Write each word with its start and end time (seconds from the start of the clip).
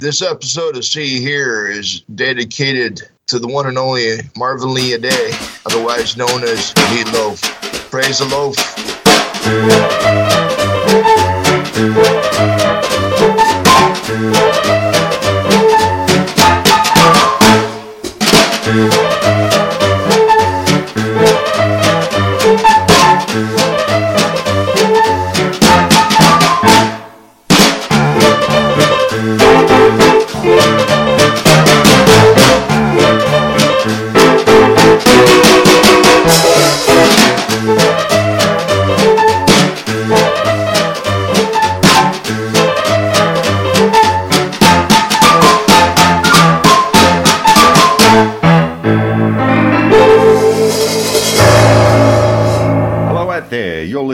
This 0.00 0.22
episode 0.22 0.78
of 0.78 0.84
See 0.86 1.20
Here 1.20 1.66
is 1.66 2.00
dedicated 2.14 3.02
to 3.26 3.38
the 3.38 3.46
one 3.46 3.66
and 3.66 3.76
only 3.76 4.16
Marvin 4.34 4.72
Lee 4.72 4.96
Aday, 4.96 5.30
otherwise 5.66 6.16
known 6.16 6.42
as 6.42 6.74
Meat 6.90 7.12
Loaf. 7.12 7.38
Praise 7.90 8.18
the 8.18 8.24
loaf. 8.24 8.56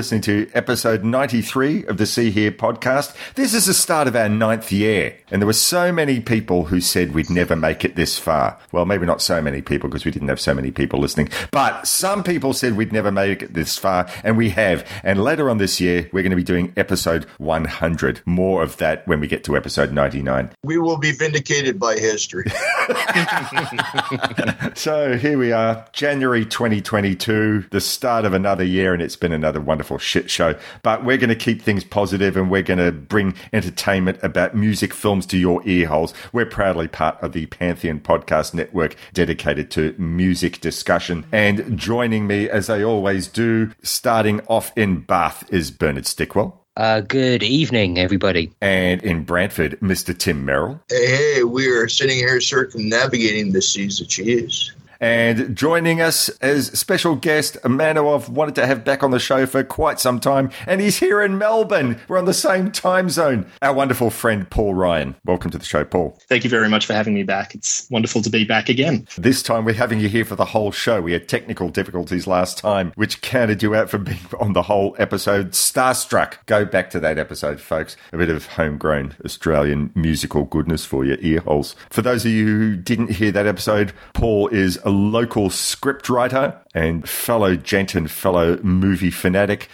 Listening 0.07 0.21
to 0.21 0.49
episode 0.55 1.03
93 1.03 1.85
of 1.87 1.97
the 1.97 2.07
See 2.07 2.31
Here 2.31 2.53
podcast. 2.53 3.13
This 3.35 3.53
is 3.53 3.67
the 3.67 3.75
start 3.75 4.07
of 4.07 4.15
our 4.15 4.29
ninth 4.29 4.71
year, 4.71 5.19
and 5.33 5.43
there 5.43 5.49
were 5.49 5.53
so 5.53 5.91
many 5.91 6.21
people 6.21 6.67
who 6.67 6.81
said 6.81 7.13
we'd 7.13 7.29
never 7.29 7.57
make 7.57 7.85
it 7.85 7.97
this 7.97 8.17
far. 8.17 8.57
Well, 8.71 8.85
maybe 8.85 9.05
not 9.05 9.21
so 9.21 9.43
many 9.43 9.63
people 9.63 9.89
because 9.89 10.05
we 10.05 10.13
didn't 10.13 10.29
have 10.29 10.39
so 10.39 10.55
many 10.55 10.71
people 10.71 11.01
listening, 11.01 11.29
but 11.51 11.89
some 11.89 12.23
people 12.23 12.53
said 12.53 12.77
we'd 12.77 12.93
never 12.93 13.11
make 13.11 13.43
it 13.43 13.55
this 13.55 13.79
far, 13.79 14.09
and 14.23 14.37
we 14.37 14.51
have. 14.51 14.89
And 15.03 15.25
later 15.25 15.51
on 15.51 15.59
this 15.59 15.81
year, 15.81 16.09
we're 16.13 16.23
going 16.23 16.31
to 16.31 16.37
be 16.37 16.45
doing 16.45 16.73
episode 16.77 17.25
100. 17.39 18.21
More 18.27 18.63
of 18.63 18.77
that 18.77 19.05
when 19.09 19.19
we 19.19 19.27
get 19.27 19.43
to 19.43 19.57
episode 19.57 19.93
99. 19.93 20.51
We 20.63 20.79
will 20.79 20.99
be 20.99 21.11
vindicated 21.11 21.81
by 21.81 21.97
history. 21.97 22.45
So 24.77 25.17
here 25.17 25.39
we 25.39 25.53
are, 25.53 25.87
January 25.93 26.45
2022, 26.45 27.67
the 27.71 27.81
start 27.81 28.25
of 28.25 28.35
another 28.35 28.63
year, 28.63 28.93
and 28.93 29.03
it's 29.03 29.17
been 29.17 29.33
another 29.33 29.61
wonderful 29.61 29.96
shit 29.99 30.31
show. 30.31 30.55
But 30.83 31.05
we're 31.05 31.17
going 31.17 31.31
to 31.31 31.37
keep 31.37 31.63
things 31.63 31.85
positive 31.85 32.37
and 32.37 32.51
we're 32.51 32.63
going 32.63 32.79
to 32.79 32.93
bring 32.93 33.35
entertainment 33.53 34.19
about 34.23 34.55
music 34.55 34.93
films 34.93 35.27
to 35.27 35.39
your 35.39 35.63
ear 35.67 35.89
holes. 35.89 36.15
We're 36.33 36.47
proudly 36.47 36.89
part 36.89 37.23
of 37.23 37.33
the 37.33 37.47
Pantheon 37.47 38.01
Podcast 38.01 38.55
Network 38.55 38.97
dedicated 39.13 39.71
to 39.73 39.95
music 39.99 40.61
discussion. 40.61 41.27
And 41.33 41.79
joining 41.79 42.27
me, 42.27 42.49
as 42.49 42.67
they 42.67 42.85
always 42.85 43.29
do, 43.29 43.73
starting 43.83 44.41
off 44.47 44.73
in 44.77 45.01
Bath, 45.01 45.45
is 45.53 45.71
Bernard 45.71 46.05
Stickwell. 46.05 46.55
Uh, 46.77 47.01
good 47.01 47.43
evening, 47.43 47.99
everybody. 47.99 48.53
And 48.61 49.03
in 49.03 49.25
Brantford, 49.25 49.81
Mr. 49.81 50.17
Tim 50.17 50.45
Merrill. 50.45 50.79
hey, 50.91 51.07
hey, 51.07 51.43
we 51.43 51.69
are 51.69 51.89
sitting 51.89 52.19
here 52.19 52.39
circumnavigating 52.41 53.53
the 53.53 53.63
seas 53.63 54.01
of 54.01 54.09
cheese. 54.09 54.75
And 55.01 55.57
joining 55.57 56.01
us 56.01 56.29
as 56.41 56.67
special 56.79 57.17
guest, 57.17 57.57
a 57.65 57.69
man 57.69 57.97
who 57.97 58.09
I've 58.09 58.29
wanted 58.29 58.55
to 58.57 58.67
have 58.67 58.85
back 58.85 59.03
on 59.03 59.11
the 59.11 59.19
show 59.19 59.47
for 59.47 59.63
quite 59.63 60.01
some 60.01 60.21
time, 60.21 60.51
and 60.67 60.81
he's 60.81 60.99
here 60.99 61.23
in 61.23 61.39
Melbourne. 61.39 62.01
We're 62.09 62.19
on 62.19 62.25
the 62.25 62.35
same 62.35 62.73
time 62.73 63.11
zone. 63.11 63.47
Our 63.61 63.75
wonderful 63.75 64.11
friend 64.11 64.49
Paul 64.49 64.75
Ryan. 64.75 65.17
Welcome 65.25 65.51
to 65.51 65.59
the 65.59 65.65
show, 65.65 65.85
Paul. 65.85 66.19
Thank 66.29 66.45
you 66.45 66.51
very 66.51 66.69
much 66.69 66.87
for 66.87 66.95
having 66.95 67.15
me 67.15 67.23
back. 67.25 67.55
It's 67.55 67.89
wonderful 67.91 68.23
to 68.23 68.31
be 68.31 68.45
back 68.45 68.69
again. 68.69 69.07
This 69.19 69.43
time 69.43 69.65
we're 69.65 69.75
having 69.75 70.01
you 70.01 70.09
here 70.09 70.25
for 70.25 70.37
the 70.37 70.45
whole 70.45 70.73
show. 70.73 71.03
We 71.03 71.13
had 71.13 71.29
technical 71.29 71.69
difficulties 71.69 72.27
last 72.27 72.59
time, 72.59 72.93
which 72.95 73.21
counted 73.21 73.63
you 73.63 73.75
out 73.75 73.91
for 73.91 73.99
being 73.99 74.19
on 74.41 74.55
the 74.55 74.63
whole 74.63 74.97
episode. 74.99 75.51
Starstruck. 75.53 76.35
Go 76.47 76.65
back 76.65 76.91
to 76.91 77.01
that 77.01 77.19
episode, 77.19 77.61
folks. 77.61 77.97
A 78.13 78.17
bit 78.17 78.31
of 78.31 78.47
homegrown 78.47 79.17
Australian 79.25 79.91
musical 79.95 80.45
goodness 80.45 80.85
for 80.85 81.05
your 81.05 81.19
ear 81.21 81.41
holes. 81.41 81.77
For 81.91 82.03
those 82.03 82.25
of 82.25 82.31
you 82.31 82.47
who 82.47 82.77
didn't 82.77 83.11
hear 83.11 83.31
that 83.33 83.47
episode, 83.47 83.93
Paul 84.15 84.49
is 84.49 84.79
a 84.87 84.91
local 84.91 85.49
scriptwriter 85.51 86.57
and 86.73 87.09
fellow 87.09 87.57
gent 87.57 87.97
and 87.97 88.09
fellow 88.09 88.59
movie 88.63 89.11
fanatic. 89.11 89.69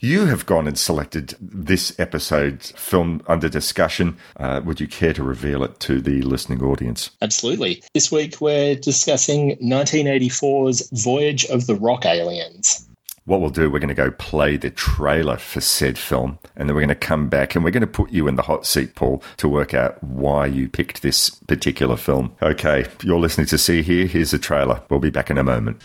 You 0.00 0.26
have 0.26 0.46
gone 0.46 0.68
and 0.68 0.78
selected 0.78 1.34
this 1.40 1.98
episode's 1.98 2.70
film 2.72 3.22
under 3.26 3.48
discussion. 3.48 4.16
Uh, 4.36 4.60
would 4.64 4.78
you 4.78 4.86
care 4.86 5.12
to 5.14 5.24
reveal 5.24 5.64
it 5.64 5.80
to 5.80 6.00
the 6.00 6.22
listening 6.22 6.62
audience? 6.62 7.10
Absolutely. 7.20 7.82
This 7.94 8.12
week 8.12 8.40
we're 8.40 8.76
discussing 8.76 9.56
1984's 9.56 10.88
Voyage 10.92 11.46
of 11.46 11.66
the 11.66 11.74
Rock 11.74 12.04
Aliens. 12.06 12.87
What 13.28 13.42
we'll 13.42 13.50
do, 13.50 13.70
we're 13.70 13.78
going 13.78 13.88
to 13.88 13.94
go 13.94 14.10
play 14.10 14.56
the 14.56 14.70
trailer 14.70 15.36
for 15.36 15.60
said 15.60 15.98
film, 15.98 16.38
and 16.56 16.66
then 16.66 16.74
we're 16.74 16.80
going 16.80 16.88
to 16.88 16.94
come 16.94 17.28
back 17.28 17.54
and 17.54 17.62
we're 17.62 17.70
going 17.70 17.82
to 17.82 17.86
put 17.86 18.10
you 18.10 18.26
in 18.26 18.36
the 18.36 18.42
hot 18.42 18.64
seat, 18.64 18.94
Paul, 18.94 19.22
to 19.36 19.46
work 19.46 19.74
out 19.74 20.02
why 20.02 20.46
you 20.46 20.66
picked 20.66 21.02
this 21.02 21.28
particular 21.28 21.98
film. 21.98 22.34
Okay, 22.40 22.86
you're 23.02 23.20
listening 23.20 23.46
to 23.48 23.58
See 23.58 23.82
Here. 23.82 24.06
Here's 24.06 24.30
the 24.30 24.38
trailer. 24.38 24.80
We'll 24.88 24.98
be 24.98 25.10
back 25.10 25.28
in 25.28 25.36
a 25.36 25.44
moment. 25.44 25.82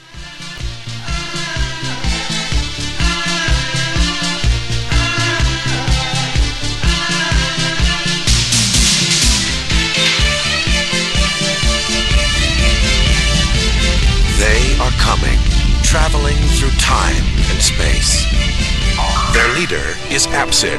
Time 16.93 17.25
and 17.49 17.59
space. 17.73 18.11
Their 19.33 19.49
leader 19.57 19.87
is 20.13 20.27
Absid. 20.41 20.77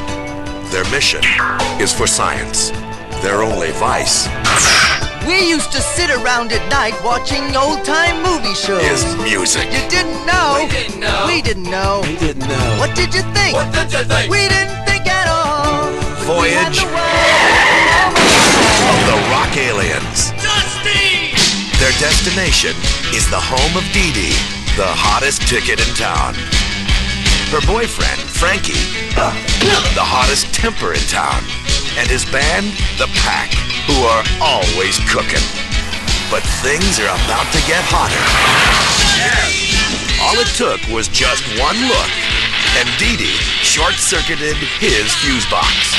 Their 0.71 0.87
mission 0.95 1.23
is 1.83 1.91
for 1.91 2.07
science. 2.07 2.71
Their 3.23 3.43
only 3.43 3.71
vice 3.87 4.17
We 5.27 5.37
used 5.55 5.71
to 5.73 5.81
sit 5.81 6.09
around 6.19 6.47
at 6.57 6.63
night 6.79 6.95
watching 7.03 7.43
old 7.63 7.83
time 7.83 8.17
movie 8.27 8.55
shows. 8.65 8.83
is 8.95 9.03
music. 9.31 9.67
You 9.75 9.83
didn't 9.95 10.21
know. 10.29 10.47
We 10.63 10.67
didn't 10.77 10.99
know. 11.05 11.21
We 11.31 11.37
didn't 11.47 11.69
know. 11.75 11.93
We 12.07 12.15
didn't 12.25 12.47
know. 12.47 12.67
What 12.81 12.91
did 12.95 13.11
you 13.17 13.23
think? 13.37 13.51
What 13.59 13.69
did 13.75 13.89
you 13.95 14.03
think? 14.13 14.27
We 14.31 14.43
didn't 14.55 14.79
think 14.87 15.03
at 15.19 15.27
all. 15.27 15.91
Voyage 16.31 16.79
of 18.91 18.97
the 19.09 19.17
Rock 19.35 19.51
Aliens. 19.69 20.19
Dusty! 20.39 21.35
Their 21.81 21.95
destination 22.07 22.73
is 23.17 23.25
the 23.35 23.41
home 23.51 23.73
of 23.75 23.83
Dee 23.95 24.11
Dee, 24.17 24.37
the 24.75 24.91
hottest 24.91 25.47
ticket 25.47 25.79
in 25.79 25.87
town. 25.95 26.35
Her 27.47 27.63
boyfriend, 27.63 28.19
Frankie, 28.27 28.75
the 29.15 30.03
hottest 30.03 30.51
temper 30.51 30.91
in 30.91 30.99
town. 31.07 31.39
And 31.95 32.11
his 32.11 32.27
band, 32.27 32.75
The 32.99 33.07
Pack, 33.23 33.55
who 33.87 33.95
are 34.03 34.23
always 34.43 34.99
cooking. 35.07 35.39
But 36.27 36.43
things 36.59 36.99
are 36.99 37.07
about 37.07 37.47
to 37.55 37.61
get 37.63 37.79
hotter. 37.87 38.19
All 40.19 40.35
it 40.43 40.51
took 40.59 40.83
was 40.91 41.07
just 41.07 41.47
one 41.55 41.79
look, 41.87 42.11
and 42.75 42.91
Dee 42.99 43.15
Dee 43.15 43.39
short-circuited 43.63 44.59
his 44.83 45.15
fuse 45.23 45.47
box. 45.47 45.95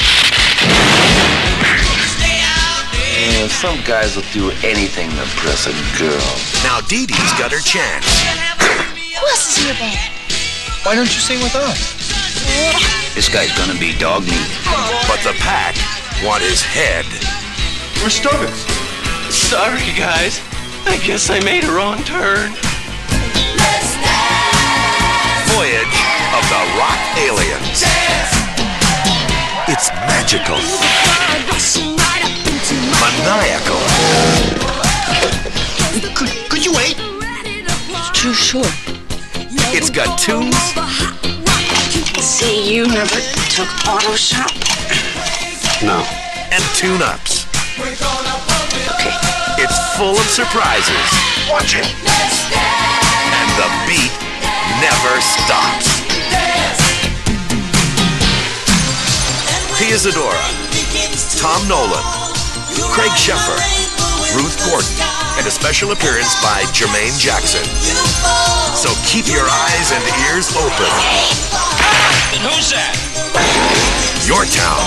Stay 3.27 3.49
Some 3.49 3.83
guys 3.83 4.15
will 4.15 4.23
do 4.33 4.51
anything 4.63 5.11
to 5.11 5.23
impress 5.23 5.67
a 5.67 5.75
girl. 5.99 6.31
Now 6.63 6.79
Dee 6.87 7.07
Dee's 7.07 7.33
got 7.35 7.51
her 7.51 7.59
chance. 7.59 8.07
Who 9.19 9.27
else 9.27 9.51
is 9.51 9.59
in 9.59 9.67
your 9.67 9.75
band? 9.83 10.15
Why 10.87 10.95
don't 10.95 11.11
you 11.11 11.19
sing 11.19 11.43
with 11.43 11.57
us? 11.57 11.91
This 13.17 13.29
guy's 13.29 13.51
gonna 13.59 13.79
be 13.81 13.99
dog 13.99 14.23
meat. 14.23 14.51
But 15.11 15.19
the 15.27 15.35
pack 15.43 15.75
want 16.23 16.45
his 16.45 16.63
head. 16.63 17.05
We're 17.99 18.15
Stubbins. 18.15 18.63
Sorry, 19.35 19.91
guys. 19.99 20.39
I 20.87 20.97
guess 21.03 21.29
I 21.29 21.43
made 21.43 21.65
a 21.65 21.73
wrong 21.73 21.99
turn. 22.07 22.55
Voyage 25.51 25.99
of 26.31 26.45
the 26.47 26.63
Rock 26.79 27.03
Aliens. 27.19 27.83
It's 29.67 29.91
magical. 30.07 30.63
Maniacal. 32.75 33.79
Could, 36.15 36.31
could 36.51 36.65
you 36.65 36.73
wait? 36.73 36.97
It's 36.99 38.21
too 38.21 38.35
short. 38.35 38.73
It's 39.73 39.91
got 39.91 40.19
tunes 40.19 40.57
See, 42.21 42.75
you 42.75 42.87
never 42.87 43.21
took 43.51 43.69
auto 43.87 44.17
shop. 44.17 44.51
No. 45.83 46.03
and 46.51 46.63
tune-ups. 46.75 47.47
Okay. 47.79 49.15
It's 49.63 49.79
full 49.97 50.17
of 50.19 50.27
surprises. 50.27 51.07
Watch 51.49 51.77
it. 51.77 51.87
And 53.31 53.49
the 53.57 53.69
beat 53.87 54.13
never 54.83 55.21
stops. 55.21 56.03
Pia 59.79 59.97
Zadora, 59.97 60.41
Tom 61.39 61.69
Nolan, 61.69 62.16
Craig 62.85 63.13
Sheffer, 63.13 63.57
Ruth 64.37 64.57
Gordon, 64.69 64.97
and 65.39 65.47
a 65.47 65.51
special 65.51 65.93
appearance 65.93 66.35
by 66.43 66.63
Jermaine 66.77 67.19
Jackson. 67.19 67.65
So 68.77 68.93
keep 69.05 69.27
your 69.27 69.49
eyes 69.49 69.93
and 69.93 70.05
ears 70.29 70.53
open. 70.57 70.91
And 72.37 72.43
who's 72.45 72.71
that? 72.71 72.93
Your 74.27 74.45
town 74.45 74.85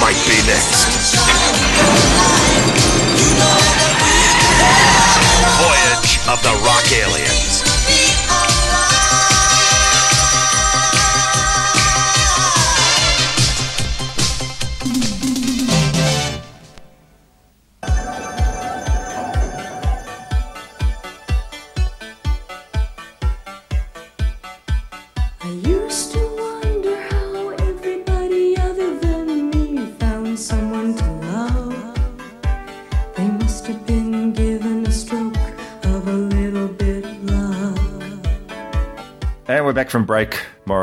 might 0.00 0.18
be 0.24 0.36
next. 0.48 2.17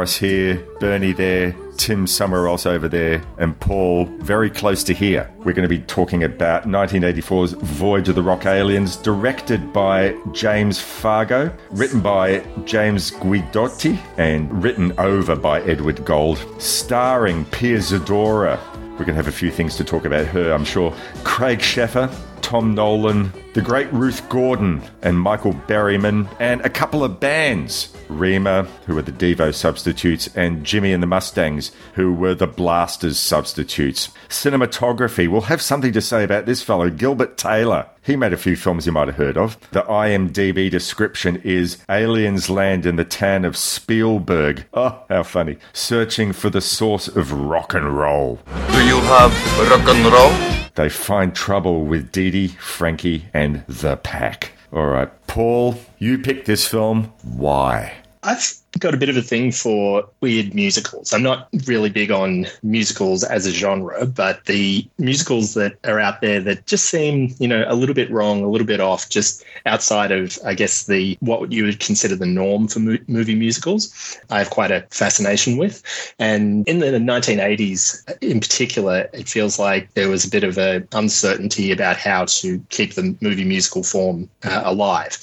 Morris 0.05 0.17
here, 0.17 0.67
Bernie 0.79 1.13
there, 1.13 1.55
Tim 1.77 2.05
Summerall's 2.05 2.67
over 2.67 2.87
there, 2.87 3.23
and 3.39 3.59
Paul 3.59 4.05
very 4.19 4.51
close 4.51 4.83
to 4.83 4.93
here. 4.93 5.33
We're 5.39 5.53
going 5.53 5.67
to 5.67 5.67
be 5.67 5.79
talking 5.79 6.23
about 6.23 6.65
1984's 6.65 7.53
Voyage 7.53 8.09
of 8.09 8.13
the 8.13 8.21
Rock 8.21 8.45
Aliens, 8.45 8.97
directed 8.97 9.73
by 9.73 10.15
James 10.31 10.79
Fargo, 10.79 11.51
written 11.71 12.01
by 12.01 12.45
James 12.65 13.09
Guidotti, 13.09 13.97
and 14.19 14.61
written 14.61 14.93
over 14.99 15.35
by 15.35 15.61
Edward 15.63 16.05
Gold, 16.05 16.45
starring 16.59 17.43
Pia 17.45 17.79
Zadora. 17.79 18.59
We're 18.91 19.05
going 19.05 19.07
to 19.07 19.15
have 19.15 19.27
a 19.27 19.31
few 19.31 19.49
things 19.49 19.75
to 19.77 19.83
talk 19.83 20.05
about 20.05 20.27
her, 20.27 20.51
I'm 20.51 20.65
sure. 20.65 20.93
Craig 21.23 21.59
Sheffer, 21.59 22.13
Tom 22.41 22.75
Nolan, 22.75 23.31
the 23.53 23.61
great 23.61 23.91
Ruth 23.91 24.27
Gordon, 24.29 24.81
and 25.01 25.19
Michael 25.19 25.53
Berryman, 25.53 26.27
and 26.39 26.61
a 26.61 26.69
couple 26.69 27.03
of 27.03 27.19
bands 27.19 27.95
Rhema, 28.07 28.67
who 28.85 28.95
were 28.95 29.01
the 29.01 29.11
Devo 29.11 29.53
substitutes, 29.53 30.27
and 30.35 30.63
Jimmy 30.63 30.93
and 30.93 31.01
the 31.01 31.07
Mustangs, 31.07 31.71
who 31.93 32.13
were 32.13 32.35
the 32.35 32.47
Blasters 32.47 33.17
substitutes. 33.19 34.09
Cinematography, 34.29 35.27
we'll 35.27 35.41
have 35.41 35.61
something 35.61 35.93
to 35.93 36.01
say 36.01 36.23
about 36.23 36.45
this 36.45 36.61
fellow, 36.61 36.89
Gilbert 36.89 37.37
Taylor. 37.37 37.87
He 38.05 38.15
made 38.15 38.33
a 38.33 38.37
few 38.37 38.55
films 38.55 38.85
you 38.85 38.91
might 38.91 39.07
have 39.07 39.17
heard 39.17 39.35
of. 39.35 39.57
The 39.71 39.81
IMDb 39.81 40.69
description 40.69 41.37
is 41.43 41.79
Aliens 41.89 42.51
land 42.51 42.85
in 42.85 42.97
the 42.97 43.03
town 43.03 43.45
of 43.45 43.57
Spielberg. 43.57 44.63
Oh, 44.75 45.03
how 45.09 45.23
funny. 45.23 45.57
Searching 45.73 46.31
for 46.31 46.51
the 46.51 46.61
source 46.61 47.07
of 47.07 47.31
rock 47.31 47.73
and 47.73 47.97
roll. 47.97 48.35
Do 48.45 48.85
you 48.85 48.99
have 48.99 49.71
rock 49.71 49.87
and 49.87 50.05
roll? 50.05 50.67
They 50.75 50.87
find 50.87 51.33
trouble 51.33 51.83
with 51.83 52.11
Dee 52.11 52.29
Dee, 52.29 52.47
Frankie, 52.49 53.25
and 53.33 53.65
the 53.67 53.97
pack. 53.97 54.51
All 54.71 54.85
right, 54.85 55.09
Paul, 55.25 55.79
you 55.97 56.19
picked 56.19 56.45
this 56.45 56.67
film. 56.67 57.11
Why? 57.23 57.91
I've 58.21 58.53
got 58.79 58.93
a 58.93 58.97
bit 58.97 59.09
of 59.09 59.17
a 59.17 59.21
thing 59.21 59.51
for 59.51 60.07
weird 60.21 60.53
musicals. 60.53 61.13
I'm 61.13 61.23
not 61.23 61.47
really 61.65 61.89
big 61.89 62.11
on 62.11 62.45
musicals 62.63 63.23
as 63.23 63.45
a 63.45 63.51
genre, 63.51 64.05
but 64.05 64.45
the 64.45 64.87
musicals 64.97 65.53
that 65.53 65.77
are 65.85 65.99
out 65.99 66.21
there 66.21 66.41
that 66.41 66.65
just 66.65 66.85
seem, 66.85 67.33
you 67.39 67.47
know, 67.47 67.65
a 67.67 67.75
little 67.75 67.95
bit 67.95 68.11
wrong, 68.11 68.43
a 68.43 68.49
little 68.49 68.67
bit 68.67 68.79
off, 68.79 69.09
just 69.09 69.43
outside 69.65 70.11
of, 70.11 70.37
I 70.45 70.53
guess, 70.53 70.85
the 70.85 71.17
what 71.21 71.51
you 71.51 71.65
would 71.65 71.79
consider 71.79 72.15
the 72.15 72.25
norm 72.25 72.67
for 72.67 72.79
mo- 72.79 72.97
movie 73.07 73.35
musicals, 73.35 74.19
I 74.29 74.39
have 74.39 74.49
quite 74.49 74.71
a 74.71 74.85
fascination 74.91 75.57
with. 75.57 75.81
And 76.19 76.67
in 76.67 76.79
the 76.79 76.87
1980s, 76.87 78.21
in 78.21 78.39
particular, 78.39 79.09
it 79.13 79.27
feels 79.27 79.57
like 79.57 79.93
there 79.93 80.09
was 80.09 80.25
a 80.25 80.29
bit 80.29 80.43
of 80.43 80.57
a 80.57 80.83
uncertainty 80.93 81.71
about 81.71 81.97
how 81.97 82.25
to 82.25 82.59
keep 82.69 82.93
the 82.93 83.15
movie 83.21 83.45
musical 83.45 83.83
form 83.83 84.29
uh, 84.43 84.61
alive 84.63 85.17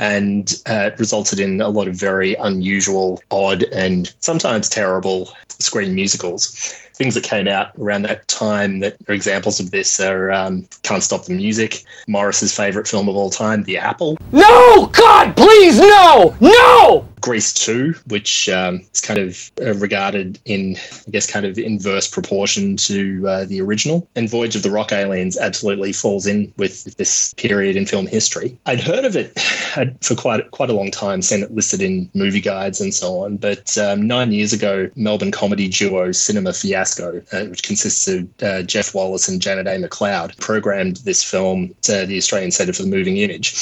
and 0.00 0.62
uh, 0.66 0.90
resulted 0.98 1.38
in 1.38 1.60
a 1.60 1.68
lot 1.68 1.86
of 1.86 1.94
very 1.94 2.34
unusual, 2.34 3.22
odd, 3.30 3.62
and 3.64 4.12
sometimes 4.20 4.68
terrible 4.68 5.30
screen 5.48 5.94
musicals. 5.94 6.74
Things 6.94 7.14
that 7.14 7.22
came 7.22 7.46
out 7.46 7.72
around 7.78 8.02
that 8.02 8.26
time 8.26 8.80
that 8.80 8.96
are 9.08 9.14
examples 9.14 9.60
of 9.60 9.70
this 9.70 10.00
are 10.00 10.32
um, 10.32 10.66
Can't 10.82 11.02
Stop 11.02 11.26
the 11.26 11.34
Music, 11.34 11.84
Morris's 12.08 12.54
favourite 12.54 12.88
film 12.88 13.08
of 13.08 13.14
all 13.16 13.30
time, 13.30 13.62
The 13.64 13.78
Apple. 13.78 14.16
No! 14.32 14.86
God, 14.86 15.36
please, 15.36 15.78
no! 15.78 16.34
No! 16.40 17.06
Grease 17.20 17.52
2, 17.52 17.94
which 18.06 18.48
um, 18.48 18.80
is 18.94 19.00
kind 19.00 19.18
of 19.18 19.50
uh, 19.60 19.74
regarded 19.74 20.38
in, 20.44 20.76
I 21.06 21.10
guess, 21.10 21.30
kind 21.30 21.44
of 21.44 21.58
inverse 21.58 22.08
proportion 22.08 22.76
to 22.78 23.28
uh, 23.28 23.44
the 23.44 23.60
original. 23.60 24.08
And 24.16 24.28
Voyage 24.28 24.56
of 24.56 24.62
the 24.62 24.70
Rock 24.70 24.92
Aliens 24.92 25.36
absolutely 25.36 25.92
falls 25.92 26.26
in 26.26 26.52
with 26.56 26.96
this 26.96 27.34
period 27.34 27.76
in 27.76 27.86
film 27.86 28.06
history. 28.06 28.58
I'd 28.66 28.80
heard 28.80 29.04
of 29.04 29.16
it 29.16 29.38
for 30.02 30.14
quite 30.14 30.50
quite 30.50 30.70
a 30.70 30.72
long 30.72 30.90
time, 30.90 31.22
seen 31.22 31.42
it 31.42 31.54
listed 31.54 31.82
in 31.82 32.10
movie 32.14 32.40
guides 32.40 32.80
and 32.80 32.94
so 32.94 33.20
on. 33.20 33.36
But 33.36 33.76
um, 33.78 34.06
nine 34.06 34.32
years 34.32 34.52
ago, 34.52 34.90
Melbourne 34.96 35.32
comedy 35.32 35.68
duo 35.68 36.12
Cinema 36.12 36.52
Fiasco, 36.52 37.22
uh, 37.32 37.44
which 37.44 37.62
consists 37.62 38.08
of 38.08 38.28
uh, 38.42 38.62
Jeff 38.62 38.94
Wallace 38.94 39.28
and 39.28 39.42
Janet 39.42 39.66
A. 39.66 39.70
McLeod, 39.70 40.38
programmed 40.38 40.96
this 40.98 41.22
film 41.22 41.74
to 41.82 42.06
the 42.06 42.16
Australian 42.16 42.50
Centre 42.50 42.72
for 42.72 42.82
the 42.82 42.88
Moving 42.88 43.18
Image. 43.18 43.54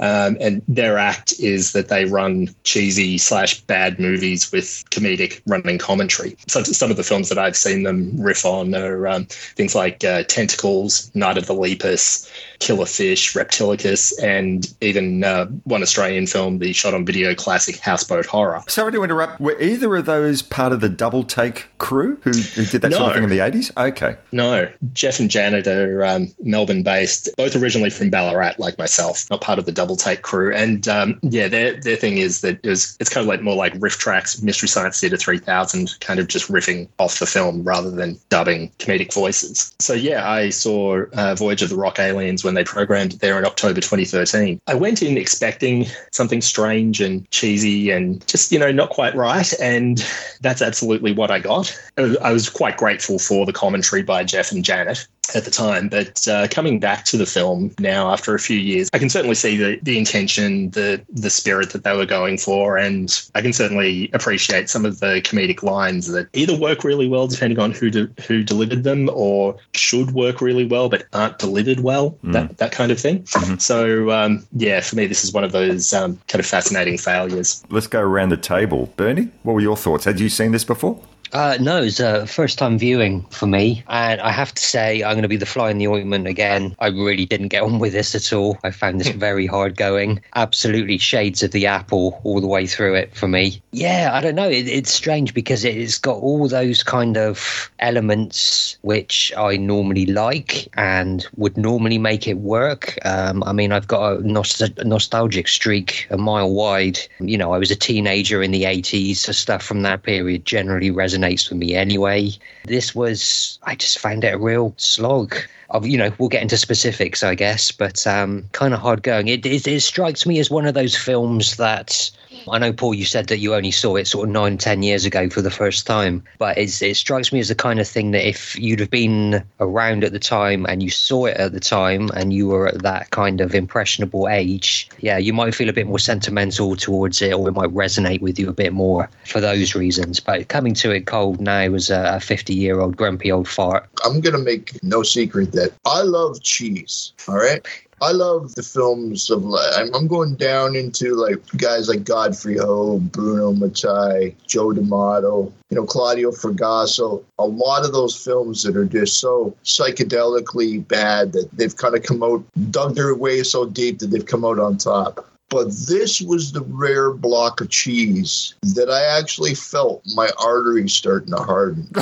Um, 0.00 0.36
and 0.40 0.62
their 0.68 0.98
act 0.98 1.34
is 1.38 1.72
that 1.72 1.88
they 1.88 2.04
run 2.04 2.48
cheesy 2.64 3.05
slash 3.16 3.60
bad 3.62 3.98
movies 3.98 4.50
with 4.52 4.84
comedic 4.90 5.40
running 5.46 5.78
commentary. 5.78 6.36
So 6.46 6.62
some 6.62 6.90
of 6.90 6.96
the 6.96 7.04
films 7.04 7.28
that 7.28 7.38
I've 7.38 7.56
seen 7.56 7.84
them 7.84 8.20
riff 8.20 8.44
on 8.44 8.74
are 8.74 9.06
um, 9.08 9.26
things 9.26 9.74
like 9.74 10.04
uh, 10.04 10.24
Tentacles, 10.24 11.10
Night 11.14 11.38
of 11.38 11.46
the 11.46 11.54
Lepus, 11.54 12.30
Killer 12.58 12.86
Fish, 12.86 13.34
Reptilicus, 13.34 14.12
and 14.22 14.72
even 14.80 15.24
uh, 15.24 15.46
one 15.64 15.82
Australian 15.82 16.26
film, 16.26 16.58
the 16.58 16.72
shot 16.72 16.94
on 16.94 17.04
video 17.04 17.34
classic 17.34 17.78
Houseboat 17.78 18.26
Horror. 18.26 18.62
Sorry 18.68 18.92
to 18.92 19.02
interrupt. 19.02 19.40
Were 19.40 19.60
either 19.60 19.94
of 19.96 20.06
those 20.06 20.42
part 20.42 20.72
of 20.72 20.80
the 20.80 20.88
double 20.88 21.24
take 21.24 21.68
crew 21.78 22.16
who, 22.22 22.30
who 22.30 22.64
did 22.64 22.82
that 22.82 22.92
sort 22.92 23.08
of 23.08 23.14
thing 23.14 23.24
in 23.24 23.30
the 23.30 23.38
80s? 23.38 23.70
Okay. 23.76 24.16
No, 24.32 24.70
Jeff 24.92 25.20
and 25.20 25.30
Janet 25.30 25.66
are 25.66 26.04
um, 26.04 26.32
Melbourne 26.42 26.82
based, 26.82 27.28
both 27.36 27.56
originally 27.56 27.90
from 27.90 28.10
Ballarat, 28.10 28.54
like 28.58 28.78
myself, 28.78 29.26
not 29.30 29.40
part 29.40 29.58
of 29.58 29.66
the 29.66 29.72
double 29.72 29.96
take 29.96 30.22
crew. 30.22 30.54
And 30.54 30.86
um, 30.88 31.18
yeah, 31.22 31.48
their 31.48 31.78
their 31.80 31.96
thing 31.96 32.18
is 32.18 32.40
that 32.40 32.60
it 32.64 32.68
was, 32.68 32.96
it's 33.00 33.10
kind 33.10 33.22
of 33.22 33.28
like 33.28 33.42
more 33.42 33.56
like 33.56 33.74
RiffTrax, 33.74 34.42
Mystery 34.42 34.68
Science 34.68 35.00
Theater 35.00 35.16
3000, 35.16 35.98
kind 36.00 36.20
of 36.20 36.28
just 36.28 36.50
riffing 36.50 36.88
off 36.98 37.18
the 37.18 37.26
film 37.26 37.62
rather 37.62 37.90
than 37.90 38.18
dubbing 38.28 38.70
comedic 38.78 39.12
voices. 39.12 39.74
So 39.78 39.92
yeah, 39.92 40.28
I 40.28 40.50
saw 40.50 41.04
uh, 41.12 41.34
Voyage 41.34 41.62
of 41.62 41.68
the 41.68 41.76
Rock 41.76 41.98
Aliens 41.98 42.44
when 42.46 42.54
they 42.54 42.64
programmed 42.64 43.12
it 43.14 43.20
there 43.20 43.38
in 43.38 43.44
October 43.44 43.82
2013. 43.82 44.58
I 44.66 44.74
went 44.74 45.02
in 45.02 45.18
expecting 45.18 45.84
something 46.12 46.40
strange 46.40 47.02
and 47.02 47.30
cheesy 47.30 47.90
and 47.90 48.26
just, 48.26 48.50
you 48.50 48.58
know, 48.58 48.72
not 48.72 48.88
quite 48.88 49.14
right. 49.14 49.52
And 49.60 49.98
that's 50.40 50.62
absolutely 50.62 51.12
what 51.12 51.30
I 51.30 51.40
got. 51.40 51.78
I 51.98 52.32
was 52.32 52.48
quite 52.48 52.78
grateful 52.78 53.18
for 53.18 53.44
the 53.44 53.52
commentary 53.52 54.02
by 54.02 54.24
Jeff 54.24 54.52
and 54.52 54.64
Janet. 54.64 55.06
At 55.34 55.44
the 55.44 55.50
time. 55.50 55.88
But 55.88 56.26
uh, 56.28 56.48
coming 56.50 56.78
back 56.80 57.04
to 57.06 57.16
the 57.16 57.26
film 57.26 57.74
now 57.78 58.10
after 58.10 58.34
a 58.34 58.38
few 58.38 58.58
years, 58.58 58.88
I 58.92 58.98
can 58.98 59.10
certainly 59.10 59.34
see 59.34 59.56
the, 59.56 59.78
the 59.82 59.98
intention, 59.98 60.70
the 60.70 61.04
the 61.08 61.30
spirit 61.30 61.70
that 61.70 61.84
they 61.84 61.96
were 61.96 62.06
going 62.06 62.38
for, 62.38 62.76
and 62.76 63.10
I 63.34 63.42
can 63.42 63.52
certainly 63.52 64.10
appreciate 64.12 64.68
some 64.68 64.84
of 64.84 65.00
the 65.00 65.20
comedic 65.22 65.62
lines 65.62 66.08
that 66.08 66.28
either 66.32 66.56
work 66.56 66.84
really 66.84 67.08
well 67.08 67.26
depending 67.26 67.58
on 67.58 67.72
who 67.72 67.90
de- 67.90 68.22
who 68.26 68.42
delivered 68.42 68.84
them, 68.84 69.10
or 69.12 69.56
should 69.74 70.12
work 70.12 70.40
really 70.40 70.66
well 70.66 70.88
but 70.88 71.06
aren't 71.12 71.38
delivered 71.38 71.80
well. 71.80 72.10
Mm. 72.24 72.32
That 72.32 72.58
that 72.58 72.72
kind 72.72 72.92
of 72.92 73.00
thing. 73.00 73.22
Mm-hmm. 73.22 73.56
So 73.58 74.10
um, 74.10 74.46
yeah, 74.52 74.80
for 74.80 74.96
me, 74.96 75.06
this 75.06 75.24
is 75.24 75.32
one 75.32 75.44
of 75.44 75.52
those 75.52 75.92
um, 75.92 76.18
kind 76.28 76.40
of 76.40 76.46
fascinating 76.46 76.98
failures. 76.98 77.64
Let's 77.70 77.86
go 77.86 78.00
around 78.00 78.30
the 78.30 78.36
table. 78.36 78.92
Bernie, 78.96 79.30
what 79.42 79.54
were 79.54 79.60
your 79.60 79.76
thoughts? 79.76 80.04
Had 80.04 80.20
you 80.20 80.28
seen 80.28 80.52
this 80.52 80.64
before? 80.64 81.00
Uh, 81.32 81.56
no, 81.60 81.82
it's 81.82 82.00
a 82.00 82.26
first 82.26 82.58
time 82.58 82.78
viewing 82.78 83.22
for 83.30 83.46
me. 83.46 83.84
And 83.88 84.20
I 84.20 84.30
have 84.30 84.54
to 84.54 84.62
say, 84.62 85.02
I'm 85.02 85.14
going 85.14 85.22
to 85.22 85.28
be 85.28 85.36
the 85.36 85.46
fly 85.46 85.70
in 85.70 85.78
the 85.78 85.88
ointment 85.88 86.26
again. 86.26 86.74
I 86.78 86.88
really 86.88 87.26
didn't 87.26 87.48
get 87.48 87.62
on 87.62 87.78
with 87.78 87.92
this 87.92 88.14
at 88.14 88.32
all. 88.32 88.58
I 88.64 88.70
found 88.70 89.00
this 89.00 89.08
very 89.26 89.46
hard 89.46 89.76
going. 89.76 90.22
Absolutely 90.34 90.98
shades 90.98 91.42
of 91.42 91.50
the 91.50 91.66
apple 91.66 92.20
all 92.24 92.40
the 92.40 92.46
way 92.46 92.66
through 92.66 92.94
it 92.94 93.14
for 93.14 93.28
me. 93.28 93.60
Yeah, 93.72 94.10
I 94.12 94.20
don't 94.20 94.34
know. 94.34 94.48
It, 94.48 94.68
it's 94.68 94.92
strange 94.92 95.34
because 95.34 95.64
it's 95.64 95.98
got 95.98 96.16
all 96.16 96.48
those 96.48 96.82
kind 96.82 97.16
of 97.16 97.70
elements 97.78 98.78
which 98.82 99.32
I 99.36 99.56
normally 99.56 100.06
like 100.06 100.68
and 100.74 101.26
would 101.36 101.56
normally 101.56 101.98
make 101.98 102.26
it 102.26 102.38
work. 102.38 102.98
Um, 103.04 103.42
I 103.44 103.52
mean, 103.52 103.72
I've 103.72 103.88
got 103.88 104.12
a 104.12 104.16
nost- 104.18 104.84
nostalgic 104.84 105.48
streak 105.48 106.06
a 106.10 106.16
mile 106.16 106.50
wide. 106.50 106.98
You 107.20 107.38
know, 107.38 107.52
I 107.52 107.58
was 107.58 107.70
a 107.70 107.76
teenager 107.76 108.42
in 108.42 108.50
the 108.50 108.64
80s, 108.64 109.16
so 109.16 109.32
stuff 109.32 109.62
from 109.62 109.82
that 109.82 110.02
period 110.02 110.44
generally 110.44 110.90
resonates 110.90 111.25
resonates 111.26 111.48
with 111.48 111.58
me 111.58 111.74
anyway. 111.74 112.30
This 112.64 112.94
was, 112.94 113.58
I 113.62 113.74
just 113.74 113.98
found 113.98 114.24
it 114.24 114.34
a 114.34 114.38
real 114.38 114.74
slog. 114.76 115.36
You 115.82 115.98
know, 115.98 116.12
we'll 116.18 116.28
get 116.28 116.42
into 116.42 116.56
specifics, 116.56 117.22
I 117.22 117.34
guess, 117.34 117.72
but 117.72 118.06
um, 118.06 118.48
kind 118.52 118.72
of 118.74 118.80
hard 118.80 119.02
going. 119.02 119.28
It, 119.28 119.44
it, 119.44 119.66
it 119.66 119.80
strikes 119.80 120.26
me 120.26 120.38
as 120.38 120.50
one 120.50 120.66
of 120.66 120.74
those 120.74 120.96
films 120.96 121.56
that 121.56 122.10
I 122.48 122.58
know, 122.58 122.72
Paul, 122.72 122.94
you 122.94 123.04
said 123.04 123.26
that 123.28 123.38
you 123.38 123.54
only 123.54 123.70
saw 123.70 123.96
it 123.96 124.06
sort 124.06 124.28
of 124.28 124.32
nine, 124.32 124.58
ten 124.58 124.82
years 124.82 125.04
ago 125.04 125.28
for 125.28 125.42
the 125.42 125.50
first 125.50 125.86
time, 125.86 126.22
but 126.38 126.56
it 126.58 126.68
strikes 126.96 127.32
me 127.32 127.40
as 127.40 127.48
the 127.48 127.54
kind 127.54 127.80
of 127.80 127.88
thing 127.88 128.12
that 128.12 128.26
if 128.26 128.56
you'd 128.58 128.80
have 128.80 128.90
been 128.90 129.42
around 129.60 130.04
at 130.04 130.12
the 130.12 130.18
time 130.18 130.66
and 130.68 130.82
you 130.82 130.90
saw 130.90 131.26
it 131.26 131.36
at 131.36 131.52
the 131.52 131.60
time 131.60 132.08
and 132.14 132.32
you 132.32 132.48
were 132.48 132.68
at 132.68 132.82
that 132.82 133.10
kind 133.10 133.40
of 133.40 133.54
impressionable 133.54 134.28
age, 134.28 134.88
yeah, 135.00 135.18
you 135.18 135.32
might 135.32 135.54
feel 135.54 135.68
a 135.68 135.72
bit 135.72 135.86
more 135.86 135.98
sentimental 135.98 136.76
towards 136.76 137.20
it 137.20 137.32
or 137.32 137.48
it 137.48 137.52
might 137.52 137.70
resonate 137.70 138.20
with 138.20 138.38
you 138.38 138.48
a 138.48 138.52
bit 138.52 138.72
more 138.72 139.08
for 139.24 139.40
those 139.40 139.74
reasons. 139.74 140.20
But 140.20 140.48
coming 140.48 140.74
to 140.74 140.92
it 140.92 141.06
cold 141.06 141.40
now 141.40 141.74
as 141.74 141.90
a 141.90 142.20
50 142.20 142.54
year 142.54 142.80
old 142.80 142.96
grumpy 142.96 143.32
old 143.32 143.48
fart. 143.48 143.88
I'm 144.04 144.20
going 144.20 144.36
to 144.36 144.42
make 144.42 144.82
no 144.82 145.02
secret 145.02 145.52
that 145.52 145.65
I 145.84 146.02
love 146.02 146.42
cheese, 146.42 147.12
all 147.28 147.36
right? 147.36 147.66
I 148.02 148.12
love 148.12 148.54
the 148.54 148.62
films 148.62 149.30
of 149.30 149.42
I'm, 149.74 149.94
I'm 149.94 150.06
going 150.06 150.34
down 150.34 150.76
into 150.76 151.14
like 151.14 151.46
guys 151.56 151.88
like 151.88 152.04
Godfrey 152.04 152.58
Ho, 152.58 152.98
Bruno 152.98 153.52
Mattei, 153.52 154.34
Joe 154.46 154.72
D'Amato, 154.72 155.50
you 155.70 155.76
know, 155.76 155.86
Claudio 155.86 156.30
Fragasso. 156.30 157.24
A 157.38 157.46
lot 157.46 157.86
of 157.86 157.92
those 157.92 158.14
films 158.14 158.62
that 158.64 158.76
are 158.76 158.84
just 158.84 159.18
so 159.18 159.56
psychedelically 159.64 160.86
bad 160.86 161.32
that 161.32 161.48
they've 161.54 161.74
kind 161.74 161.96
of 161.96 162.02
come 162.02 162.22
out, 162.22 162.44
dug 162.70 162.96
their 162.96 163.14
way 163.14 163.42
so 163.42 163.64
deep 163.64 164.00
that 164.00 164.08
they've 164.08 164.26
come 164.26 164.44
out 164.44 164.58
on 164.58 164.76
top. 164.76 165.26
But 165.48 165.70
this 165.86 166.20
was 166.20 166.50
the 166.52 166.62
rare 166.62 167.12
block 167.12 167.60
of 167.60 167.70
cheese 167.70 168.54
that 168.74 168.90
I 168.90 169.04
actually 169.18 169.54
felt 169.54 170.02
my 170.14 170.28
arteries 170.44 170.92
starting 170.92 171.30
to 171.30 171.36
harden. 171.36 171.88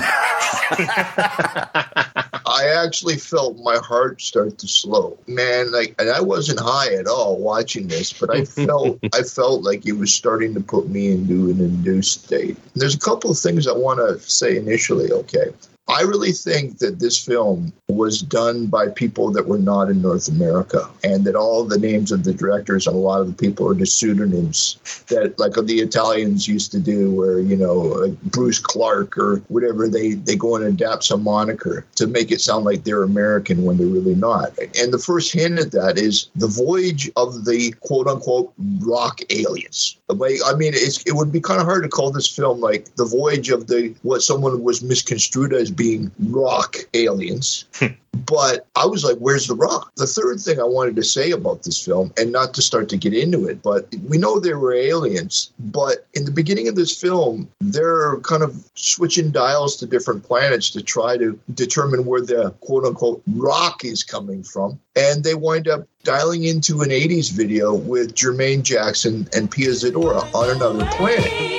I 2.47 2.85
actually 2.85 3.17
felt 3.17 3.59
my 3.59 3.77
heart 3.77 4.23
start 4.23 4.57
to 4.59 4.69
slow. 4.69 5.19
Man, 5.27 5.73
like 5.73 5.95
and 5.99 6.09
I 6.09 6.23
wasn't 6.23 6.61
high 6.61 6.95
at 6.95 7.07
all 7.07 7.39
watching 7.39 7.89
this, 7.89 8.13
but 8.13 8.31
I 8.31 8.45
felt 8.47 8.99
I 9.13 9.23
felt 9.23 9.63
like 9.63 9.85
it 9.87 9.93
was 9.93 10.15
starting 10.15 10.55
to 10.55 10.61
put 10.61 10.89
me 10.89 11.11
into 11.11 11.51
an 11.51 11.61
induced 11.61 12.25
state. 12.25 12.57
There's 12.75 12.95
a 12.95 13.01
couple 13.01 13.31
of 13.31 13.39
things 13.39 13.67
I 13.67 13.73
want 13.73 13.99
to 13.99 14.19
say 14.21 14.57
initially, 14.57 15.13
okay? 15.13 15.53
I 15.89 16.01
really 16.01 16.33
think 16.33 16.79
that 16.79 16.99
this 16.99 17.23
film 17.23 17.73
was 17.89 18.23
done 18.23 18.67
by 18.67 18.89
people 18.89 19.31
that 19.33 19.47
were 19.47 19.59
not 19.59 19.91
in 19.91 20.01
North 20.01 20.29
America, 20.29 20.89
and 21.05 21.25
that 21.25 21.37
all 21.37 21.65
the 21.65 21.79
names 21.79 22.11
of 22.11 22.25
the 22.25 22.33
directors 22.33 22.87
and 22.87 22.97
a 22.97 22.99
lot 22.99 23.21
of 23.21 23.27
the 23.27 23.35
people 23.35 23.69
are 23.69 23.75
just 23.75 23.99
pseudonyms 23.99 24.79
that, 25.09 25.39
like 25.39 25.53
the 25.53 25.81
Italians 25.81 26.49
used 26.49 26.73
to 26.73 26.81
do, 26.81 27.13
where 27.13 27.39
you 27.39 27.57
know 27.57 27.75
like 27.75 28.21
Bruce 28.23 28.59
Clark 28.59 29.19
or 29.19 29.43
whatever, 29.49 29.87
they 29.87 30.15
they 30.15 30.37
go 30.37 30.57
and 30.57 30.65
adapt 30.65 31.05
some 31.05 31.23
moniker 31.23 31.85
to 31.97 32.07
make 32.07 32.33
it 32.33 32.41
sound 32.41 32.65
like 32.65 32.85
they're 32.85 33.03
American 33.03 33.65
when 33.65 33.77
they're 33.77 33.87
really 33.87 34.15
not. 34.15 34.59
And 34.79 34.93
the 34.93 34.99
first 34.99 35.33
hint 35.35 35.59
at 35.59 35.73
that 35.73 35.99
is 35.99 36.31
the 36.35 36.49
voyage 36.49 37.11
of 37.17 37.45
the 37.45 37.73
quote 37.81 38.09
unquote 38.09 38.55
rock 38.81 39.21
aliens. 39.31 39.99
Like, 40.09 40.37
I 40.47 40.55
mean, 40.55 40.73
it's, 40.75 41.03
it 41.05 41.15
would 41.15 41.33
be 41.33 41.41
kind 41.41 41.61
of 41.61 41.67
hard 41.67 41.83
to 41.83 41.89
call 41.89 42.11
this 42.11 42.29
film 42.29 42.61
like 42.61 42.95
the 42.97 43.05
voyage 43.05 43.51
of 43.51 43.67
the 43.67 43.95
what 44.03 44.23
someone 44.23 44.63
was 44.63 44.83
misconstrued 44.83 45.53
as 45.53 45.74
being 45.75 46.11
rock 46.19 46.77
aliens. 46.95 47.65
Hmm. 47.75 47.87
but 48.27 48.67
I 48.77 48.87
was 48.87 49.05
like, 49.05 49.19
where's 49.19 49.47
the 49.47 49.55
rock? 49.55 49.93
The 49.97 50.07
third 50.07 50.41
thing 50.41 50.61
I 50.61 50.65
wanted 50.65 50.97
to 50.97 51.03
say 51.03 51.31
about 51.33 51.63
this 51.63 51.85
film, 51.85 52.13
and 52.17 52.33
not 52.33 52.55
to 52.55 52.63
start 52.63 52.89
to 52.91 52.97
get 52.97 53.13
into 53.13 53.47
it, 53.47 53.63
but 53.63 53.93
we 54.09 54.19
know 54.19 54.39
there 54.39 54.59
were 54.59 54.75
aliens, 54.75 55.53
but 55.59 56.07
in 56.15 56.25
the 56.25 56.31
beginning 56.31 56.69
of 56.69 56.77
this 56.77 56.97
film, 56.97 57.49
they're 57.61 58.19
kind 58.19 58.43
of 58.43 58.71
switching 58.75 59.31
dials 59.31 59.77
to 59.77 59.87
different 59.87 60.23
planets 60.23 60.71
to 60.71 60.83
try 60.83 61.17
to 61.17 61.39
determine 61.55 62.05
where 62.05 62.21
the 62.21 62.51
quote 62.61 62.85
unquote 62.85 63.23
rock 63.35 63.85
is 63.85 64.03
coming 64.03 64.43
from. 64.43 64.79
And 64.97 65.25
they 65.25 65.35
wind 65.35 65.69
up 65.69 65.87
dialing 66.05 66.45
into 66.45 66.83
an 66.83 66.91
80s 66.91 67.33
video 67.33 67.75
with 67.75 68.15
Jermaine 68.15 68.63
Jackson 68.63 69.29
and 69.35 69.51
Pia 69.51 69.71
Zadora 69.71 70.33
on 70.35 70.51
another 70.51 70.87
planet. 70.93 71.54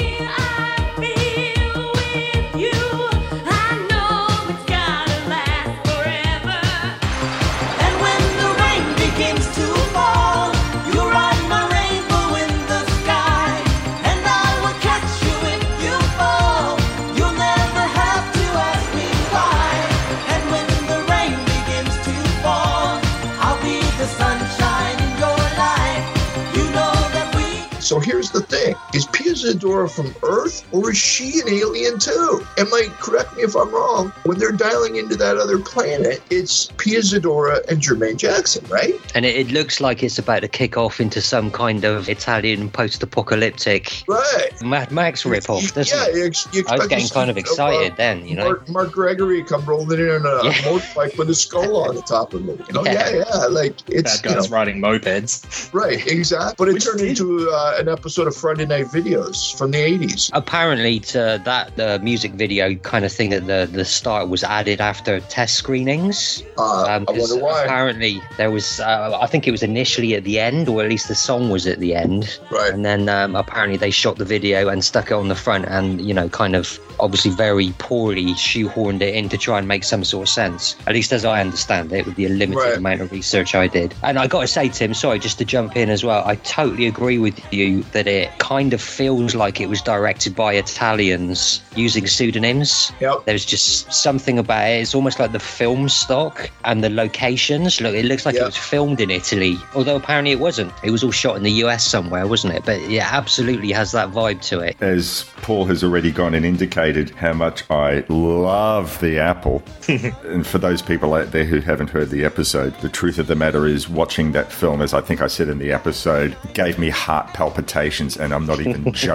Is 29.46 29.54
Pia 29.56 29.60
Zadora 29.70 29.92
from 29.92 30.16
Earth, 30.24 30.66
or 30.74 30.90
is 30.92 30.98
she 30.98 31.40
an 31.42 31.50
alien 31.50 32.00
too? 32.00 32.46
Am 32.58 32.68
I 32.74 32.88
correct 33.00 33.36
me 33.38 33.44
if 33.44 33.56
I'm 33.56 33.70
wrong? 33.72 34.12
When 34.24 34.40
they're 34.40 34.52
dialing 34.52 34.96
into 34.96 35.16
that 35.18 35.38
other 35.38 35.60
planet, 35.60 36.22
it's 36.30 36.72
Pia 36.78 37.00
Zadora 37.00 37.64
and 37.70 37.80
Jermaine 37.82 38.18
Jackson, 38.18 38.66
right? 38.70 38.94
And 39.14 39.26
it, 39.26 39.36
it 39.36 39.52
looks 39.52 39.80
like 39.80 40.02
it's 40.04 40.18
about 40.18 40.40
to 40.42 40.48
kick 40.48 40.78
off 40.78 41.00
into 41.00 41.22
some 41.22 41.52
kind 41.52 41.84
of 41.86 42.10
Italian 42.10 42.70
post-apocalyptic 42.72 44.04
right 44.08 44.50
Mad 44.64 44.92
Max 44.92 45.24
ripoff. 45.24 45.74
doesn't 45.74 45.96
yeah, 46.16 46.26
it? 46.26 46.38
you, 46.54 46.62
you 46.62 46.66
I 46.68 46.78
was 46.78 46.88
getting 46.88 47.08
kind 47.10 47.30
of 47.30 47.38
excited 47.38 47.94
uh, 47.94 47.96
then, 47.96 48.26
you 48.28 48.36
know. 48.36 48.46
Mark, 48.46 48.70
Mark 48.70 48.92
Gregory 48.92 49.44
come 49.44 49.64
rolling 49.66 50.00
in 50.00 50.10
on 50.10 50.26
a 50.26 50.46
Yeah. 50.46 50.54
motorbike 50.64 51.18
with 51.18 51.30
a 51.30 51.36
skull 51.36 51.78
on 51.88 51.96
the 51.96 52.02
top 52.02 52.34
of 52.34 52.48
it. 52.50 52.60
You 52.68 52.74
know, 52.74 52.86
yeah, 52.86 53.10
Yeah. 53.10 53.24
yeah, 53.34 53.46
like 53.46 53.76
it's 53.90 54.22
Bad 54.22 54.30
you 54.32 54.36
guys 54.36 54.50
know, 54.50 54.56
riding 54.58 54.80
mopeds. 54.82 55.72
right, 55.74 56.06
exactly. 56.08 56.56
But 56.58 56.70
it 56.70 56.74
Which 56.74 56.86
turned 56.86 57.00
did- 57.00 57.10
into 57.10 57.50
uh, 57.52 57.78
an 57.80 57.90
episode 57.90 58.28
of 58.28 58.36
Friday 58.36 58.66
Night 58.66 58.86
Videos 58.88 59.35
from 59.58 59.72
the 59.72 59.78
'80s. 59.80 60.30
Apparently, 60.34 61.00
to 61.02 61.42
that 61.44 61.76
the 61.76 62.00
music 62.00 62.32
video 62.34 62.76
kind 62.76 63.06
of 63.06 63.12
thing 63.12 63.34
at 63.34 63.48
the 63.48 63.68
the 63.72 63.86
start 63.86 64.30
was 64.30 64.44
added 64.44 64.80
after 64.82 65.20
test 65.22 65.56
screenings. 65.56 66.44
Uh, 66.58 66.86
Um, 66.86 67.06
I 67.08 67.12
wonder 67.14 67.38
why. 67.38 67.64
Apparently, 67.64 68.22
there 68.38 68.52
was. 68.52 68.80
Uh, 68.80 69.18
I 69.22 69.28
think 69.28 69.48
it 69.48 69.52
was 69.52 69.64
initially 69.64 70.14
at 70.16 70.24
the 70.24 70.40
end, 70.40 70.68
or 70.70 70.84
at 70.84 70.90
least 70.90 71.08
the 71.08 71.16
song 71.16 71.50
was 71.50 71.66
at 71.68 71.80
the 71.80 71.96
end. 71.96 72.40
Right. 72.52 72.72
And 72.74 72.86
then 72.86 73.10
um, 73.10 73.36
apparently 73.36 73.78
they 73.78 73.92
shot 73.92 74.18
the 74.18 74.26
video 74.26 74.70
and 74.70 74.84
stuck 74.84 75.12
it 75.12 75.14
on 75.14 75.28
the 75.28 75.36
front, 75.36 75.66
and 75.66 76.00
you 76.02 76.14
know, 76.14 76.30
kind 76.30 76.56
of 76.56 76.80
obviously 77.00 77.32
very 77.32 77.74
poorly 77.78 78.28
shoehorned 78.36 79.02
it 79.02 79.14
in 79.16 79.28
to 79.30 79.38
try 79.38 79.58
and 79.60 79.68
make 79.68 79.84
some 79.84 80.04
sort 80.04 80.28
of 80.28 80.30
sense. 80.30 80.76
At 80.88 80.94
least 80.94 81.12
as 81.12 81.26
I 81.26 81.42
understand 81.42 81.92
it, 81.92 82.06
with 82.06 82.16
the 82.16 82.28
limited 82.30 82.56
Right. 82.62 82.78
amount 82.78 83.02
of 83.02 83.12
research 83.12 83.54
I 83.56 83.68
did. 83.68 83.94
And 84.04 84.18
I 84.18 84.28
got 84.28 84.42
to 84.42 84.48
say, 84.48 84.70
Tim, 84.70 84.94
sorry, 84.94 85.20
just 85.20 85.38
to 85.40 85.46
jump 85.46 85.76
in 85.76 85.90
as 85.90 86.04
well. 86.06 86.24
I 86.26 86.36
totally 86.36 86.88
agree 86.88 87.18
with 87.18 87.36
you 87.52 87.84
that 87.92 88.08
it 88.08 88.30
kind 88.38 88.74
of 88.74 88.82
feels 88.82 89.25
feels 89.26 89.36
like 89.36 89.60
it 89.60 89.70
was 89.70 89.82
directed 89.82 90.36
by 90.36 90.54
Italians 90.54 91.62
using 91.76 92.06
pseudonyms. 92.06 92.92
Yep. 93.00 93.26
There's 93.26 93.44
just 93.44 93.92
something 93.92 94.38
about 94.38 94.70
it. 94.70 94.82
It's 94.82 94.94
almost 94.94 95.20
like 95.20 95.32
the 95.32 95.40
film 95.40 95.90
stock 95.90 96.52
and 96.64 96.84
the 96.84 96.92
locations. 96.92 97.82
Look, 97.82 97.96
it 97.96 98.06
looks 98.06 98.24
like 98.26 98.36
it 98.36 98.44
was 98.44 98.56
filmed 98.56 99.02
in 99.02 99.10
Italy, 99.10 99.58
although 99.74 99.96
apparently 99.96 100.32
it 100.32 100.40
wasn't. 100.40 100.72
It 100.84 100.92
was 100.92 101.04
all 101.04 101.12
shot 101.12 101.38
in 101.38 101.44
the 101.44 101.64
US 101.64 101.84
somewhere, 101.84 102.28
wasn't 102.28 102.54
it? 102.54 102.66
But 102.66 102.82
it 102.82 103.02
absolutely 103.02 103.72
has 103.72 103.92
that 103.94 104.12
vibe 104.12 104.42
to 104.50 104.60
it. 104.60 104.80
As 104.80 105.26
Paul 105.38 105.66
has 105.66 105.84
already 105.84 106.12
gone 106.12 106.36
and 106.36 106.46
indicated 106.46 107.10
how 107.12 107.34
much 107.34 107.64
I 107.72 108.06
love 108.10 109.00
the 109.00 109.18
apple. 109.18 109.64
and 109.88 110.46
for 110.46 110.60
those 110.60 110.84
people 110.84 111.16
out 111.16 111.32
there 111.32 111.46
who 111.46 111.62
haven't 111.62 111.90
heard 111.90 112.10
the 112.10 112.26
episode, 112.26 112.80
the 112.82 112.90
truth 112.90 113.18
of 113.18 113.26
the 113.26 113.36
matter 113.36 113.66
is 113.66 113.90
watching 113.90 114.34
that 114.34 114.52
film, 114.52 114.82
as 114.82 114.94
I 114.94 115.02
think 115.02 115.22
I 115.22 115.28
said 115.28 115.50
in 115.50 115.58
the 115.58 115.72
episode, 115.72 116.38
gave 116.54 116.78
me 116.78 116.90
heart 116.90 117.34
palpitations, 117.34 118.18
and 118.18 118.32
I'm 118.32 118.46
not 118.46 118.60
even 118.60 118.92
joking. 118.94 119.15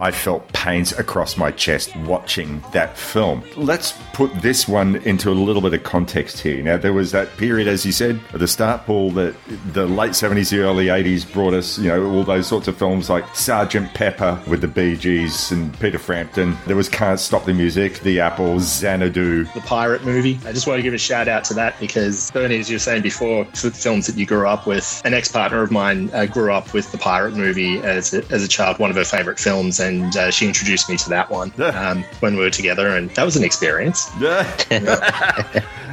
I 0.00 0.10
felt 0.10 0.46
pains 0.52 0.92
across 0.92 1.36
my 1.36 1.50
chest 1.50 1.94
watching 1.96 2.62
that 2.72 2.96
film. 2.96 3.42
Let's 3.56 3.92
put 4.12 4.32
this 4.42 4.68
one 4.68 4.96
into 4.96 5.30
a 5.30 5.32
little 5.32 5.62
bit 5.62 5.74
of 5.74 5.82
context 5.82 6.40
here. 6.40 6.62
Now, 6.62 6.76
there 6.76 6.92
was 6.92 7.12
that 7.12 7.36
period, 7.36 7.68
as 7.68 7.84
you 7.84 7.92
said, 7.92 8.20
at 8.32 8.40
the 8.40 8.48
start, 8.48 8.86
Paul, 8.86 9.10
that 9.12 9.34
the 9.72 9.86
late 9.86 10.12
70s, 10.12 10.50
the 10.50 10.60
early 10.60 10.86
80s 10.86 11.30
brought 11.32 11.54
us, 11.54 11.78
you 11.78 11.88
know, 11.88 12.10
all 12.10 12.24
those 12.24 12.46
sorts 12.46 12.68
of 12.68 12.76
films 12.76 13.10
like 13.10 13.24
Sergeant 13.34 13.92
Pepper 13.94 14.40
with 14.46 14.60
the 14.60 14.68
Bee 14.68 14.96
Gees 14.96 15.50
and 15.50 15.78
Peter 15.80 15.98
Frampton. 15.98 16.56
There 16.66 16.76
was 16.76 16.88
Can't 16.88 17.18
Stop 17.20 17.44
the 17.44 17.54
Music, 17.54 18.00
The 18.00 18.20
Apples, 18.20 18.62
Xanadu. 18.62 19.44
the 19.44 19.60
pirate 19.60 20.04
movie. 20.04 20.38
I 20.46 20.52
just 20.52 20.66
want 20.66 20.78
to 20.78 20.82
give 20.82 20.94
a 20.94 20.98
shout 20.98 21.28
out 21.28 21.44
to 21.44 21.54
that 21.54 21.78
because 21.80 22.30
Bernie, 22.30 22.58
as 22.58 22.70
you 22.70 22.76
were 22.76 22.80
saying 22.80 23.02
before, 23.02 23.44
for 23.46 23.70
films 23.70 24.06
that 24.06 24.16
you 24.16 24.26
grew 24.26 24.46
up 24.46 24.66
with, 24.66 25.02
an 25.04 25.14
ex-partner 25.14 25.62
of 25.62 25.70
mine 25.70 26.10
uh, 26.12 26.26
grew 26.26 26.52
up 26.52 26.72
with 26.72 26.90
the 26.92 26.98
pirate 26.98 27.34
movie 27.34 27.78
as 27.80 28.14
a, 28.14 28.24
as 28.30 28.42
a 28.44 28.48
child, 28.48 28.78
one 28.78 28.90
of 28.90 28.96
her 28.96 29.04
favorite 29.04 29.33
films, 29.38 29.80
and 29.80 30.16
uh, 30.16 30.30
she 30.30 30.46
introduced 30.46 30.88
me 30.88 30.96
to 30.98 31.08
that 31.10 31.30
one 31.30 31.52
um, 31.60 32.02
when 32.20 32.36
we 32.36 32.42
were 32.42 32.50
together, 32.50 32.88
and 32.96 33.10
that 33.10 33.24
was 33.24 33.36
an 33.36 33.44
experience. 33.44 34.10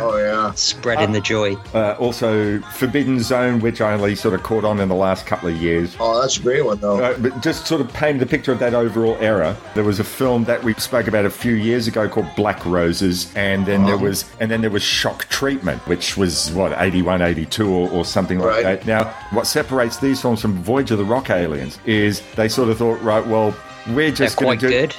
Oh 0.03 0.17
yeah. 0.17 0.51
Spreading 0.53 1.11
the 1.11 1.21
joy. 1.21 1.53
Uh, 1.75 1.95
also, 1.99 2.59
Forbidden 2.61 3.19
Zone, 3.19 3.59
which 3.59 3.81
I 3.81 3.93
only 3.93 4.15
sort 4.15 4.33
of 4.33 4.41
caught 4.41 4.63
on 4.63 4.79
in 4.79 4.89
the 4.89 4.95
last 4.95 5.27
couple 5.27 5.49
of 5.49 5.55
years. 5.61 5.95
Oh, 5.99 6.19
that's 6.21 6.37
a 6.37 6.41
great 6.41 6.65
one 6.65 6.79
though. 6.79 6.99
Uh, 7.03 7.17
but 7.19 7.39
just 7.43 7.67
sort 7.67 7.81
of 7.81 7.93
paint 7.93 8.17
the 8.19 8.25
picture 8.25 8.51
of 8.51 8.57
that 8.59 8.73
overall 8.73 9.15
era. 9.19 9.55
There 9.75 9.83
was 9.83 9.99
a 9.99 10.03
film 10.03 10.43
that 10.45 10.63
we 10.63 10.73
spoke 10.75 11.07
about 11.07 11.25
a 11.25 11.29
few 11.29 11.53
years 11.53 11.87
ago 11.87 12.09
called 12.09 12.25
Black 12.35 12.65
Roses, 12.65 13.31
and 13.35 13.63
then 13.65 13.85
there 13.85 13.93
Uh-huh. 13.95 14.05
was 14.05 14.25
and 14.39 14.49
then 14.49 14.61
there 14.61 14.71
was 14.71 14.81
Shock 14.81 15.25
Treatment, 15.25 15.85
which 15.87 16.17
was 16.17 16.51
what 16.53 16.73
81, 16.81 17.21
82 17.21 17.69
or, 17.69 17.89
or 17.91 18.03
something 18.05 18.39
like 18.39 18.63
that. 18.63 18.87
Now, 18.87 19.03
what 19.31 19.45
separates 19.45 19.97
these 19.97 20.19
films 20.19 20.41
from 20.41 20.53
Voyage 20.63 20.89
of 20.89 20.97
the 20.97 21.05
Rock 21.05 21.29
Aliens 21.29 21.77
is 21.85 22.21
they 22.35 22.47
sort 22.49 22.69
of 22.69 22.77
thought, 22.79 22.99
right, 23.03 23.20
well, 23.27 23.55
we're 23.89 24.11
just 24.11 24.37
going 24.37 24.59
to 24.59 24.67
do 24.67 24.87
good. 24.87 24.95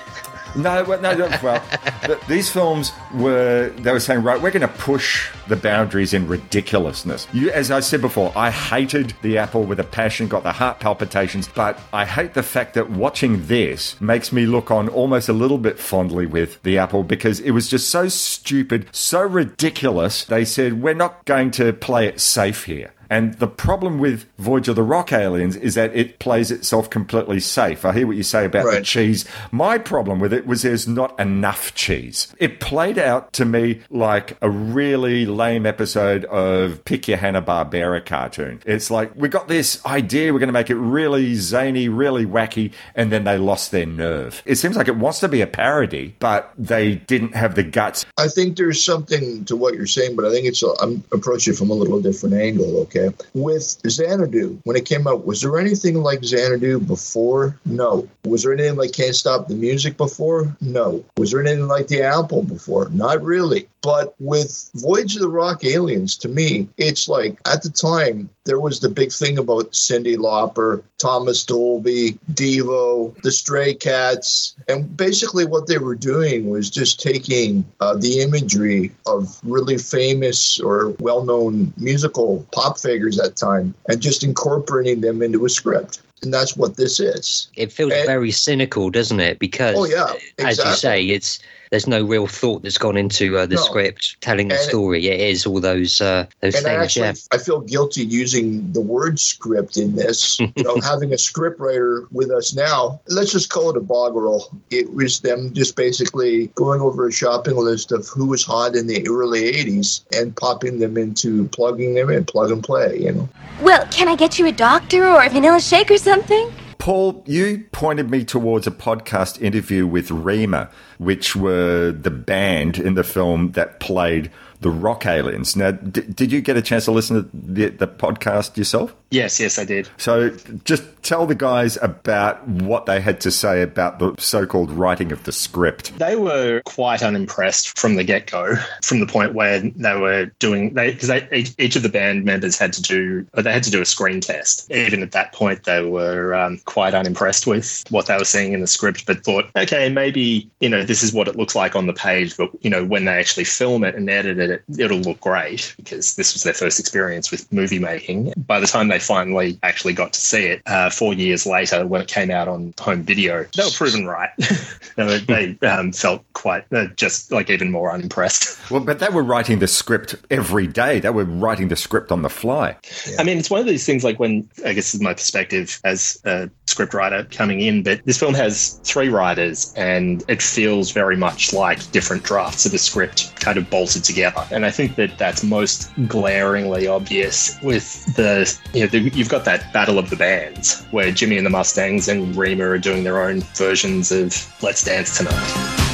no, 0.56 0.84
well, 0.84 1.00
no, 1.00 1.14
no, 1.14 1.38
well, 1.42 1.62
these 2.28 2.50
films 2.50 2.92
were, 3.14 3.72
they 3.78 3.92
were 3.92 4.00
saying, 4.00 4.22
right, 4.22 4.40
we're 4.40 4.50
going 4.50 4.60
to 4.60 4.68
push 4.68 5.30
the 5.48 5.56
boundaries 5.56 6.12
in 6.12 6.28
ridiculousness. 6.28 7.26
You, 7.32 7.50
as 7.50 7.70
I 7.70 7.80
said 7.80 8.00
before, 8.00 8.32
I 8.36 8.50
hated 8.50 9.14
The 9.22 9.38
Apple 9.38 9.64
with 9.64 9.80
a 9.80 9.84
passion, 9.84 10.28
got 10.28 10.42
the 10.42 10.52
heart 10.52 10.80
palpitations, 10.80 11.48
but 11.48 11.78
I 11.92 12.04
hate 12.04 12.34
the 12.34 12.42
fact 12.42 12.74
that 12.74 12.90
watching 12.90 13.46
this 13.46 14.00
makes 14.00 14.32
me 14.32 14.46
look 14.46 14.70
on 14.70 14.88
almost 14.88 15.28
a 15.28 15.32
little 15.32 15.58
bit 15.58 15.78
fondly 15.78 16.26
with 16.26 16.62
The 16.62 16.78
Apple 16.78 17.02
because 17.04 17.40
it 17.40 17.52
was 17.52 17.68
just 17.68 17.88
so 17.88 18.08
stupid, 18.08 18.88
so 18.92 19.22
ridiculous. 19.22 20.24
They 20.24 20.44
said, 20.44 20.82
we're 20.82 20.94
not 20.94 21.24
going 21.24 21.50
to 21.52 21.72
play 21.72 22.06
it 22.06 22.20
safe 22.20 22.64
here. 22.64 22.92
And 23.12 23.34
the 23.34 23.46
problem 23.46 23.98
with 23.98 24.24
Voyage 24.38 24.68
of 24.68 24.76
the 24.76 24.82
Rock 24.82 25.12
Aliens 25.12 25.54
is 25.54 25.74
that 25.74 25.94
it 25.94 26.18
plays 26.18 26.50
itself 26.50 26.88
completely 26.88 27.40
safe. 27.40 27.84
I 27.84 27.92
hear 27.92 28.06
what 28.06 28.16
you 28.16 28.22
say 28.22 28.46
about 28.46 28.64
the 28.72 28.80
cheese. 28.80 29.26
My 29.50 29.76
problem 29.76 30.18
with 30.18 30.32
it 30.32 30.46
was 30.46 30.62
there's 30.62 30.88
not 30.88 31.20
enough 31.20 31.74
cheese. 31.74 32.34
It 32.38 32.58
played 32.58 32.96
out 32.96 33.34
to 33.34 33.44
me 33.44 33.82
like 33.90 34.38
a 34.40 34.48
really 34.48 35.26
lame 35.26 35.66
episode 35.66 36.24
of 36.24 36.82
Pick 36.86 37.06
Your 37.06 37.18
Hanna-Barbera 37.18 38.06
cartoon. 38.06 38.62
It's 38.64 38.90
like, 38.90 39.14
we 39.14 39.28
got 39.28 39.46
this 39.46 39.84
idea, 39.84 40.32
we're 40.32 40.38
going 40.38 40.46
to 40.46 40.54
make 40.54 40.70
it 40.70 40.76
really 40.76 41.34
zany, 41.34 41.90
really 41.90 42.24
wacky, 42.24 42.72
and 42.94 43.12
then 43.12 43.24
they 43.24 43.36
lost 43.36 43.72
their 43.72 43.84
nerve. 43.84 44.42
It 44.46 44.56
seems 44.56 44.74
like 44.74 44.88
it 44.88 44.96
wants 44.96 45.20
to 45.20 45.28
be 45.28 45.42
a 45.42 45.46
parody, 45.46 46.16
but 46.18 46.50
they 46.56 46.94
didn't 46.94 47.34
have 47.34 47.56
the 47.56 47.62
guts. 47.62 48.06
I 48.16 48.28
think 48.28 48.56
there's 48.56 48.82
something 48.82 49.44
to 49.44 49.54
what 49.54 49.74
you're 49.74 49.86
saying, 49.86 50.16
but 50.16 50.24
I 50.24 50.30
think 50.30 50.46
it's 50.46 50.62
a, 50.62 50.72
I'm 50.80 51.04
approaching 51.12 51.52
it 51.52 51.58
from 51.58 51.68
a 51.68 51.74
little 51.74 52.00
different 52.00 52.36
angle. 52.36 52.78
Okay, 52.82 53.01
with 53.34 53.62
Xanadu, 53.88 54.60
when 54.64 54.76
it 54.76 54.84
came 54.84 55.06
out, 55.06 55.26
was 55.26 55.40
there 55.40 55.58
anything 55.58 56.02
like 56.02 56.24
Xanadu 56.24 56.80
before? 56.80 57.58
No. 57.64 58.08
Was 58.24 58.42
there 58.42 58.52
anything 58.52 58.76
like 58.76 58.92
Can't 58.92 59.14
Stop 59.14 59.48
the 59.48 59.54
Music 59.54 59.96
before? 59.96 60.56
No. 60.60 61.04
Was 61.16 61.30
there 61.30 61.40
anything 61.40 61.68
like 61.68 61.88
The 61.88 62.02
Apple 62.02 62.42
before? 62.42 62.88
Not 62.90 63.22
really. 63.22 63.68
But 63.82 64.14
with 64.20 64.70
Voyage 64.74 65.16
of 65.16 65.22
the 65.22 65.28
Rock 65.28 65.64
Aliens, 65.64 66.16
to 66.18 66.28
me, 66.28 66.68
it's 66.78 67.08
like 67.08 67.38
at 67.46 67.62
the 67.62 67.70
time 67.70 68.30
there 68.44 68.60
was 68.60 68.80
the 68.80 68.88
big 68.88 69.12
thing 69.12 69.38
about 69.38 69.72
Cyndi 69.72 70.16
Lauper, 70.16 70.82
Thomas 70.98 71.44
Dolby, 71.44 72.18
Devo, 72.32 73.20
the 73.22 73.32
Stray 73.32 73.74
Cats, 73.74 74.54
and 74.68 74.96
basically 74.96 75.44
what 75.44 75.66
they 75.66 75.78
were 75.78 75.94
doing 75.96 76.48
was 76.48 76.70
just 76.70 77.00
taking 77.00 77.64
uh, 77.80 77.96
the 77.96 78.20
imagery 78.20 78.92
of 79.06 79.38
really 79.44 79.78
famous 79.78 80.60
or 80.60 80.90
well-known 81.00 81.72
musical 81.76 82.46
pop 82.52 82.78
figures 82.78 83.18
at 83.18 83.30
the 83.36 83.46
time 83.46 83.74
and 83.88 84.00
just 84.00 84.22
incorporating 84.22 85.00
them 85.00 85.22
into 85.22 85.44
a 85.44 85.48
script. 85.48 86.00
And 86.22 86.32
that's 86.32 86.56
what 86.56 86.76
this 86.76 87.00
is. 87.00 87.48
It 87.56 87.72
feels 87.72 87.92
And- 87.92 88.06
very 88.06 88.30
cynical, 88.30 88.90
doesn't 88.90 89.18
it? 89.18 89.40
Because, 89.40 89.74
Oh, 89.76 89.86
yeah, 89.86 90.12
as 90.38 90.58
you 90.58 90.72
say, 90.74 91.04
it's 91.06 91.40
there's 91.72 91.86
no 91.86 92.04
real 92.04 92.26
thought 92.26 92.62
that's 92.62 92.76
gone 92.76 92.98
into 92.98 93.38
uh, 93.38 93.46
the 93.46 93.54
No. 93.56 93.62
script 93.62 94.16
telling 94.20 94.48
the 94.48 94.56
And- 94.56 94.68
story. 94.68 95.08
It 95.08 95.20
is 95.20 95.46
all 95.46 95.58
those 95.58 96.02
uh, 96.02 96.26
those 96.40 96.54
and 96.54 96.66
I 96.66 96.70
things. 96.70 96.82
actually, 96.84 97.06
Yeah. 97.06 97.14
I 97.32 97.38
feel 97.38 97.60
guilty 97.60 98.04
using 98.04 98.70
the 98.72 98.82
word 98.82 99.18
script 99.18 99.78
in 99.78 99.96
this. 99.96 100.38
you 100.38 100.52
know, 100.58 100.76
having 100.84 101.14
a 101.14 101.18
script 101.18 101.58
writer 101.58 102.04
with 102.12 102.30
us 102.30 102.54
now. 102.54 103.00
Let's 103.08 103.32
just 103.32 103.48
call 103.48 103.70
it 103.70 103.76
a 103.78 103.80
boggerel. 103.80 104.54
It 104.70 104.92
was 104.92 105.20
them 105.20 105.54
just 105.54 105.74
basically 105.74 106.48
going 106.48 106.82
over 106.82 107.08
a 107.08 107.12
shopping 107.12 107.56
list 107.56 107.90
of 107.90 108.06
who 108.08 108.26
was 108.26 108.44
hot 108.44 108.76
in 108.76 108.86
the 108.86 109.08
early 109.08 109.40
'80s 109.52 110.02
and 110.14 110.36
popping 110.36 110.78
them 110.78 110.98
into 110.98 111.48
plugging 111.48 111.94
them 111.94 112.10
in, 112.10 112.26
plug 112.26 112.50
and 112.50 112.62
play. 112.62 112.98
You 113.00 113.12
know. 113.12 113.28
Well, 113.62 113.86
can 113.90 114.08
I 114.08 114.14
get 114.16 114.38
you 114.38 114.44
a 114.46 114.52
doctor 114.52 115.06
or 115.08 115.24
a 115.24 115.30
vanilla 115.30 115.58
shake 115.60 115.90
or 115.90 115.96
something? 115.96 116.52
Paul, 116.82 117.22
you 117.28 117.64
pointed 117.70 118.10
me 118.10 118.24
towards 118.24 118.66
a 118.66 118.72
podcast 118.72 119.40
interview 119.40 119.86
with 119.86 120.08
Rhema, 120.08 120.68
which 120.98 121.36
were 121.36 121.92
the 121.92 122.10
band 122.10 122.76
in 122.76 122.94
the 122.94 123.04
film 123.04 123.52
that 123.52 123.78
played 123.78 124.32
the 124.62 124.70
Rock 124.70 125.06
Aliens. 125.06 125.54
Now, 125.54 125.70
d- 125.70 126.00
did 126.00 126.32
you 126.32 126.40
get 126.40 126.56
a 126.56 126.60
chance 126.60 126.86
to 126.86 126.90
listen 126.90 127.22
to 127.22 127.30
the, 127.32 127.68
the 127.68 127.86
podcast 127.86 128.56
yourself? 128.56 128.96
Yes, 129.12 129.38
yes, 129.38 129.58
I 129.58 129.64
did. 129.66 129.90
So, 129.98 130.30
just 130.64 130.84
tell 131.02 131.26
the 131.26 131.34
guys 131.34 131.76
about 131.82 132.46
what 132.48 132.86
they 132.86 133.00
had 133.00 133.20
to 133.20 133.30
say 133.30 133.60
about 133.60 133.98
the 133.98 134.14
so 134.18 134.46
called 134.46 134.70
writing 134.70 135.12
of 135.12 135.22
the 135.24 135.32
script. 135.32 135.98
They 135.98 136.16
were 136.16 136.62
quite 136.64 137.02
unimpressed 137.02 137.78
from 137.78 137.96
the 137.96 138.04
get 138.04 138.30
go, 138.30 138.54
from 138.82 139.00
the 139.00 139.06
point 139.06 139.34
where 139.34 139.60
they 139.60 139.96
were 139.96 140.26
doing 140.38 140.70
because 140.70 141.08
they, 141.08 141.28
each, 141.32 141.54
each 141.58 141.76
of 141.76 141.82
the 141.82 141.88
band 141.88 142.24
members 142.24 142.58
had 142.58 142.72
to 142.74 142.82
do 142.82 143.26
or 143.36 143.42
they 143.42 143.52
had 143.52 143.64
to 143.64 143.70
do 143.70 143.82
a 143.82 143.84
screen 143.84 144.20
test. 144.20 144.70
Even 144.70 145.02
at 145.02 145.12
that 145.12 145.32
point, 145.32 145.64
they 145.64 145.84
were 145.84 146.34
um, 146.34 146.58
quite 146.64 146.94
unimpressed 146.94 147.46
with 147.46 147.84
what 147.90 148.06
they 148.06 148.16
were 148.16 148.24
seeing 148.24 148.52
in 148.52 148.60
the 148.60 148.66
script, 148.66 149.04
but 149.06 149.24
thought, 149.24 149.46
okay, 149.56 149.88
maybe 149.88 150.48
you 150.60 150.68
know 150.68 150.84
this 150.84 151.02
is 151.02 151.12
what 151.12 151.28
it 151.28 151.36
looks 151.36 151.54
like 151.54 151.76
on 151.76 151.86
the 151.86 151.92
page, 151.92 152.36
but 152.36 152.50
you 152.62 152.70
know 152.70 152.84
when 152.84 153.04
they 153.04 153.12
actually 153.12 153.44
film 153.44 153.84
it 153.84 153.94
and 153.94 154.08
edit 154.08 154.38
it, 154.38 154.62
it'll 154.78 154.98
look 154.98 155.20
great 155.20 155.74
because 155.76 156.14
this 156.14 156.32
was 156.32 156.44
their 156.44 156.54
first 156.54 156.78
experience 156.78 157.30
with 157.30 157.52
movie 157.52 157.78
making. 157.78 158.32
By 158.36 158.60
the 158.60 158.66
time 158.66 158.88
they 158.88 158.98
finally 159.02 159.58
actually 159.62 159.92
got 159.92 160.12
to 160.12 160.20
see 160.20 160.46
it, 160.46 160.62
uh, 160.66 160.90
four 160.90 161.14
years 161.14 161.46
later, 161.46 161.86
when 161.86 162.00
it 162.00 162.08
came 162.08 162.30
out 162.30 162.48
on 162.48 162.74
home 162.78 163.02
video, 163.02 163.44
they 163.56 163.64
were 163.64 163.70
proven 163.70 164.06
right. 164.06 164.30
they 164.96 165.56
um, 165.62 165.92
felt 165.92 166.24
quite 166.32 166.64
uh, 166.72 166.86
just 166.96 167.30
like 167.32 167.50
even 167.50 167.70
more 167.70 167.92
unimpressed. 167.92 168.58
Well, 168.70 168.80
but 168.80 169.00
they 169.00 169.08
were 169.10 169.22
writing 169.22 169.58
the 169.58 169.66
script 169.66 170.14
every 170.30 170.66
day. 170.66 170.98
They 170.98 171.10
were 171.10 171.24
writing 171.24 171.68
the 171.68 171.76
script 171.76 172.10
on 172.10 172.22
the 172.22 172.30
fly. 172.30 172.74
I 173.18 173.22
mean, 173.22 173.36
it's 173.36 173.50
one 173.50 173.60
of 173.60 173.66
these 173.66 173.84
things 173.84 174.02
like 174.02 174.18
when, 174.18 174.48
I 174.64 174.72
guess, 174.72 174.92
this 174.92 174.94
is 174.94 175.00
my 175.02 175.12
perspective 175.12 175.78
as 175.84 176.18
a 176.24 176.48
scriptwriter 176.66 177.30
coming 177.30 177.60
in, 177.60 177.82
but 177.82 178.00
this 178.06 178.18
film 178.18 178.32
has 178.32 178.80
three 178.82 179.10
writers 179.10 179.74
and 179.76 180.24
it 180.28 180.40
feels 180.40 180.90
very 180.90 181.16
much 181.16 181.52
like 181.52 181.90
different 181.92 182.22
drafts 182.22 182.64
of 182.64 182.72
the 182.72 182.78
script 182.78 183.34
kind 183.36 183.58
of 183.58 183.68
bolted 183.68 184.04
together. 184.04 184.46
And 184.50 184.64
I 184.64 184.70
think 184.70 184.96
that 184.96 185.18
that's 185.18 185.42
most 185.42 185.90
glaringly 186.08 186.86
obvious 186.86 187.60
with 187.62 188.14
the, 188.16 188.58
you 188.72 188.80
know, 188.80 188.86
you've 188.92 189.28
got 189.28 189.44
that 189.44 189.72
battle 189.72 189.98
of 189.98 190.10
the 190.10 190.16
bands 190.16 190.84
where 190.90 191.10
Jimmy 191.10 191.36
and 191.36 191.46
the 191.46 191.50
Mustangs 191.50 192.08
and 192.08 192.34
Rhema 192.34 192.60
are 192.60 192.78
doing 192.78 193.04
their 193.04 193.22
own 193.22 193.40
versions 193.54 194.12
of 194.12 194.34
Let's 194.62 194.84
Dance 194.84 195.16
Tonight. 195.16 195.91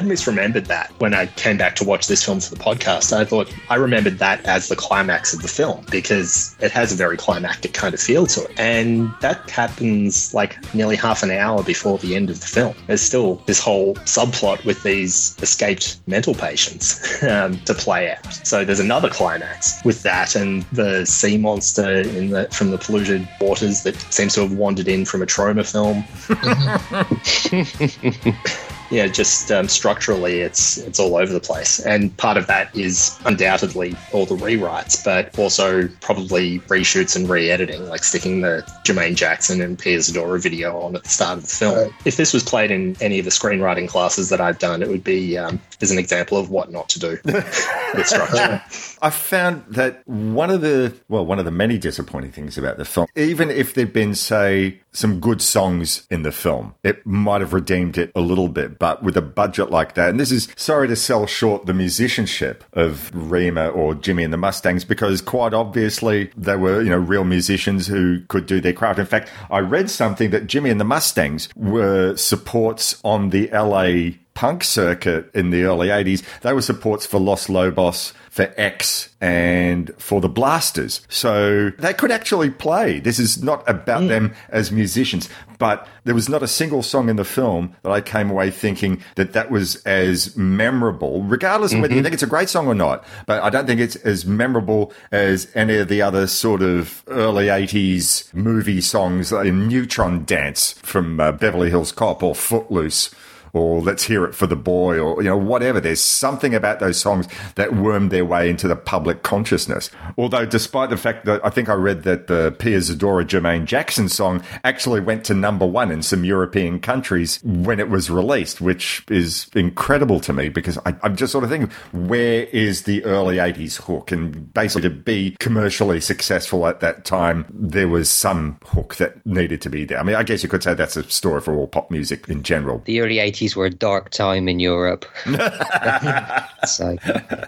I'd 0.00 0.06
misremembered 0.06 0.66
that 0.68 0.90
when 0.96 1.12
I 1.12 1.26
came 1.26 1.58
back 1.58 1.76
to 1.76 1.84
watch 1.84 2.06
this 2.06 2.24
film 2.24 2.40
for 2.40 2.54
the 2.54 2.62
podcast. 2.62 3.14
I 3.14 3.22
thought 3.22 3.54
I 3.68 3.74
remembered 3.74 4.18
that 4.18 4.42
as 4.46 4.68
the 4.68 4.76
climax 4.76 5.34
of 5.34 5.42
the 5.42 5.48
film 5.48 5.84
because 5.90 6.56
it 6.58 6.70
has 6.70 6.90
a 6.90 6.96
very 6.96 7.18
climactic 7.18 7.74
kind 7.74 7.92
of 7.92 8.00
feel 8.00 8.26
to 8.28 8.44
it. 8.44 8.58
And 8.58 9.12
that 9.20 9.50
happens 9.50 10.32
like 10.32 10.56
nearly 10.72 10.96
half 10.96 11.22
an 11.22 11.30
hour 11.30 11.62
before 11.62 11.98
the 11.98 12.16
end 12.16 12.30
of 12.30 12.40
the 12.40 12.46
film. 12.46 12.74
There's 12.86 13.02
still 13.02 13.42
this 13.44 13.60
whole 13.60 13.94
subplot 13.96 14.64
with 14.64 14.82
these 14.84 15.36
escaped 15.42 16.00
mental 16.06 16.34
patients 16.34 17.22
um, 17.24 17.58
to 17.66 17.74
play 17.74 18.10
out. 18.10 18.46
So 18.46 18.64
there's 18.64 18.80
another 18.80 19.10
climax 19.10 19.84
with 19.84 20.02
that 20.04 20.34
and 20.34 20.62
the 20.72 21.04
sea 21.04 21.36
monster 21.36 22.00
in 22.00 22.30
the 22.30 22.48
from 22.52 22.70
the 22.70 22.78
polluted 22.78 23.28
waters 23.38 23.82
that 23.82 24.00
seems 24.10 24.32
to 24.36 24.40
have 24.40 24.54
wandered 24.54 24.88
in 24.88 25.04
from 25.04 25.20
a 25.20 25.26
trauma 25.26 25.62
film. 25.62 26.04
yeah, 28.90 29.06
just 29.06 29.52
um, 29.52 29.68
structurally, 29.68 30.40
it's 30.40 30.78
it's 30.78 30.98
all 30.98 31.16
over 31.16 31.32
the 31.32 31.40
place, 31.40 31.78
and 31.80 32.14
part 32.16 32.36
of 32.36 32.46
that 32.48 32.74
is 32.76 33.18
undoubtedly 33.24 33.96
all 34.12 34.26
the 34.26 34.34
rewrites, 34.34 35.02
but 35.04 35.36
also 35.38 35.88
probably 36.00 36.58
reshoots 36.60 37.14
and 37.14 37.28
re-editing, 37.28 37.88
like 37.88 38.02
sticking 38.02 38.40
the 38.40 38.62
Jermaine 38.84 39.14
Jackson 39.14 39.60
and 39.60 39.78
Pia 39.78 39.98
Zadora 39.98 40.42
video 40.42 40.80
on 40.80 40.96
at 40.96 41.04
the 41.04 41.08
start 41.08 41.38
of 41.38 41.42
the 41.42 41.48
film. 41.48 41.76
Right. 41.76 41.92
If 42.04 42.16
this 42.16 42.32
was 42.32 42.42
played 42.42 42.70
in 42.72 42.96
any 43.00 43.20
of 43.20 43.24
the 43.24 43.30
screenwriting 43.30 43.88
classes 43.88 44.28
that 44.30 44.40
I've 44.40 44.58
done, 44.58 44.82
it 44.82 44.88
would 44.88 45.04
be 45.04 45.38
um, 45.38 45.60
as 45.80 45.92
an 45.92 45.98
example 45.98 46.36
of 46.36 46.50
what 46.50 46.72
not 46.72 46.88
to 46.90 46.98
do 46.98 47.18
with 47.24 48.06
structure. 48.06 48.62
I 49.02 49.10
found 49.10 49.64
that 49.68 50.06
one 50.06 50.50
of 50.50 50.60
the 50.60 50.94
well, 51.08 51.24
one 51.24 51.38
of 51.38 51.44
the 51.44 51.50
many 51.50 51.78
disappointing 51.78 52.32
things 52.32 52.58
about 52.58 52.76
the 52.76 52.84
film, 52.84 53.06
even 53.14 53.50
if 53.50 53.74
there'd 53.74 53.92
been, 53.92 54.14
say, 54.14 54.80
some 54.92 55.20
good 55.20 55.40
songs 55.40 56.06
in 56.10 56.22
the 56.22 56.32
film, 56.32 56.74
it 56.82 57.04
might 57.06 57.40
have 57.40 57.52
redeemed 57.52 57.96
it 57.98 58.10
a 58.14 58.20
little 58.20 58.48
bit. 58.48 58.78
But 58.78 59.02
with 59.02 59.16
a 59.16 59.22
budget 59.22 59.70
like 59.70 59.94
that, 59.94 60.10
and 60.10 60.20
this 60.20 60.32
is 60.32 60.48
sorry 60.56 60.88
to 60.88 60.96
sell 60.96 61.26
short 61.26 61.66
the 61.66 61.74
musicianship 61.74 62.64
of 62.72 63.10
Rhema 63.14 63.74
or 63.74 63.94
Jimmy 63.94 64.24
and 64.24 64.32
the 64.32 64.38
Mustangs, 64.38 64.84
because 64.84 65.20
quite 65.20 65.54
obviously 65.54 66.30
they 66.36 66.56
were, 66.56 66.82
you 66.82 66.90
know, 66.90 66.98
real 66.98 67.24
musicians 67.24 67.86
who 67.86 68.20
could 68.28 68.46
do 68.46 68.60
their 68.60 68.72
craft. 68.72 68.98
In 68.98 69.06
fact, 69.06 69.30
I 69.50 69.60
read 69.60 69.90
something 69.90 70.30
that 70.30 70.46
Jimmy 70.46 70.70
and 70.70 70.80
the 70.80 70.84
Mustangs 70.84 71.48
were 71.54 72.16
supports 72.16 73.00
on 73.04 73.30
the 73.30 73.48
LA 73.48 74.16
punk 74.40 74.64
circuit 74.64 75.30
in 75.34 75.50
the 75.50 75.64
early 75.64 75.88
80s. 75.88 76.22
They 76.40 76.54
were 76.54 76.62
supports 76.62 77.04
for 77.04 77.20
Los 77.20 77.50
Lobos, 77.50 78.14
for 78.30 78.50
X, 78.56 79.10
and 79.20 79.90
for 79.98 80.22
the 80.22 80.30
Blasters. 80.30 81.02
So 81.10 81.68
they 81.78 81.92
could 81.92 82.10
actually 82.10 82.48
play. 82.48 83.00
This 83.00 83.18
is 83.18 83.42
not 83.42 83.68
about 83.68 84.08
them 84.08 84.32
as 84.48 84.72
musicians, 84.72 85.28
but 85.58 85.86
there 86.04 86.14
was 86.14 86.30
not 86.30 86.42
a 86.42 86.48
single 86.48 86.82
song 86.82 87.10
in 87.10 87.16
the 87.16 87.24
film 87.24 87.76
that 87.82 87.92
I 87.92 88.00
came 88.00 88.30
away 88.30 88.50
thinking 88.50 89.02
that 89.16 89.34
that 89.34 89.50
was 89.50 89.76
as 89.84 90.34
memorable, 90.38 91.22
regardless 91.22 91.74
of 91.74 91.80
whether 91.80 91.94
you 91.94 92.02
think 92.02 92.14
it's 92.14 92.22
a 92.22 92.26
great 92.26 92.48
song 92.48 92.66
or 92.66 92.74
not. 92.74 93.04
But 93.26 93.42
I 93.42 93.50
don't 93.50 93.66
think 93.66 93.78
it's 93.78 93.96
as 93.96 94.24
memorable 94.24 94.90
as 95.12 95.50
any 95.54 95.76
of 95.76 95.88
the 95.88 96.00
other 96.00 96.26
sort 96.26 96.62
of 96.62 97.04
early 97.08 97.48
80s 97.48 98.32
movie 98.32 98.80
songs 98.80 99.32
like 99.32 99.52
Neutron 99.52 100.24
Dance 100.24 100.72
from 100.82 101.20
uh, 101.20 101.32
Beverly 101.32 101.68
Hills 101.68 101.92
Cop 101.92 102.22
or 102.22 102.34
Footloose 102.34 103.14
or 103.52 103.80
let's 103.80 104.04
hear 104.04 104.24
it 104.24 104.34
for 104.34 104.46
the 104.46 104.56
boy 104.56 104.98
or 104.98 105.22
you 105.22 105.28
know 105.28 105.36
whatever. 105.36 105.80
There's 105.80 106.00
something 106.00 106.54
about 106.54 106.80
those 106.80 107.00
songs 107.00 107.26
that 107.54 107.74
wormed 107.74 108.10
their 108.10 108.24
way 108.24 108.50
into 108.50 108.68
the 108.68 108.76
public 108.76 109.22
consciousness. 109.22 109.90
Although 110.16 110.46
despite 110.46 110.90
the 110.90 110.96
fact 110.96 111.24
that 111.24 111.40
i 111.44 111.48
think 111.48 111.68
i 111.68 111.72
read 111.72 112.02
that 112.02 112.26
the 112.26 112.54
pia 112.58 112.78
zadora 112.78 113.24
jermaine 113.24 113.64
jackson 113.64 114.08
song 114.08 114.42
actually 114.62 115.00
went 115.00 115.24
to 115.24 115.34
number 115.34 115.66
one 115.66 115.90
in 115.90 116.02
some 116.02 116.22
european 116.24 116.78
countries 116.78 117.40
when 117.42 117.80
it 117.80 117.88
was 117.88 118.10
released 118.10 118.60
which 118.60 119.04
is 119.08 119.48
incredible 119.54 120.20
to 120.20 120.32
me 120.32 120.48
because 120.48 120.76
I, 120.84 120.94
i'm 121.02 121.16
just 121.16 121.32
sort 121.32 121.44
of 121.44 121.50
thinking 121.50 121.70
where 121.92 122.44
is 122.44 122.82
the 122.82 123.04
early 123.04 123.36
80s 123.36 123.80
hook? 123.82 124.12
And 124.12 124.52
basically 124.52 124.88
to 124.88 124.94
be 124.94 125.36
commercially 125.40 126.00
successful 126.00 126.66
at 126.66 126.80
that 126.80 127.04
time 127.04 127.46
there 127.50 127.88
was 127.88 128.10
some 128.10 128.58
hook 128.64 128.96
that 128.96 129.24
needed 129.24 129.62
to 129.62 129.70
be 129.70 129.84
there. 129.84 129.98
I 129.98 130.02
mean 130.02 130.16
i 130.16 130.22
guess 130.22 130.42
you 130.42 130.48
could 130.48 130.62
say 130.62 130.74
that's 130.74 130.96
a 130.96 131.08
story 131.10 131.40
for 131.40 131.54
all 131.54 131.66
pop 131.66 131.90
music 131.90 132.28
in 132.28 132.42
general. 132.42 132.82
The 132.84 133.00
early 133.00 133.16
80s 133.16 133.39
were 133.56 133.66
a 133.66 133.70
dark 133.70 134.10
time 134.10 134.48
in 134.48 134.60
Europe. 134.60 135.04
so, 136.66 136.96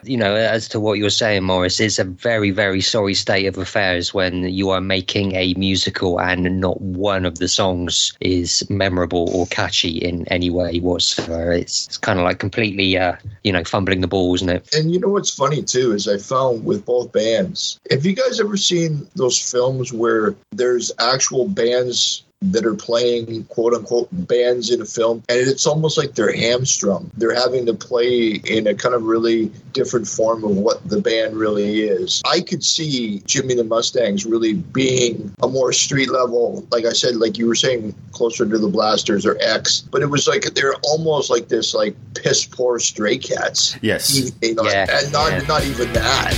you 0.03 0.17
know, 0.17 0.35
as 0.35 0.69
to 0.69 0.81
what 0.81 0.99
you're 0.99 1.11
saying, 1.11 1.45
Morris, 1.45 1.81
it's 1.81 1.99
a 1.99 2.05
very, 2.05 2.51
very 2.51 2.81
sorry 2.81 3.15
state 3.15 3.47
of 3.47 3.59
affairs 3.59 4.15
when 4.15 4.45
you 4.45 4.71
are 4.71 4.81
making 4.81 5.35
a 5.35 5.55
musical 5.55 6.21
and 6.21 6.61
not 6.61 6.81
one 6.81 7.25
of 7.25 7.39
the 7.39 7.49
songs 7.49 8.15
is 8.21 8.69
memorable 8.71 9.31
or 9.35 9.47
catchy 9.47 9.99
in 9.99 10.27
any 10.29 10.51
way 10.51 10.79
whatsoever. 10.81 11.53
It's, 11.53 11.87
it's 11.87 11.99
kind 11.99 12.19
of 12.19 12.25
like 12.25 12.39
completely, 12.39 12.97
uh, 12.97 13.17
you 13.45 13.53
know, 13.53 13.65
fumbling 13.65 14.01
the 14.01 14.09
ball, 14.09 14.35
isn't 14.35 14.49
it? 14.49 14.75
And 14.75 14.93
you 14.93 15.01
know 15.01 15.09
what's 15.09 15.31
funny 15.31 15.63
too 15.63 15.93
is 15.93 16.09
I 16.09 16.19
found 16.19 16.65
with 16.65 16.85
both 16.85 17.13
bands. 17.13 17.79
Have 17.91 18.07
you 18.07 18.15
guys 18.15 18.41
ever 18.41 18.57
seen 18.57 19.07
those 19.15 19.39
films 19.39 19.93
where 19.93 20.35
there's 20.53 20.93
actual 20.99 21.49
bands 21.49 22.23
that 22.51 22.65
are 22.67 22.75
playing 22.75 23.45
quote 23.45 23.75
unquote 23.75 24.09
bands 24.13 24.71
in 24.71 24.81
a 24.81 24.85
film 24.85 25.23
and 25.29 25.39
it's 25.39 25.67
almost 25.67 25.97
like 25.99 26.15
they're 26.15 26.35
hamstrung. 26.35 27.11
They're 27.17 27.35
having 27.35 27.67
to 27.67 27.75
play 27.75 28.33
in 28.45 28.67
a 28.67 28.75
kind 28.75 28.95
of 28.95 29.05
really 29.05 29.47
different 29.73 30.07
form 30.07 30.45
of 30.45 30.51
what 30.57 30.87
the 30.89 31.01
band 31.01 31.37
really 31.37 31.83
is. 31.83 32.21
I 32.27 32.41
could 32.41 32.65
see 32.65 33.21
Jimmy 33.27 33.55
the 33.55 33.65
Mustangs 33.65 34.27
really 34.27 34.55
being 34.55 35.35
a 35.43 35.49
more 35.49 35.73
street 35.73 36.11
level, 36.11 36.67
like 36.71 36.85
I 36.85 36.93
said, 36.93 37.17
like 37.17 37.39
you 37.39 37.47
were 37.47 37.55
saying, 37.55 37.95
closer 38.13 38.47
to 38.47 38.59
the 38.59 38.69
Blasters 38.69 39.25
or 39.25 39.37
X, 39.41 39.81
but 39.91 40.03
it 40.03 40.07
was 40.07 40.27
like 40.29 40.43
they're 40.55 40.75
almost 40.85 41.31
like 41.31 41.49
this 41.49 41.75
like 41.75 41.95
piss 42.15 42.45
poor 42.45 42.79
stray 42.79 43.17
cats. 43.19 43.77
Yes. 43.81 44.15
You- 44.15 44.33
you 44.43 44.55
know, 44.55 44.65
Yeah, 44.65 44.87
and 44.91 45.13
not 45.13 45.31
yeah. 45.33 45.39
not 45.47 45.65
even 45.65 45.93
that. 45.93 46.35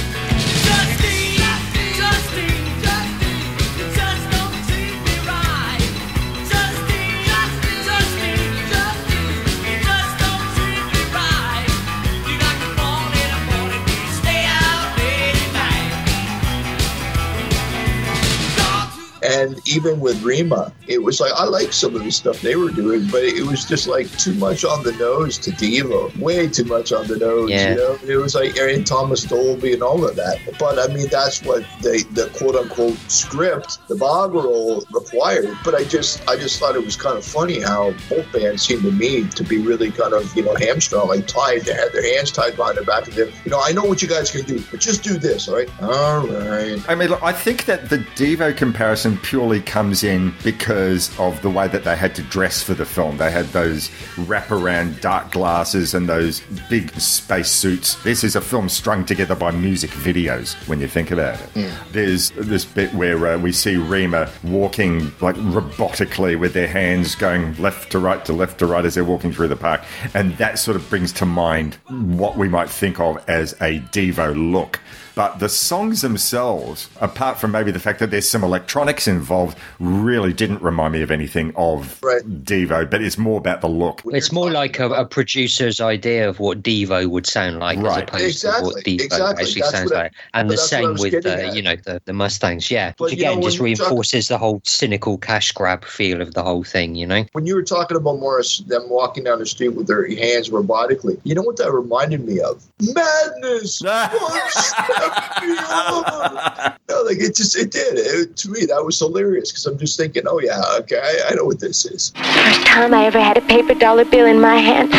Even 19.74 20.00
with 20.00 20.22
Rhema, 20.22 20.72
it 20.86 21.02
was 21.02 21.20
like 21.20 21.32
I 21.32 21.44
like 21.44 21.72
some 21.72 21.96
of 21.96 22.04
the 22.04 22.12
stuff 22.12 22.40
they 22.40 22.56
were 22.56 22.70
doing, 22.70 23.06
but 23.08 23.22
it 23.22 23.44
was 23.44 23.64
just 23.64 23.86
like 23.86 24.10
too 24.18 24.34
much 24.34 24.64
on 24.64 24.82
the 24.84 24.92
nose 24.92 25.38
to 25.38 25.50
Devo, 25.50 26.16
way 26.18 26.48
too 26.48 26.64
much 26.64 26.92
on 26.92 27.06
the 27.06 27.16
nose. 27.16 27.50
Yeah. 27.50 27.70
You 27.70 27.76
know, 27.76 27.98
it 28.06 28.16
was 28.16 28.34
like 28.34 28.56
Aaron 28.56 28.84
Thomas 28.84 29.24
Dolby 29.24 29.72
and 29.72 29.82
all 29.82 30.04
of 30.04 30.16
that. 30.16 30.38
But 30.58 30.78
I 30.78 30.92
mean, 30.92 31.08
that's 31.08 31.42
what 31.42 31.64
they, 31.82 32.02
the 32.02 32.30
quote 32.36 32.54
unquote 32.54 32.96
script, 33.10 33.78
the 33.88 33.96
bog 33.96 34.34
roll 34.34 34.84
required. 34.92 35.56
But 35.64 35.74
I 35.74 35.84
just, 35.84 36.26
I 36.28 36.36
just 36.36 36.60
thought 36.60 36.76
it 36.76 36.84
was 36.84 36.96
kind 36.96 37.16
of 37.16 37.24
funny 37.24 37.60
how 37.60 37.92
both 38.08 38.30
bands 38.32 38.62
seemed 38.62 38.82
to 38.82 38.92
me 38.92 39.28
to 39.30 39.42
be 39.42 39.58
really 39.58 39.90
kind 39.90 40.12
of, 40.12 40.34
you 40.36 40.44
know, 40.44 40.54
hamstrung, 40.54 41.08
like 41.08 41.26
tied. 41.26 41.62
They 41.62 41.74
had 41.74 41.92
their 41.92 42.14
hands 42.14 42.30
tied 42.30 42.56
behind 42.56 42.76
their 42.76 42.84
back 42.84 43.08
of 43.08 43.14
them. 43.14 43.30
You 43.44 43.50
know, 43.50 43.60
I 43.60 43.72
know 43.72 43.84
what 43.84 44.02
you 44.02 44.08
guys 44.08 44.30
can 44.30 44.44
do, 44.44 44.62
but 44.70 44.80
just 44.80 45.02
do 45.02 45.18
this, 45.18 45.48
all 45.48 45.56
right? 45.56 45.68
All 45.82 46.26
right. 46.26 46.80
I 46.88 46.94
mean, 46.94 47.08
look, 47.08 47.22
I 47.22 47.32
think 47.32 47.64
that 47.64 47.88
the 47.88 47.98
Devo 47.98 48.56
comparison 48.56 49.18
purely 49.18 49.60
comes 49.66 50.04
in 50.04 50.34
because 50.42 51.16
of 51.18 51.40
the 51.42 51.50
way 51.50 51.68
that 51.68 51.84
they 51.84 51.96
had 51.96 52.14
to 52.16 52.22
dress 52.22 52.62
for 52.62 52.74
the 52.74 52.84
film. 52.84 53.16
They 53.16 53.30
had 53.30 53.46
those 53.46 53.88
wraparound 54.16 55.00
dark 55.00 55.32
glasses 55.32 55.94
and 55.94 56.08
those 56.08 56.40
big 56.68 56.90
space 56.92 57.50
suits. 57.50 57.96
This 58.02 58.24
is 58.24 58.36
a 58.36 58.40
film 58.40 58.68
strung 58.68 59.04
together 59.04 59.34
by 59.34 59.50
music 59.50 59.90
videos 59.90 60.54
when 60.68 60.80
you 60.80 60.88
think 60.88 61.10
about 61.10 61.40
it. 61.40 61.72
There's 61.92 62.30
this 62.30 62.64
bit 62.64 62.92
where 62.94 63.26
uh, 63.26 63.38
we 63.38 63.52
see 63.52 63.74
Rhema 63.74 64.30
walking 64.44 65.12
like 65.20 65.36
robotically 65.36 66.38
with 66.38 66.54
their 66.54 66.68
hands 66.68 67.14
going 67.14 67.56
left 67.60 67.92
to 67.92 67.98
right 67.98 68.24
to 68.24 68.32
left 68.32 68.58
to 68.58 68.66
right 68.66 68.84
as 68.84 68.94
they're 68.94 69.04
walking 69.04 69.32
through 69.32 69.48
the 69.48 69.56
park. 69.56 69.82
And 70.14 70.36
that 70.38 70.58
sort 70.58 70.76
of 70.76 70.88
brings 70.88 71.12
to 71.14 71.26
mind 71.26 71.74
what 71.88 72.36
we 72.36 72.48
might 72.48 72.70
think 72.70 73.00
of 73.00 73.22
as 73.28 73.52
a 73.54 73.80
Devo 73.92 74.52
look. 74.52 74.80
But 75.14 75.38
the 75.38 75.48
songs 75.48 76.02
themselves, 76.02 76.88
apart 77.00 77.38
from 77.38 77.52
maybe 77.52 77.70
the 77.70 77.78
fact 77.78 78.00
that 78.00 78.10
there's 78.10 78.28
some 78.28 78.42
electronics 78.42 79.06
involved, 79.06 79.56
really 79.78 80.32
didn't 80.32 80.60
remind 80.60 80.92
me 80.94 81.02
of 81.02 81.10
anything 81.12 81.52
of 81.56 82.02
Right. 82.02 82.22
Devo, 82.44 82.90
but 82.90 83.00
it's 83.00 83.16
more 83.16 83.38
about 83.38 83.60
the 83.60 83.68
look. 83.68 84.02
It's 84.06 84.32
more 84.32 84.50
like 84.50 84.80
a, 84.80 84.90
a 84.90 85.04
producer's 85.06 85.80
idea 85.80 86.28
of 86.28 86.40
what 86.40 86.62
Devo 86.62 87.06
would 87.08 87.26
sound 87.26 87.60
like, 87.60 87.78
Right. 87.78 88.02
as 88.02 88.08
opposed 88.08 88.24
Exactly, 88.24 88.62
to 88.62 88.74
what 88.74 88.84
Devo 88.84 89.04
exactly. 89.04 89.44
actually 89.44 89.60
That's 89.60 89.72
sounds 89.72 89.92
I- 89.92 90.02
like. 90.02 90.12
And 90.34 90.50
the 90.50 90.54
that's 90.56 90.72
what 90.72 90.78
I 90.78 90.82
same 90.82 90.94
with 91.12 91.22
the, 91.22 91.32
uh, 91.44 91.48
at. 91.48 91.54
you 91.56 91.62
know, 91.62 91.76
the, 91.76 92.02
the 92.04 92.12
Mustangs, 92.12 92.70
yeah. 92.70 92.92
But, 92.98 93.04
Which 93.04 93.14
you 93.14 93.24
know, 93.24 93.30
again 93.32 93.42
just 93.42 93.60
when 93.60 93.70
you 93.70 93.76
talk- 93.76 93.86
reinforces 93.90 94.28
the 94.28 94.38
whole 94.38 94.60
cynical 94.64 95.18
cash 95.18 95.52
grab 95.52 95.84
feel 95.84 96.20
of 96.22 96.34
the 96.34 96.42
whole 96.42 96.64
thing, 96.64 96.96
you 96.96 97.06
know. 97.06 97.24
when 97.32 97.46
you 97.46 97.54
were 97.54 97.62
talking 97.62 97.96
about 97.96 98.18
Morris, 98.18 98.58
them 98.66 98.88
walking 98.88 99.22
down 99.24 99.38
the 99.38 99.46
street 99.46 99.68
with 99.70 99.86
their 99.86 100.08
hands 100.08 100.50
robotically, 100.50 101.20
you 101.22 101.34
know 101.36 101.42
what 101.42 101.56
that 101.58 101.70
reminded 101.72 102.24
me 102.26 102.40
of? 102.40 102.64
Madness! 102.80 103.80
No, 106.88 107.02
like 107.02 107.18
it 107.18 107.34
just 107.34 107.56
it 107.56 107.70
did. 107.70 107.96
It, 107.96 108.36
to 108.36 108.50
me, 108.50 108.66
that 108.66 108.84
was 108.84 108.98
hilarious 108.98 109.50
because 109.50 109.64
I'm 109.66 109.78
just 109.78 109.96
thinking, 109.96 110.24
oh 110.28 110.38
yeah, 110.38 110.60
okay, 110.80 111.00
I, 111.02 111.30
I 111.30 111.34
know 111.34 111.44
what 111.44 111.58
this 111.58 111.86
is. 111.86 112.10
First 112.10 112.66
time 112.66 112.92
I 112.92 113.06
ever 113.06 113.18
had 113.18 113.38
a 113.38 113.40
paper 113.42 113.74
dollar 113.74 114.04
bill 114.04 114.26
in 114.26 114.40
my 114.40 114.56
hand, 114.56 114.94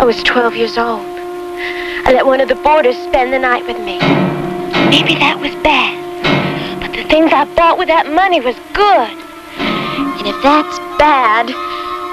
I 0.00 0.04
was 0.04 0.22
12 0.24 0.56
years 0.56 0.76
old. 0.76 1.06
I 1.06 2.12
let 2.12 2.26
one 2.26 2.40
of 2.40 2.48
the 2.48 2.56
boarders 2.56 2.96
spend 2.96 3.32
the 3.32 3.38
night 3.38 3.64
with 3.66 3.78
me. 3.78 3.98
Maybe 4.90 5.14
that 5.22 5.38
was 5.38 5.54
bad, 5.62 5.94
but 6.82 6.92
the 6.92 7.04
things 7.08 7.32
I 7.32 7.44
bought 7.54 7.78
with 7.78 7.88
that 7.88 8.10
money 8.10 8.40
was 8.40 8.56
good. 8.74 9.14
And 9.60 10.26
if 10.26 10.42
that's 10.42 10.78
bad, 10.98 11.48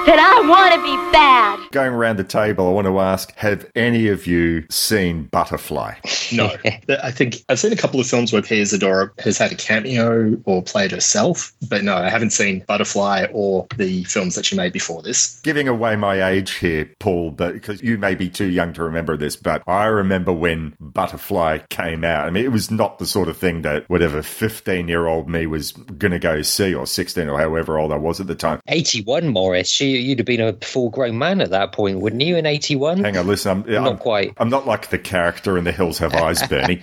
then 0.08 0.18
I 0.18 0.40
want 0.48 0.74
to 0.74 0.82
be 0.82 0.96
bad. 1.12 1.70
Going 1.70 1.92
around 1.92 2.16
the 2.16 2.24
table, 2.24 2.66
I 2.66 2.70
want 2.70 2.86
to 2.86 2.98
ask 2.98 3.34
Have 3.36 3.70
any 3.74 4.08
of 4.08 4.26
you 4.26 4.64
seen 4.70 5.24
Butterfly? 5.24 5.94
No, 6.32 6.54
I 7.02 7.10
think 7.10 7.44
I've 7.48 7.58
seen 7.58 7.72
a 7.72 7.76
couple 7.76 8.00
of 8.00 8.06
films 8.06 8.32
where 8.32 8.40
Pia 8.40 8.62
Zadora 8.62 9.10
has 9.20 9.36
had 9.36 9.52
a 9.52 9.54
cameo 9.54 10.40
or 10.44 10.62
played 10.62 10.92
herself, 10.92 11.52
but 11.68 11.84
no, 11.84 11.94
I 11.94 12.08
haven't 12.08 12.30
seen 12.30 12.64
Butterfly 12.66 13.26
or 13.32 13.66
the 13.76 14.04
films 14.04 14.34
that 14.36 14.46
she 14.46 14.56
made 14.56 14.72
before 14.72 15.02
this. 15.02 15.40
Giving 15.42 15.68
away 15.68 15.96
my 15.96 16.30
age 16.30 16.54
here, 16.54 16.90
Paul, 16.98 17.30
but 17.30 17.52
because 17.52 17.82
you 17.82 17.98
may 17.98 18.14
be 18.14 18.30
too 18.30 18.46
young 18.46 18.72
to 18.74 18.82
remember 18.82 19.16
this, 19.16 19.36
but 19.36 19.62
I 19.66 19.84
remember 19.86 20.32
when 20.32 20.74
Butterfly 20.80 21.58
came 21.68 22.02
out. 22.02 22.26
I 22.26 22.30
mean, 22.30 22.44
it 22.44 22.52
was 22.52 22.70
not 22.70 22.98
the 22.98 23.06
sort 23.06 23.28
of 23.28 23.36
thing 23.36 23.62
that 23.62 23.88
whatever 23.90 24.22
15 24.22 24.88
year 24.88 25.06
old 25.06 25.28
me 25.28 25.46
was 25.46 25.72
going 25.72 26.12
to 26.12 26.18
go 26.18 26.40
see, 26.40 26.74
or 26.74 26.86
16 26.86 27.28
or 27.28 27.38
however 27.38 27.78
old 27.78 27.92
I 27.92 27.96
was 27.96 28.20
at 28.20 28.26
the 28.26 28.34
time. 28.34 28.60
81, 28.68 29.28
Morris. 29.28 29.68
She, 29.68 29.97
you'd 29.98 30.18
have 30.18 30.26
been 30.26 30.40
a 30.40 30.52
full 30.54 30.90
grown 30.90 31.18
man 31.18 31.40
at 31.40 31.50
that 31.50 31.72
point, 31.72 32.00
wouldn't 32.00 32.22
you, 32.22 32.36
in 32.36 32.46
81? 32.46 33.04
Hang 33.04 33.16
on, 33.16 33.26
listen, 33.26 33.64
I'm, 33.66 33.70
Not 33.72 33.88
I'm, 33.92 33.98
quite. 33.98 34.32
I'm 34.38 34.50
not 34.50 34.66
like 34.66 34.90
the 34.90 34.98
character 34.98 35.58
in 35.58 35.64
The 35.64 35.72
Hills 35.72 35.98
Have 35.98 36.14
Eyes, 36.14 36.46
Bernie. 36.46 36.82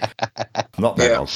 I'm 0.56 0.66
not 0.78 0.98
that 0.98 1.12
Yeah. 1.12 1.20
old. 1.20 1.30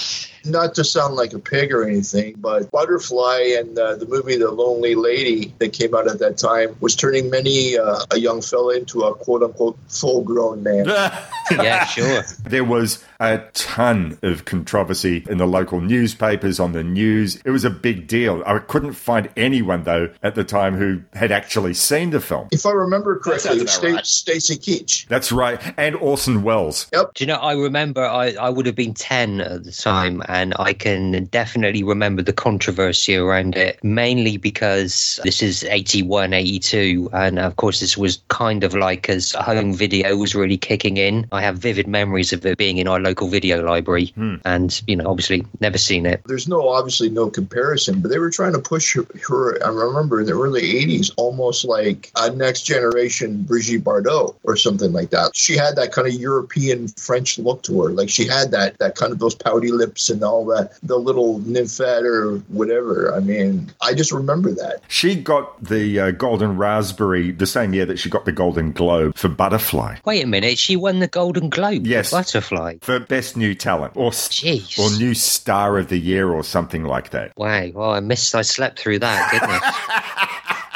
Not 0.45 0.75
to 0.75 0.83
sound 0.83 1.15
like 1.15 1.33
a 1.33 1.39
pig 1.39 1.71
or 1.71 1.87
anything, 1.87 2.35
but 2.37 2.71
Butterfly 2.71 3.55
and 3.57 3.77
uh, 3.77 3.95
the 3.95 4.05
movie 4.05 4.37
The 4.37 4.51
Lonely 4.51 4.95
Lady 4.95 5.53
that 5.59 5.73
came 5.73 5.95
out 5.95 6.07
at 6.07 6.19
that 6.19 6.37
time 6.37 6.75
was 6.79 6.95
turning 6.95 7.29
many 7.29 7.77
uh, 7.77 7.99
a 8.11 8.19
young 8.19 8.41
fella 8.41 8.75
into 8.75 9.01
a 9.03 9.15
quote 9.15 9.43
unquote 9.43 9.77
full 9.87 10.23
grown 10.23 10.63
man. 10.63 10.85
yeah, 11.51 11.85
sure. 11.85 12.23
There 12.43 12.63
was 12.63 13.03
a 13.19 13.39
ton 13.53 14.17
of 14.23 14.45
controversy 14.45 15.25
in 15.29 15.37
the 15.37 15.45
local 15.45 15.81
newspapers, 15.81 16.59
on 16.59 16.71
the 16.71 16.83
news. 16.83 17.35
It 17.43 17.51
was 17.51 17.65
a 17.65 17.69
big 17.69 18.07
deal. 18.07 18.41
I 18.45 18.59
couldn't 18.59 18.93
find 18.93 19.29
anyone, 19.35 19.83
though, 19.83 20.09
at 20.23 20.35
the 20.35 20.43
time 20.43 20.75
who 20.77 21.01
had 21.13 21.31
actually 21.31 21.73
seen 21.73 22.11
the 22.11 22.21
film. 22.21 22.47
If 22.51 22.65
I 22.65 22.71
remember 22.71 23.19
correctly, 23.19 23.49
sounds 23.49 23.61
it 23.61 23.63
was 23.63 23.77
about 23.77 23.83
Sta- 23.83 23.95
right. 23.95 24.05
Stacy 24.05 24.55
Keach. 24.55 25.07
That's 25.07 25.31
right. 25.31 25.59
And 25.77 25.95
Orson 25.95 26.43
Welles. 26.43 26.87
Yep. 26.93 27.13
Do 27.15 27.23
you 27.23 27.27
know, 27.27 27.35
I 27.35 27.53
remember 27.53 28.05
I, 28.05 28.33
I 28.33 28.49
would 28.49 28.65
have 28.65 28.75
been 28.75 28.93
10 28.93 29.41
at 29.41 29.63
the 29.63 29.71
time, 29.71 30.21
and 30.29 30.53
I 30.59 30.73
can 30.73 31.25
definitely 31.25 31.83
remember 31.83 32.21
the 32.21 32.31
controversy 32.31 33.15
around 33.15 33.57
it, 33.57 33.83
mainly 33.83 34.37
because 34.37 35.19
this 35.23 35.41
is 35.41 35.63
81, 35.63 36.33
82. 36.33 37.09
And 37.13 37.39
of 37.39 37.55
course, 37.55 37.79
this 37.79 37.97
was 37.97 38.21
kind 38.29 38.63
of 38.63 38.75
like 38.75 39.09
as 39.09 39.31
home 39.31 39.73
video 39.73 40.15
was 40.15 40.35
really 40.35 40.57
kicking 40.57 40.97
in. 40.97 41.27
I 41.31 41.41
have 41.41 41.57
vivid 41.57 41.87
memories 41.87 42.31
of 42.31 42.45
it 42.45 42.59
being 42.59 42.77
in 42.77 42.87
our 42.87 42.99
local 42.99 43.27
video 43.27 43.65
library, 43.65 44.13
hmm. 44.15 44.35
and, 44.45 44.81
you 44.85 44.95
know, 44.95 45.09
obviously 45.09 45.45
never 45.59 45.79
seen 45.79 46.05
it. 46.05 46.21
There's 46.25 46.47
no 46.47 46.69
obviously 46.69 47.09
no 47.09 47.29
comparison, 47.31 47.99
but 47.99 48.09
they 48.11 48.19
were 48.19 48.29
trying 48.29 48.53
to 48.53 48.59
push 48.59 48.95
her. 48.95 49.07
her 49.27 49.63
I 49.65 49.69
remember 49.69 50.19
in 50.21 50.27
the 50.27 50.33
early 50.33 50.61
'80s, 50.61 51.11
almost 51.17 51.65
like 51.65 52.11
a 52.15 52.29
next 52.29 52.63
generation 52.63 53.43
Brigitte 53.43 53.83
Bardot 53.83 54.35
or 54.43 54.55
something 54.55 54.93
like 54.93 55.09
that. 55.09 55.35
She 55.35 55.57
had 55.57 55.75
that 55.77 55.91
kind 55.91 56.07
of 56.07 56.13
European 56.13 56.87
French 56.89 57.39
look 57.39 57.63
to 57.63 57.81
her, 57.81 57.89
like 57.89 58.09
she 58.09 58.27
had 58.27 58.51
that 58.51 58.77
that 58.77 58.95
kind 58.95 59.11
of 59.11 59.17
those 59.17 59.33
pouty 59.33 59.71
lips 59.71 60.09
and 60.09 60.18
all 60.23 60.45
that, 60.47 60.71
the 60.83 60.97
little 60.97 61.39
nymphette 61.39 62.03
or 62.03 62.37
whatever. 62.49 63.13
I 63.15 63.19
mean, 63.19 63.71
I 63.81 63.93
just 63.93 64.11
remember 64.11 64.51
that. 64.51 64.81
She 64.87 65.15
got 65.15 65.63
the 65.63 65.99
uh, 65.99 66.11
Golden 66.11 66.57
Raspberry 66.57 67.31
the 67.31 67.45
same 67.47 67.73
year 67.73 67.85
that 67.85 67.99
she 67.99 68.09
got 68.09 68.25
the 68.25 68.31
Golden 68.31 68.71
Globe 68.71 69.15
for 69.17 69.29
Butterfly. 69.29 69.97
Wait 70.05 70.23
a 70.23 70.27
minute, 70.27 70.57
she 70.57 70.75
won 70.75 70.99
the 70.99 71.07
Golden 71.07 71.49
Globe 71.49 71.85
Yes. 71.87 72.09
for 72.09 72.17
Butterfly. 72.17 72.77
For 72.81 72.99
Best 72.99 73.37
New 73.37 73.53
Talent 73.55 73.93
or, 73.95 74.11
Jeez. 74.11 74.77
or 74.79 74.97
New 74.97 75.13
Star 75.13 75.77
of 75.77 75.89
the 75.89 75.97
Year 75.99 76.29
or 76.31 76.43
something 76.43 76.83
like 76.83 77.09
that. 77.11 77.31
Wow, 77.37 77.67
well, 77.73 77.91
I 77.91 77.99
missed, 77.99 78.35
I 78.35 78.41
slept 78.41 78.79
through 78.79 78.99
that, 78.99 79.31
goodness. 79.31 80.15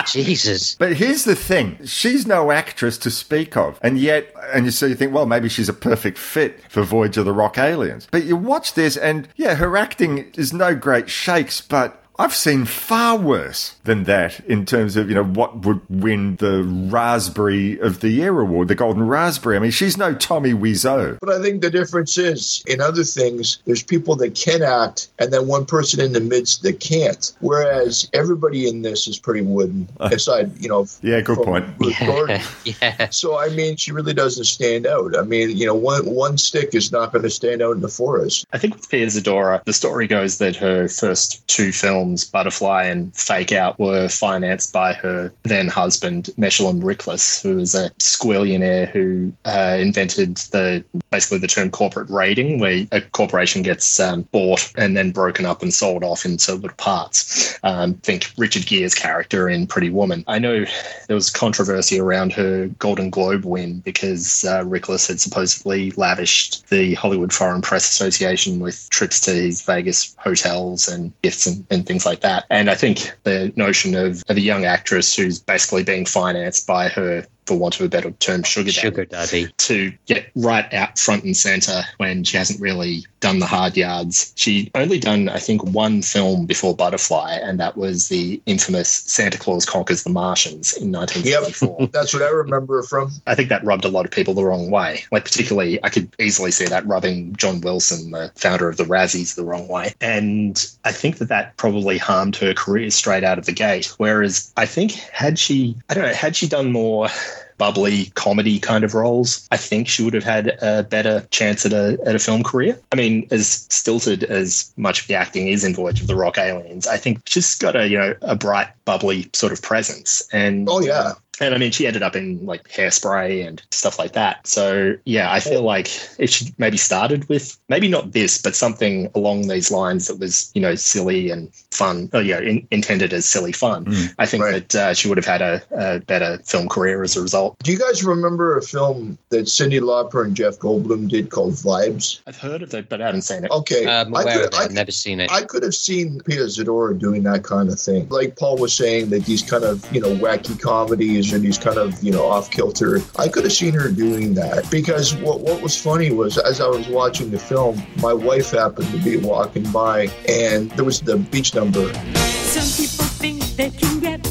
Jesus. 0.06 0.76
But 0.76 0.94
here's 0.94 1.24
the 1.24 1.36
thing 1.36 1.86
she's 1.86 2.28
no 2.28 2.52
actress 2.52 2.98
to 3.00 3.12
speak 3.12 3.56
of. 3.58 3.80
And 3.82 3.98
yet, 3.98 4.34
and 4.54 4.66
you 4.66 4.72
so 4.72 4.86
you 4.86 4.96
think, 4.96 5.14
well, 5.14 5.26
maybe 5.26 5.50
she's 5.50 5.70
a 5.70 5.74
perfect 5.74 6.18
fit 6.18 6.60
for 6.70 6.84
Voyage 6.84 7.18
of 7.18 7.26
the 7.26 7.34
Rock 7.34 7.58
Aliens. 7.58 8.08
But 8.12 8.26
you 8.26 8.36
watch 8.36 8.74
this, 8.74 8.98
and 8.98 9.28
yeah, 9.36 9.56
her 9.56 9.78
acting 9.78 10.32
is 10.36 10.54
no 10.54 10.76
great 10.76 11.10
shakes, 11.10 11.62
but. 11.62 12.00
I've 12.20 12.34
seen 12.34 12.66
far 12.66 13.18
worse 13.18 13.76
than 13.86 14.04
that 14.04 14.40
in 14.42 14.66
terms 14.66 14.96
of, 14.96 15.10
you 15.10 15.16
know, 15.16 15.24
what 15.24 15.66
would 15.66 15.82
win 15.90 16.36
the 16.36 16.64
Raspberry 16.64 17.80
of 17.80 18.02
the 18.02 18.10
Year 18.10 18.40
award, 18.40 18.68
the 18.68 18.76
Golden 18.76 19.08
Raspberry. 19.08 19.56
I 19.56 19.60
mean, 19.60 19.72
she's 19.72 19.98
no 19.98 20.14
Tommy 20.14 20.54
Wiseau. 20.54 21.18
But 21.20 21.30
I 21.30 21.42
think 21.42 21.62
the 21.62 21.72
difference 21.72 22.18
is 22.18 22.64
in 22.68 22.82
other 22.82 23.04
things, 23.04 23.60
there's 23.66 23.82
people 23.82 24.16
that 24.18 24.36
can 24.36 24.62
act, 24.62 25.10
and 25.20 25.34
then 25.34 25.48
one 25.48 25.66
person 25.66 26.00
in 26.00 26.14
the 26.14 26.22
midst 26.22 26.62
that 26.64 26.80
can't. 26.80 27.34
Whereas 27.40 28.10
everybody 28.14 28.68
in 28.68 28.84
this 28.84 29.08
is 29.08 29.18
pretty 29.18 29.42
wooden, 29.42 29.90
aside, 30.00 30.52
you 30.62 30.70
know. 30.70 30.86
Yeah, 31.02 31.22
good 31.22 31.40
point. 31.40 31.66
Ruth 31.80 32.00
yeah. 32.66 33.10
So 33.10 33.40
I 33.40 33.50
mean, 33.50 33.76
she 33.76 33.92
really 33.92 34.14
doesn't 34.14 34.46
stand 34.46 34.86
out. 34.86 35.18
I 35.18 35.24
mean, 35.24 35.56
you 35.58 35.66
know, 35.66 35.76
one 35.76 36.06
one 36.06 36.38
stick 36.38 36.76
is 36.76 36.92
not 36.92 37.12
going 37.12 37.24
to 37.24 37.30
stand 37.30 37.62
out 37.62 37.76
in 37.76 37.82
the 37.82 37.90
forest. 37.90 38.46
I 38.54 38.58
think 38.58 38.76
with 38.76 38.90
Pia 38.90 39.08
Zadora, 39.08 39.64
the 39.64 39.74
story 39.74 40.08
goes 40.08 40.38
that 40.38 40.56
her 40.58 40.88
first 40.88 41.46
two 41.48 41.72
films, 41.72 42.03
Butterfly 42.32 42.84
and 42.84 43.16
Fake 43.16 43.52
Out, 43.52 43.80
were 43.80 44.10
financed 44.10 44.74
by 44.74 44.94
her 44.94 45.34
then 45.44 45.68
husband, 45.68 46.30
Meshulam 46.38 46.82
Riklis, 46.82 47.42
who 47.42 47.58
was 47.58 47.76
a 47.76 47.90
squillionaire 48.00 48.90
who 48.90 49.34
uh, 49.46 49.78
invented 49.80 50.38
the 50.52 50.84
basically 51.12 51.38
the 51.38 51.48
term 51.48 51.70
corporate 51.70 52.10
raiding, 52.10 52.60
where 52.60 52.86
a 52.92 53.02
corporation 53.02 53.62
gets 53.62 54.00
um, 54.00 54.24
bought 54.32 54.72
and 54.78 54.98
then 54.98 55.12
broken 55.12 55.46
up 55.46 55.62
and 55.62 55.74
sold 55.74 56.04
off 56.04 56.26
into 56.26 56.56
little 56.56 56.76
parts. 56.78 57.60
Um, 57.64 57.94
think 57.96 58.32
Richard 58.38 58.66
Gere's 58.66 58.96
character 58.96 59.50
in 59.50 59.68
Pretty 59.68 59.90
Woman. 59.90 60.24
I 60.28 60.40
know 60.40 60.66
there 61.08 61.16
was 61.16 61.30
controversy 61.30 62.00
around 62.00 62.34
her 62.34 62.68
Golden 62.80 63.10
Globe 63.10 63.46
win 63.46 63.80
because 63.80 64.44
uh, 64.46 64.64
Rickless 64.64 65.08
had 65.08 65.20
supposedly 65.20 65.92
lavished 65.92 66.68
the 66.70 66.96
Hollywood 66.96 67.32
Foreign 67.32 67.62
Press 67.62 67.90
Association 67.90 68.60
with 68.60 68.90
trips 68.90 69.20
to 69.22 69.32
his 69.32 69.62
Vegas 69.62 70.16
hotels 70.18 70.88
and 70.88 71.14
gifts 71.22 71.46
and, 71.46 71.66
and 71.70 71.86
things 71.86 71.93
like 72.06 72.22
that. 72.22 72.46
And 72.50 72.70
I 72.70 72.76
think 72.76 73.12
the 73.24 73.54
notion 73.56 73.96
of, 73.96 74.24
of 74.28 74.38
a 74.38 74.42
young 74.42 74.66
actress 74.66 75.16
who's 75.16 75.40
basically 75.40 75.84
being 75.84 76.06
financed 76.06 76.66
by 76.66 76.90
her 76.90 77.26
for 77.46 77.58
want 77.58 77.80
of 77.80 77.86
a 77.86 77.90
better 77.90 78.12
term, 78.12 78.44
sugar 78.44 78.72
daddy, 78.72 78.82
Sugar 78.82 79.06
Daddy. 79.06 79.48
to 79.58 79.94
get 80.06 80.30
right 80.36 80.72
out 80.74 80.98
front 81.00 81.24
and 81.24 81.36
center 81.36 81.84
when 81.98 82.24
she 82.24 82.38
hasn't 82.38 82.60
really 82.60 83.06
done 83.24 83.40
the 83.40 83.46
hard 83.46 83.78
yards. 83.78 84.34
She 84.36 84.70
only 84.76 85.00
done, 85.00 85.30
I 85.30 85.40
think, 85.40 85.64
one 85.64 86.02
film 86.02 86.46
before 86.46 86.76
Butterfly, 86.76 87.40
and 87.42 87.60
that 87.60 87.78
was 87.78 88.10
the 88.10 88.42
infamous 88.46 88.90
Santa 88.90 89.38
Claus 89.38 89.66
Conquers 89.66 90.04
the 90.04 90.10
Martians 90.10 90.74
in 90.74 90.92
1954. 90.92 91.88
That's 91.94 92.14
what 92.14 92.22
I 92.22 92.30
remember 92.30 92.84
from. 92.84 93.12
I 93.26 93.36
think 93.36 93.48
that 93.48 93.64
rubbed 93.64 93.86
a 93.86 93.90
lot 93.90 94.04
of 94.06 94.12
people 94.12 94.34
the 94.34 94.44
wrong 94.44 94.70
way. 94.70 95.06
Like, 95.12 95.24
particularly, 95.24 95.82
I 95.84 95.90
could 95.90 96.14
easily 96.20 96.52
see 96.52 96.66
that 96.66 96.86
rubbing 96.86 97.34
John 97.38 97.62
Wilson, 97.62 98.12
the 98.12 98.32
founder 98.36 98.68
of 98.68 98.76
the 98.76 98.84
Razzies, 98.84 99.36
the 99.36 99.46
wrong 99.46 99.70
way. 99.70 99.94
And 100.02 100.62
I 100.84 100.92
think 100.92 101.18
that 101.20 101.30
that 101.30 101.56
probably 101.56 101.98
harmed 101.98 102.36
her 102.36 102.54
career 102.54 102.90
straight 102.92 103.24
out 103.24 103.38
of 103.38 103.46
the 103.46 103.54
gate. 103.54 103.94
Whereas 103.98 104.52
I 104.58 104.66
think, 104.66 104.92
had 104.92 105.40
she, 105.40 105.78
I 105.90 105.94
don't 105.94 106.04
know, 106.04 106.14
had 106.14 106.36
she 106.36 106.48
done 106.48 106.74
more 106.74 107.08
bubbly 107.58 108.06
comedy 108.16 108.60
kind 108.60 108.84
of 108.84 108.94
roles, 108.94 109.48
I 109.52 109.58
think 109.58 109.88
she 109.88 110.04
would 110.04 110.14
have 110.14 110.24
had 110.24 110.58
a 110.62 110.84
better 110.84 111.26
chance 111.32 111.66
at 111.66 111.74
a 111.74 111.98
at 112.06 112.16
a 112.16 112.20
film 112.20 112.44
career. 112.44 112.80
I 112.92 112.96
mean, 112.96 113.28
as 113.32 113.66
stilted 113.70 114.24
as 114.24 114.72
much 114.78 115.02
of 115.02 115.08
the 115.08 115.16
acting 115.16 115.48
is 115.48 115.64
in 115.64 115.74
Voyage 115.74 116.02
of 116.02 116.08
the 116.08 116.16
Rock 116.16 116.38
Aliens, 116.38 116.88
I 116.88 116.98
think 116.98 117.22
she's 117.26 117.56
got 117.56 117.76
a 117.76 117.88
you 117.88 117.98
know 117.98 118.16
a 118.22 118.36
bright, 118.36 118.70
bubbly 118.86 119.30
sort 119.34 119.54
of 119.54 119.62
presence. 119.62 120.28
And 120.32 120.68
Oh 120.70 120.80
yeah, 120.80 121.14
and 121.42 121.54
I 121.54 121.58
mean, 121.58 121.72
she 121.72 121.88
ended 121.88 122.04
up 122.04 122.16
in 122.16 122.46
like 122.46 122.70
hairspray 122.70 123.46
and 123.48 123.62
stuff 123.72 123.98
like 123.98 124.14
that. 124.14 124.46
So 124.48 124.96
yeah, 125.06 125.32
I 125.32 125.40
feel 125.40 125.64
like 125.64 125.88
if 126.20 126.30
she 126.30 126.54
maybe 126.58 126.78
started 126.78 127.28
with 127.30 127.58
maybe 127.70 127.88
not 127.88 128.12
this, 128.12 128.42
but 128.42 128.56
something 128.56 129.10
along 129.16 129.48
these 129.48 129.72
lines 129.72 130.08
that 130.08 130.20
was 130.20 130.52
you 130.54 130.62
know 130.62 130.76
silly 130.76 131.32
and 131.32 131.54
fun, 131.72 132.10
oh 132.14 132.20
yeah, 132.20 132.40
in, 132.40 132.68
intended 132.72 133.14
as 133.14 133.26
silly 133.26 133.52
fun. 133.52 133.88
I 134.20 134.26
think 134.26 134.44
that 134.44 134.76
uh, 134.76 134.94
she 134.94 135.08
would 135.08 135.18
have 135.18 135.26
had 135.26 135.42
a, 135.42 135.62
a 135.72 136.00
better 136.02 136.38
film 136.44 136.70
career 136.70 137.04
as 137.04 137.16
a 137.18 137.22
result. 137.22 137.58
Do 137.64 137.72
you 137.72 137.80
guys 137.80 138.04
remember 138.04 138.58
a 138.58 138.62
film 138.62 139.18
that 139.30 139.46
Cyndi 139.46 139.80
Lauper 139.80 140.24
and 140.24 140.36
Jeff 140.36 140.60
Goldblum 140.60 141.10
did 141.10 141.30
called 141.32 141.54
Vibes? 141.54 142.22
I've 142.28 142.38
heard 142.38 142.62
of 142.62 142.74
it, 142.74 142.90
but 142.90 143.02
I 143.02 143.08
haven't 143.08 143.24
seen 143.24 143.44
it. 143.44 143.52
Okay, 143.52 143.88
I'm 143.88 144.16
I 144.16 144.22
aware 144.22 144.36
could- 144.36 144.42
of 144.46 144.54
it. 144.54 144.56
I 144.60 144.64
I've 144.66 144.72
never 144.72 144.92
seen 144.92 145.20
it. 145.20 145.32
I 145.32 145.42
could 145.42 145.64
have 145.64 145.76
seen 145.76 146.20
Pia 146.22 146.46
Zadora 146.46 146.98
doing 146.98 147.24
that 147.24 147.44
kind 147.44 147.70
of 147.70 147.80
thing. 147.80 148.08
Like 148.10 148.36
Paul 148.36 148.58
was 148.58 148.74
saying, 148.74 149.10
that 149.10 149.26
these 149.26 149.42
kind 149.42 149.64
of, 149.64 149.92
you 149.94 150.00
know, 150.00 150.16
wacky 150.16 150.60
comedies 150.60 151.23
and 151.32 151.46
he's 151.46 151.58
kind 151.58 151.78
of, 151.78 152.04
you 152.04 152.12
know, 152.12 152.26
off 152.26 152.52
kilter. 152.52 153.00
I 153.18 153.28
could 153.28 153.44
have 153.44 153.54
seen 153.54 153.74
her 153.76 153.90
doing 153.90 154.34
that 154.34 154.70
because 154.70 155.16
what, 155.16 155.42
what 155.42 155.62
was 155.62 155.80
funny 155.80 156.12
was 156.12 156.38
as 156.38 156.60
I 156.60 156.68
was 156.68 156.88
watching 156.88 157.30
the 157.32 157.40
film, 157.40 157.82
my 157.98 158.14
wife 158.14 158.52
happened 158.52 158.90
to 158.90 158.98
be 158.98 159.18
walking 159.18 159.72
by 159.72 160.08
and 160.28 160.72
there 160.72 160.86
was 160.86 161.02
the 161.02 161.18
beach 161.18 161.54
number. 161.54 161.94
Some 162.16 162.86
people 162.86 163.06
think 163.06 163.42
they 163.56 163.70
can 163.70 164.00
get 164.00 164.23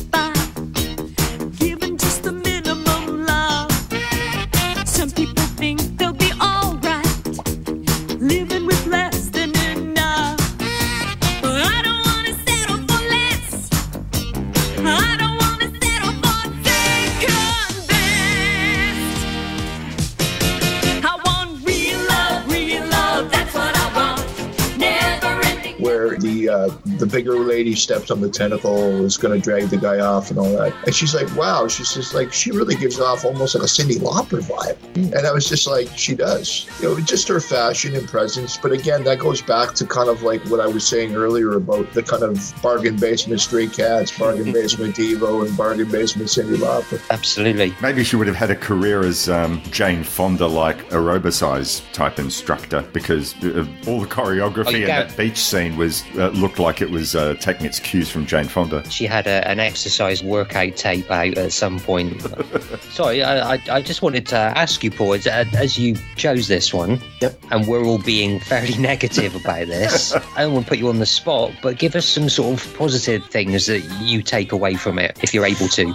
uh, 26.53 26.77
the 26.99 27.07
bigger 27.07 27.39
lady 27.39 27.75
steps 27.75 28.11
on 28.11 28.21
the 28.21 28.29
tentacle 28.29 29.05
is 29.05 29.17
going 29.17 29.39
to 29.39 29.43
drag 29.43 29.69
the 29.69 29.77
guy 29.77 30.01
off 30.01 30.31
and 30.31 30.39
all 30.39 30.51
that. 30.57 30.75
And 30.85 30.95
she's 30.95 31.15
like, 31.15 31.35
wow, 31.37 31.69
she's 31.69 31.95
just 31.95 32.15
like, 32.15 32.33
she 32.33 32.51
really 32.51 32.75
gives 32.77 33.01
off 33.01 33.25
almost 33.25 33.55
like 33.55 33.65
a 33.65 33.67
Cyndi 33.67 33.97
Lauper 33.99 34.41
vibe. 34.41 34.77
And 34.95 35.27
I 35.27 35.33
was 35.33 35.49
just 35.49 35.67
like, 35.67 35.89
she 35.97 36.15
does. 36.15 36.69
You 36.81 36.89
know, 36.89 37.01
just 37.01 37.29
her 37.29 37.41
fashion 37.41 37.95
and 37.95 38.09
presence. 38.09 38.57
But 38.57 38.73
again, 38.73 39.05
that 39.05 39.19
goes 39.19 39.43
back 39.43 39.75
to 39.75 39.87
kind 39.87 40.09
of 40.09 40.23
like 40.23 40.43
what 40.47 40.61
I 40.61 40.67
was 40.67 40.87
saying 40.87 41.15
earlier 41.15 41.55
about 41.55 41.93
the 41.93 42.03
kind 42.03 42.23
of 42.23 42.53
bargain 42.63 42.97
basement 42.97 43.41
stray 43.41 43.67
cats, 43.67 44.17
bargain 44.17 44.53
basement 44.59 44.97
Devo, 44.97 45.47
and 45.47 45.57
bargain 45.57 45.91
basement 45.91 46.29
Cyndi 46.29 46.57
Lauper. 46.57 47.03
Absolutely. 47.11 47.75
Maybe 47.81 48.05
she 48.05 48.17
would 48.17 48.27
have 48.27 48.37
had 48.37 48.51
a 48.51 48.57
career 48.57 49.01
as 49.01 49.29
um, 49.29 49.63
Jane 49.71 50.05
Fonda, 50.05 50.47
like 50.47 50.89
aerobicize 50.91 51.83
type 51.93 52.19
instructor, 52.19 52.83
because 52.93 53.35
uh, 53.45 53.67
all 53.87 54.01
the 54.01 54.07
choreography 54.07 54.63
Oh, 54.67 54.71
you 54.71 54.83
in 54.83 54.87
that 54.87 55.17
beach 55.17 55.39
scene 55.39 55.77
was 55.77 56.03
uh, 56.17 56.31
looked 56.43 56.59
like 56.59 56.83
it 56.83 56.91
was 56.91 57.15
uh, 57.15 57.35
taking 57.35 57.65
its 57.65 57.79
cues 57.79 58.11
from 58.11 58.27
Jane 58.27 58.47
Fonda. 58.47 58.89
She 58.91 59.07
had 59.07 59.27
a, 59.29 59.47
an 59.49 59.61
exercise 59.61 60.25
workout 60.25 60.77
tape 60.77 61.09
out 61.11 61.39
at 61.39 61.53
some 61.53 61.79
point. 61.79 62.21
Sorry, 62.91 63.23
I, 63.23 63.55
I, 63.55 63.63
I 63.71 63.81
just 63.81 64.03
wanted 64.03 64.27
to 64.27 64.37
ask 64.37 64.83
you, 64.83 64.91
Paul, 64.91 65.15
as, 65.15 65.27
as 65.29 65.79
you 65.79 65.97
chose 66.17 66.49
this 66.49 66.75
one, 66.75 67.01
and 67.51 67.67
we're 67.69 67.85
all 67.85 67.99
being 67.99 68.41
fairly 68.41 68.77
negative 68.79 69.37
about 69.37 69.69
this, 69.69 70.15
I 70.37 70.43
don't 70.43 70.53
want 70.53 70.67
to 70.67 70.71
put 70.71 70.79
you 70.79 70.89
on 70.89 70.99
the 70.99 71.07
spot, 71.07 71.53
but 71.63 71.79
give 71.79 71.95
us 71.95 72.07
some 72.07 72.29
sort 72.29 72.61
of 72.61 72.75
positive 72.77 73.25
things 73.27 73.67
that 73.67 73.81
you 74.03 74.21
take 74.21 74.51
away 74.51 74.75
from 74.75 74.99
it, 74.99 75.17
if 75.23 75.33
you're 75.33 75.47
able 75.47 75.69
to. 75.69 75.95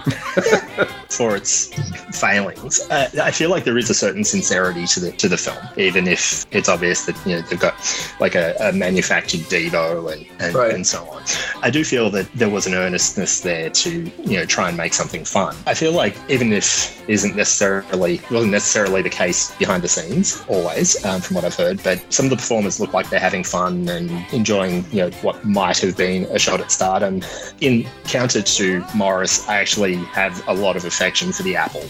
for 1.10 1.34
its 1.34 1.72
failings. 2.18 2.80
Uh, 2.90 3.08
I 3.22 3.30
feel 3.30 3.50
like 3.50 3.64
there 3.64 3.78
is 3.78 3.90
a 3.90 3.94
certain 3.94 4.24
sincerity 4.24 4.86
to 4.86 5.00
the 5.00 5.12
to 5.12 5.28
the 5.28 5.36
film, 5.36 5.58
even 5.76 6.06
if 6.06 6.46
it's 6.52 6.68
obvious 6.68 7.06
that 7.06 7.16
you 7.26 7.36
know 7.36 7.42
they've 7.42 7.58
got 7.58 7.74
like 8.20 8.34
a, 8.34 8.54
a 8.60 8.72
manufactured 8.72 9.40
Devo 9.40 10.12
and 10.12 10.26
and, 10.38 10.54
Right. 10.54 10.74
and 10.74 10.86
so 10.86 11.04
on. 11.10 11.22
I 11.62 11.70
do 11.70 11.84
feel 11.84 12.10
that 12.10 12.26
there 12.34 12.48
was 12.48 12.66
an 12.66 12.74
earnestness 12.74 13.40
there 13.40 13.70
to 13.70 14.10
you 14.24 14.36
know 14.38 14.44
try 14.44 14.68
and 14.68 14.76
make 14.76 14.94
something 14.94 15.24
fun. 15.24 15.56
I 15.66 15.74
feel 15.74 15.92
like 15.92 16.16
even 16.28 16.52
if 16.52 16.94
isn't 17.08 17.34
necessarily 17.36 18.20
wasn't 18.30 18.52
necessarily 18.52 19.02
the 19.02 19.10
case 19.10 19.50
behind 19.56 19.82
the 19.82 19.88
scenes 19.88 20.42
always, 20.48 21.02
um, 21.04 21.20
from 21.20 21.36
what 21.36 21.44
I've 21.44 21.54
heard, 21.54 21.82
but 21.82 22.00
some 22.12 22.26
of 22.26 22.30
the 22.30 22.36
performers 22.36 22.80
look 22.80 22.92
like 22.92 23.08
they're 23.10 23.18
having 23.18 23.44
fun 23.44 23.88
and 23.88 24.10
enjoying 24.32 24.84
you 24.92 24.98
know 25.02 25.10
what 25.22 25.44
might 25.44 25.78
have 25.78 25.96
been 25.96 26.24
a 26.26 26.38
shot 26.38 26.60
at 26.60 26.70
stardom. 26.70 27.22
In 27.60 27.86
counter 28.04 28.42
to 28.42 28.84
Morris, 28.94 29.48
I 29.48 29.56
actually 29.56 29.94
have 29.96 30.42
a 30.48 30.54
lot 30.54 30.76
of 30.76 30.84
affection 30.84 31.32
for 31.32 31.42
the 31.42 31.56
apple, 31.56 31.82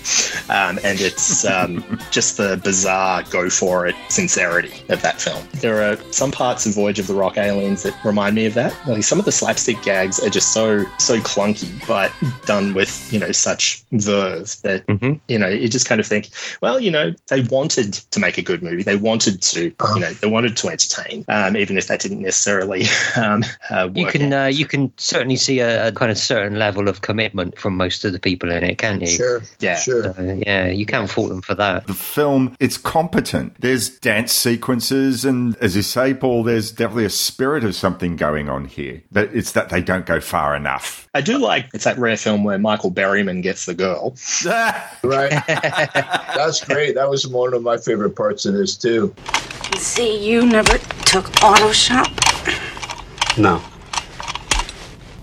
um, 0.48 0.78
and 0.84 1.00
it's 1.00 1.44
um, 1.54 1.84
just 2.10 2.36
the 2.36 2.60
bizarre 2.62 3.22
go 3.30 3.50
for 3.50 3.86
it 3.86 3.94
sincerity 4.08 4.82
of 4.88 5.02
that 5.02 5.20
film. 5.20 5.44
There 5.60 5.90
are 5.90 5.96
some 6.12 6.30
parts 6.30 6.64
of 6.66 6.74
Voyage 6.74 6.98
of 6.98 7.06
the 7.06 7.14
Rock 7.14 7.36
Aliens 7.36 7.82
that 7.82 7.94
remind 8.04 8.37
me 8.38 8.46
of 8.46 8.54
that. 8.54 8.74
Like 8.86 9.02
some 9.02 9.18
of 9.18 9.24
the 9.24 9.32
slapstick 9.32 9.82
gags 9.82 10.20
are 10.20 10.30
just 10.30 10.52
so 10.52 10.84
so 10.98 11.18
clunky, 11.18 11.70
but 11.86 12.12
done 12.46 12.72
with 12.74 13.12
you 13.12 13.18
know 13.18 13.32
such 13.32 13.82
verve 13.92 14.54
that 14.62 14.84
you 15.28 15.38
know 15.38 15.48
you 15.48 15.68
just 15.68 15.86
kind 15.86 16.00
of 16.00 16.06
think, 16.06 16.28
well, 16.62 16.80
you 16.80 16.90
know, 16.90 17.12
they 17.26 17.42
wanted 17.42 17.94
to 17.94 18.20
make 18.20 18.38
a 18.38 18.42
good 18.42 18.62
movie. 18.62 18.82
They 18.82 18.96
wanted 18.96 19.42
to, 19.42 19.64
you 19.64 20.00
know, 20.00 20.12
they 20.12 20.28
wanted 20.28 20.56
to 20.58 20.68
entertain, 20.68 21.24
um, 21.28 21.56
even 21.56 21.76
if 21.76 21.88
that 21.88 22.00
didn't 22.00 22.22
necessarily 22.22 22.84
um, 23.16 23.44
uh, 23.70 23.88
You 23.92 24.06
can 24.06 24.32
uh, 24.32 24.46
you 24.46 24.66
can 24.66 24.92
certainly 24.96 25.36
see 25.36 25.60
a, 25.60 25.88
a 25.88 25.92
kind 25.92 26.10
of 26.10 26.18
certain 26.18 26.58
level 26.58 26.88
of 26.88 27.00
commitment 27.00 27.58
from 27.58 27.76
most 27.76 28.04
of 28.04 28.12
the 28.12 28.20
people 28.20 28.50
in 28.50 28.62
it, 28.62 28.78
can't 28.78 29.00
you? 29.00 29.08
Sure. 29.08 29.42
Yeah. 29.58 29.76
Sure. 29.76 30.14
So, 30.14 30.40
yeah, 30.46 30.68
you 30.68 30.86
can't 30.86 31.10
fault 31.10 31.28
them 31.30 31.42
for 31.42 31.54
that. 31.56 31.86
The 31.86 31.94
film, 31.94 32.56
it's 32.60 32.78
competent. 32.78 33.60
There's 33.60 33.88
dance 33.88 34.32
sequences, 34.32 35.24
and 35.24 35.56
as 35.56 35.74
you 35.74 35.82
say, 35.82 36.14
Paul, 36.14 36.44
there's 36.44 36.70
definitely 36.70 37.06
a 37.06 37.10
spirit 37.10 37.64
of 37.64 37.74
something 37.74 38.16
going 38.16 38.27
on 38.28 38.64
here. 38.66 39.02
But 39.10 39.34
it's 39.34 39.52
that 39.52 39.68
they 39.70 39.80
don't 39.80 40.06
go 40.06 40.20
far 40.20 40.54
enough. 40.54 41.08
I 41.14 41.20
do 41.20 41.38
like 41.38 41.68
it's 41.74 41.84
that 41.84 41.98
rare 41.98 42.16
film 42.16 42.44
where 42.44 42.58
Michael 42.58 42.92
Berryman 42.92 43.42
gets 43.42 43.66
the 43.66 43.74
girl. 43.74 44.16
Right. 45.04 45.30
That's 45.46 46.62
great. 46.64 46.94
That 46.94 47.08
was 47.08 47.26
one 47.26 47.54
of 47.54 47.62
my 47.62 47.76
favorite 47.76 48.16
parts 48.16 48.46
of 48.46 48.54
this, 48.54 48.76
too. 48.76 49.14
See, 49.76 50.26
you 50.28 50.44
never 50.44 50.78
took 51.06 51.42
auto 51.42 51.72
shop. 51.72 52.10
No. 53.38 53.62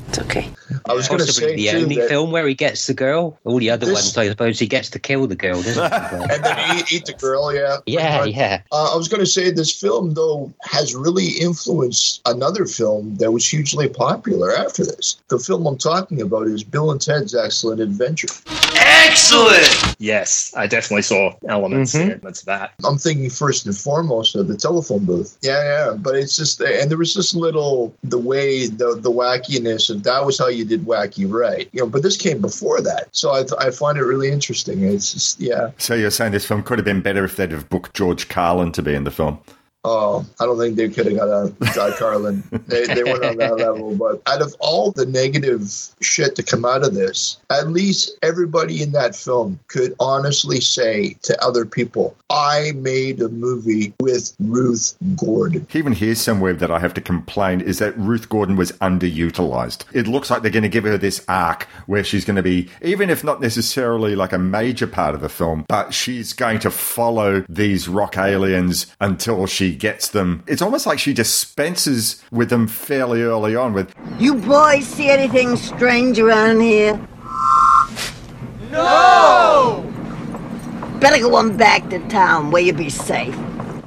It's 0.10 0.20
okay. 0.20 0.50
I 0.88 0.94
was 0.94 1.08
going 1.08 1.20
to 1.20 1.26
Possibly 1.26 1.50
say, 1.50 1.56
the 1.56 1.68
too, 1.72 1.78
only 1.84 1.96
that- 1.98 2.10
film 2.10 2.32
where 2.32 2.48
he 2.48 2.54
gets 2.54 2.88
the 2.88 2.94
girl. 2.94 3.38
All 3.44 3.58
the 3.60 3.70
other 3.70 3.86
This- 3.86 3.96
ones, 3.96 4.18
I 4.18 4.28
suppose, 4.30 4.60
he 4.60 4.68
gets 4.68 4.90
to 4.92 5.00
kill 5.00 5.28
the 5.28 5.36
girl, 5.36 5.62
doesn't 5.62 5.92
he? 5.92 5.98
and 6.34 6.44
then 6.44 6.78
eat, 6.78 6.94
eat 6.94 7.06
the 7.06 7.14
girl, 7.14 7.54
yeah. 7.54 7.78
yeah, 7.86 8.20
But, 8.20 8.34
yeah. 8.34 8.62
Uh, 8.72 8.94
I 8.94 8.96
was 8.96 9.08
going 9.08 9.20
to 9.22 9.26
say 9.26 9.52
this 9.52 9.72
film, 9.72 10.14
though, 10.14 10.54
has 10.64 10.96
really 10.96 11.28
influenced 11.40 12.22
another 12.26 12.66
film 12.66 13.16
that 13.18 13.32
was 13.32 13.48
hugely 13.48 13.90
popular 13.90 14.56
after 14.56 14.86
this. 14.86 15.18
The 15.30 15.40
film 15.40 15.66
I'm 15.66 15.78
talking 15.78 16.22
about 16.22 16.48
is 16.48 16.64
Bill 16.64 16.92
and 16.92 17.02
Ted's 17.02 17.34
Excellent 17.36 17.82
Adventure. 17.82 18.28
Excellent! 19.06 19.96
Yes, 20.00 20.54
I 20.58 20.68
definitely 20.68 21.04
saw 21.04 21.34
elements, 21.48 21.94
Mhm. 21.96 22.12
elements 22.12 22.42
of 22.42 22.46
that. 22.48 22.72
I'm 22.84 22.98
thinking 22.98 23.30
first 23.30 23.66
and 23.66 23.76
foremost 23.78 24.36
of 24.36 24.48
the 24.48 24.58
telephone 24.58 25.06
booth. 25.06 25.38
Yeah, 25.42 25.62
yeah. 25.64 25.94
But 25.98 26.16
it's 26.16 26.36
just, 26.36 26.60
and 26.60 26.90
there 26.92 26.98
was 26.98 27.14
this 27.14 27.34
little, 27.34 27.94
the 28.04 28.18
way, 28.18 28.68
the, 28.68 28.96
the 29.00 29.12
wackiness 29.12 29.90
of 29.90 30.04
that 30.04 30.26
was 30.26 30.38
how 30.40 30.48
you 30.48 30.66
did 30.66 30.86
wacky 30.86 31.32
right. 31.32 31.70
You 31.72 31.82
know, 31.82 31.88
but 31.88 32.04
this 32.04 32.18
came 32.18 32.42
before 32.42 32.82
that. 32.82 33.08
So 33.12 33.32
I, 33.32 33.46
I 33.60 33.72
find 33.72 33.98
it 33.98 34.04
really 34.04 34.30
interesting. 34.32 34.84
It's 34.84 35.14
just, 35.14 35.40
yeah. 35.40 35.72
So 35.78 35.94
you're 35.94 36.12
saying 36.12 36.32
this 36.34 36.46
film 36.46 36.64
could 36.64 36.78
have 36.78 36.86
been 36.86 37.02
better 37.02 37.24
if 37.24 37.36
they'd 37.36 37.52
have 37.52 37.70
booked 37.70 37.94
George 37.94 38.28
Carlin 38.28 38.72
to 38.74 38.82
be 38.82 38.94
in 38.96 39.04
the 39.06 39.12
film? 39.12 39.40
Oh, 39.88 40.26
I 40.40 40.46
don't 40.46 40.58
think 40.58 40.78
they 40.78 40.90
could 40.90 41.06
have 41.06 41.16
got 41.16 41.28
a 41.28 41.54
Guy 41.76 41.92
Carlin. 41.98 42.44
They, 42.66 42.86
they 42.86 43.04
weren't 43.04 43.24
on 43.24 43.38
that 43.38 43.58
level. 43.58 43.96
But 43.96 44.24
out 44.26 44.42
of 44.42 44.56
all 44.60 44.92
the 44.92 45.06
negative 45.06 45.72
shit 46.02 46.36
to 46.36 46.42
come 46.42 46.66
out 46.66 46.84
of 46.84 46.96
this, 46.96 47.38
at 47.52 47.68
least 47.70 48.18
everybody 48.24 48.82
in 48.82 48.92
that 48.94 49.16
film 49.16 49.60
could 49.68 49.94
honestly 50.00 50.60
say 50.60 51.16
to 51.24 51.40
other 51.44 51.64
people, 51.64 52.16
I 52.32 52.72
made 52.76 53.22
a 53.22 53.30
movie 53.30 53.94
with 54.00 54.34
Ruth 54.40 54.96
Gordon. 55.16 55.68
Even 55.74 55.94
here, 55.94 56.16
somewhere 56.16 56.54
that 56.54 56.72
I 56.72 56.80
have 56.80 56.96
to 56.96 57.02
complain 57.02 57.62
is 57.62 57.78
that 57.80 57.96
Ruth 57.98 58.30
Gordon 58.30 58.56
was 58.56 58.72
underutilized. 58.74 59.84
It 59.94 60.08
looks 60.08 60.32
like 60.32 60.42
they're 60.42 60.50
going 60.50 60.64
to 60.64 60.70
give 60.70 60.86
her 60.86 60.98
this 60.98 61.24
arc 61.28 61.64
where 61.86 62.04
she's 62.04 62.26
going 62.26 62.38
to 62.38 62.44
be, 62.44 62.70
even 62.82 63.12
if 63.12 63.24
not 63.24 63.42
necessarily 63.42 64.16
like 64.16 64.34
a 64.34 64.40
major 64.40 64.88
part 64.88 65.14
of 65.14 65.22
the 65.22 65.30
film, 65.30 65.66
but 65.68 65.94
she's 65.94 66.34
going 66.34 66.58
to 66.60 66.72
follow 66.72 67.46
these 67.48 67.88
rock 67.88 68.18
aliens 68.18 68.88
until 69.00 69.46
she 69.46 69.75
gets 69.76 70.10
them. 70.10 70.44
It's 70.48 70.62
almost 70.62 70.86
like 70.86 71.00
she 71.00 71.14
dispenses 71.14 72.24
with 72.32 72.50
them 72.50 72.68
fairly 72.68 73.22
early 73.22 73.56
on 73.56 73.74
with, 73.74 73.94
You 74.20 74.36
boys 74.36 74.86
see 74.88 75.10
anything 75.10 75.56
strange 75.56 76.20
around 76.20 76.62
here? 76.62 77.00
No! 78.72 79.84
Better 81.00 81.20
go 81.20 81.36
on 81.36 81.56
back 81.58 81.90
to 81.90 82.00
town 82.08 82.52
where 82.52 82.62
you'll 82.62 82.76
be 82.76 82.90
safe. 82.90 83.36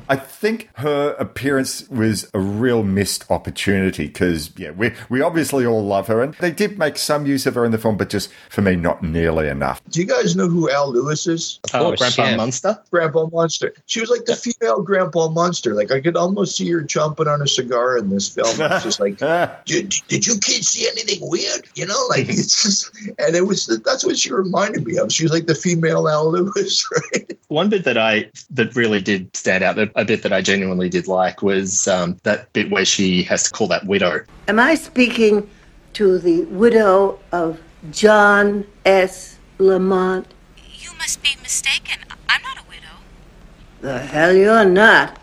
I 0.09 0.17
think 0.17 0.71
her 0.77 1.15
appearance 1.19 1.89
was 1.89 2.31
a 2.33 2.41
real 2.41 2.83
missed 2.83 3.31
opportunity 3.31 4.07
because, 4.07 4.51
yeah, 4.57 4.71
we, 4.71 4.93
we 5.09 5.21
obviously 5.21 5.67
all 5.67 5.85
love 5.85 6.07
her 6.07 6.23
and 6.23 6.35
they 6.35 6.51
did 6.51 6.79
make 6.79 6.97
some 6.97 7.27
use 7.27 7.47
of 7.47 7.55
her 7.55 7.65
in 7.65 7.73
the 7.73 7.79
film, 7.79 7.97
but 7.97 8.09
just 8.09 8.31
for 8.49 8.63
me, 8.63 8.77
not 8.77 9.03
nearly 9.03 9.49
enough. 9.49 9.83
Do 9.91 10.01
you 10.01 10.07
guys 10.07 10.35
know 10.37 10.49
who 10.49 10.71
Al 10.71 10.93
Lewis 10.93 11.27
is? 11.27 11.61
Oh, 11.75 11.89
course, 11.97 11.99
Grandpa 12.01 12.31
yeah. 12.31 12.37
Munster? 12.37 12.83
Grandpa 12.91 13.27
Munster. 13.27 13.75
She 13.87 14.01
was 14.01 14.11
like 14.11 14.25
the 14.25 14.37
female 14.37 14.83
Grandpa 14.83 15.29
Munster. 15.29 15.75
Like 15.75 15.91
I 15.91 16.01
could 16.01 16.17
almost 16.17 16.57
see 16.57 16.71
her 16.71 16.83
chomping 16.83 17.33
on 17.33 17.43
a 17.43 17.47
cigar 17.47 17.99
in 17.99 18.11
this 18.11 18.29
film. 18.29 18.61
It's 18.61 18.85
just 18.85 19.01
like, 19.01 19.19
did, 19.67 19.95
did 20.09 20.27
you 20.27 20.39
kids 20.39 20.69
see 20.69 20.89
anything 20.89 21.29
weird? 21.29 21.69
You 21.75 21.87
know, 21.87 22.07
like 22.09 22.29
it's 22.29 22.63
just, 22.63 22.91
and 23.19 23.37
it 23.37 23.47
was 23.47 23.67
that's 23.85 24.05
what 24.05 24.19
she 24.19 24.33
reminded 24.33 24.87
me 24.87 24.99
of. 24.99 25.13
She 25.13 25.25
was 25.25 25.33
like 25.33 25.47
the 25.47 25.55
female 25.55 26.09
Al 26.09 26.31
Lewis, 26.31 26.89
right? 27.13 27.39
One 27.49 27.69
bit 27.69 27.85
that 27.85 27.99
I 27.99 28.31
that 28.51 28.75
really 28.75 29.01
did 29.01 29.35
stand 29.37 29.65
out, 29.65 29.79
a 29.99 30.05
bit 30.05 30.23
that 30.23 30.33
I 30.33 30.41
genuinely 30.41 30.89
did 30.89 31.07
like, 31.09 31.43
was 31.43 31.87
um, 31.89 32.17
that 32.23 32.53
bit 32.53 32.71
where 32.71 32.85
she 32.85 33.23
has 33.25 33.43
to 33.45 33.51
call 33.51 33.67
that 33.69 33.85
widow. 33.85 34.25
Am 34.47 34.59
I 34.59 34.75
speaking 34.75 35.49
to 35.95 36.19
the 36.19 36.45
widow 36.45 37.19
of 37.33 37.61
John 37.91 38.65
S. 38.85 39.39
Lamont. 39.59 40.27
You 40.77 40.91
must 40.99 41.23
be 41.23 41.31
mistaken. 41.43 41.99
I'm 42.29 42.43
not 42.43 42.59
a 42.59 42.63
widow. 42.69 42.97
The 43.81 43.99
hell 43.99 44.35
you're 44.35 44.65
not. 44.65 45.19